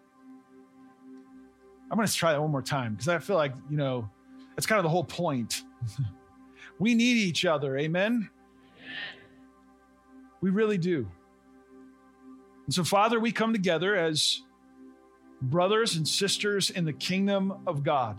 I'm 1.91 1.97
going 1.97 2.09
to 2.09 2.15
try 2.15 2.33
that 2.33 2.41
one 2.41 2.51
more 2.51 2.63
time 2.63 2.95
because 2.95 3.09
I 3.09 3.19
feel 3.19 3.37
like, 3.37 3.53
you 3.71 3.77
know, 3.77 4.09
that's 4.57 4.67
kind 4.67 4.79
of 4.79 4.83
the 4.85 4.89
whole 4.89 5.05
point. 5.05 5.63
we 6.79 6.95
need 6.95 7.17
each 7.17 7.45
other. 7.45 7.77
Amen. 7.79 8.29
We 10.41 10.51
really 10.51 10.79
do. 10.79 11.09
And 12.67 12.75
so, 12.75 12.85
Father, 12.85 13.21
we 13.21 13.33
come 13.33 13.53
together 13.53 13.95
as 13.95 14.43
brothers 15.51 15.97
and 15.97 16.07
sisters 16.07 16.71
in 16.71 16.85
the 16.85 16.93
kingdom 16.93 17.53
of 17.67 17.83
God. 17.83 18.17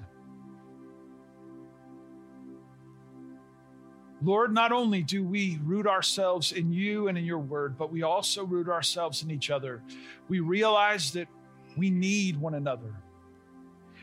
Lord, 4.24 4.54
not 4.54 4.72
only 4.72 5.04
do 5.04 5.24
we 5.24 5.60
root 5.64 5.86
ourselves 5.86 6.52
in 6.52 6.72
you 6.72 7.08
and 7.08 7.18
in 7.18 7.26
your 7.26 7.40
word, 7.40 7.78
but 7.78 7.92
we 7.92 8.02
also 8.04 8.44
root 8.44 8.70
ourselves 8.70 9.22
in 9.22 9.30
each 9.30 9.50
other. 9.50 9.84
We 10.30 10.40
realize 10.40 11.12
that 11.12 11.28
we 11.78 11.92
need 11.92 12.38
one 12.38 12.56
another. 12.56 12.96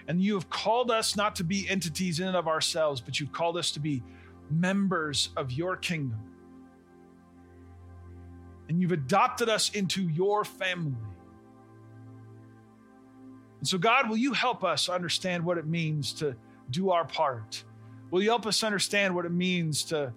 And 0.06 0.20
you 0.20 0.34
have 0.34 0.50
called 0.50 0.90
us 0.90 1.16
not 1.16 1.36
to 1.36 1.44
be 1.44 1.68
entities 1.68 2.20
in 2.20 2.28
and 2.28 2.36
of 2.36 2.46
ourselves, 2.46 3.00
but 3.00 3.18
you've 3.18 3.32
called 3.32 3.56
us 3.56 3.70
to 3.72 3.80
be 3.80 4.02
members 4.50 5.30
of 5.36 5.50
your 5.50 5.76
kingdom. 5.76 6.18
And 8.68 8.80
you've 8.80 8.92
adopted 8.92 9.48
us 9.48 9.70
into 9.70 10.08
your 10.08 10.44
family. 10.44 10.96
And 13.62 13.68
so, 13.68 13.78
God, 13.78 14.08
will 14.10 14.16
you 14.16 14.32
help 14.32 14.64
us 14.64 14.88
understand 14.88 15.44
what 15.44 15.56
it 15.56 15.68
means 15.68 16.12
to 16.14 16.34
do 16.70 16.90
our 16.90 17.04
part? 17.04 17.62
Will 18.10 18.20
you 18.20 18.28
help 18.28 18.44
us 18.44 18.64
understand 18.64 19.14
what 19.14 19.24
it 19.24 19.30
means 19.30 19.84
to 19.84 20.12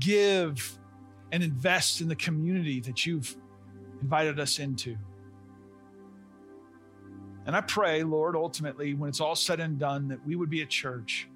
give 0.00 0.76
and 1.30 1.40
invest 1.40 2.00
in 2.00 2.08
the 2.08 2.16
community 2.16 2.80
that 2.80 3.06
you've 3.06 3.36
invited 4.02 4.40
us 4.40 4.58
into? 4.58 4.96
And 7.46 7.54
I 7.54 7.60
pray, 7.60 8.02
Lord, 8.02 8.34
ultimately, 8.34 8.92
when 8.92 9.08
it's 9.08 9.20
all 9.20 9.36
said 9.36 9.60
and 9.60 9.78
done, 9.78 10.08
that 10.08 10.26
we 10.26 10.34
would 10.34 10.50
be 10.50 10.62
a 10.62 10.66
church 10.66 11.28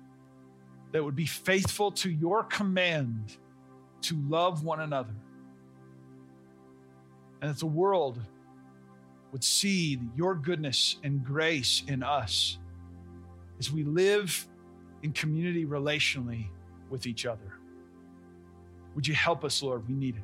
that 0.91 1.05
would 1.05 1.15
be 1.15 1.27
faithful 1.27 1.93
to 1.93 2.11
your 2.11 2.43
command 2.43 3.37
to 4.01 4.17
love 4.29 4.65
one 4.65 4.81
another. 4.81 5.15
And 7.41 7.49
that 7.49 7.61
the 7.61 7.67
world 7.67 8.21
would 9.33 9.43
see 9.43 9.99
your 10.15 10.35
goodness 10.35 10.97
and 11.03 11.25
grace 11.25 11.83
in 11.89 12.03
us 12.03 12.59
as 13.59 13.73
we 13.73 13.83
live 13.83 14.47
in 15.03 15.13
community 15.13 15.65
relationally 15.65 16.47
with 16.91 17.07
each 17.07 17.27
other. 17.27 17.55
Would 18.95 19.09
you 19.09 19.15
help 19.15 19.45
us, 19.45 19.63
Lord? 19.63 19.89
We 19.89 19.95
need 19.95 20.17
it. 20.17 20.23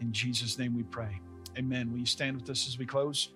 In 0.00 0.12
Jesus' 0.12 0.56
name 0.58 0.76
we 0.76 0.84
pray. 0.84 1.20
Amen. 1.58 1.90
Will 1.90 1.98
you 1.98 2.06
stand 2.06 2.40
with 2.40 2.48
us 2.48 2.68
as 2.68 2.78
we 2.78 2.86
close? 2.86 3.30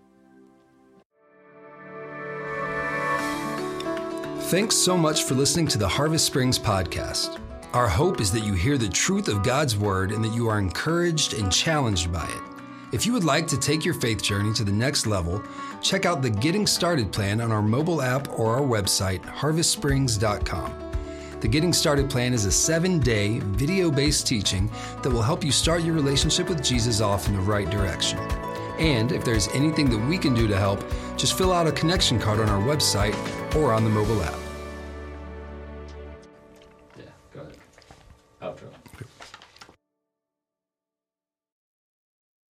Thanks 4.48 4.76
so 4.76 4.96
much 4.96 5.24
for 5.24 5.34
listening 5.34 5.66
to 5.68 5.78
the 5.78 5.88
Harvest 5.88 6.26
Springs 6.26 6.58
podcast. 6.58 7.40
Our 7.72 7.88
hope 7.88 8.20
is 8.20 8.30
that 8.30 8.44
you 8.44 8.52
hear 8.52 8.78
the 8.78 8.88
truth 8.88 9.26
of 9.26 9.42
God's 9.42 9.76
word 9.76 10.12
and 10.12 10.22
that 10.22 10.32
you 10.32 10.46
are 10.46 10.60
encouraged 10.60 11.34
and 11.34 11.50
challenged 11.50 12.12
by 12.12 12.24
it. 12.24 12.53
If 12.94 13.04
you 13.04 13.12
would 13.12 13.24
like 13.24 13.48
to 13.48 13.58
take 13.58 13.84
your 13.84 13.94
faith 13.94 14.22
journey 14.22 14.52
to 14.52 14.62
the 14.62 14.70
next 14.70 15.04
level, 15.04 15.42
check 15.82 16.06
out 16.06 16.22
the 16.22 16.30
Getting 16.30 16.64
Started 16.64 17.10
plan 17.10 17.40
on 17.40 17.50
our 17.50 17.60
mobile 17.60 18.00
app 18.00 18.38
or 18.38 18.54
our 18.54 18.60
website, 18.60 19.20
harvestsprings.com. 19.22 20.92
The 21.40 21.48
Getting 21.48 21.72
Started 21.72 22.08
plan 22.08 22.32
is 22.32 22.44
a 22.44 22.52
seven 22.52 23.00
day, 23.00 23.40
video 23.40 23.90
based 23.90 24.28
teaching 24.28 24.70
that 25.02 25.10
will 25.10 25.22
help 25.22 25.42
you 25.42 25.50
start 25.50 25.82
your 25.82 25.96
relationship 25.96 26.48
with 26.48 26.62
Jesus 26.62 27.00
off 27.00 27.26
in 27.26 27.34
the 27.34 27.40
right 27.40 27.68
direction. 27.68 28.20
And 28.78 29.10
if 29.10 29.24
there's 29.24 29.48
anything 29.48 29.90
that 29.90 29.98
we 30.08 30.16
can 30.16 30.32
do 30.32 30.46
to 30.46 30.56
help, 30.56 30.84
just 31.16 31.36
fill 31.36 31.52
out 31.52 31.66
a 31.66 31.72
connection 31.72 32.20
card 32.20 32.38
on 32.38 32.48
our 32.48 32.62
website 32.62 33.16
or 33.56 33.72
on 33.72 33.82
the 33.82 33.90
mobile 33.90 34.22
app. 34.22 34.43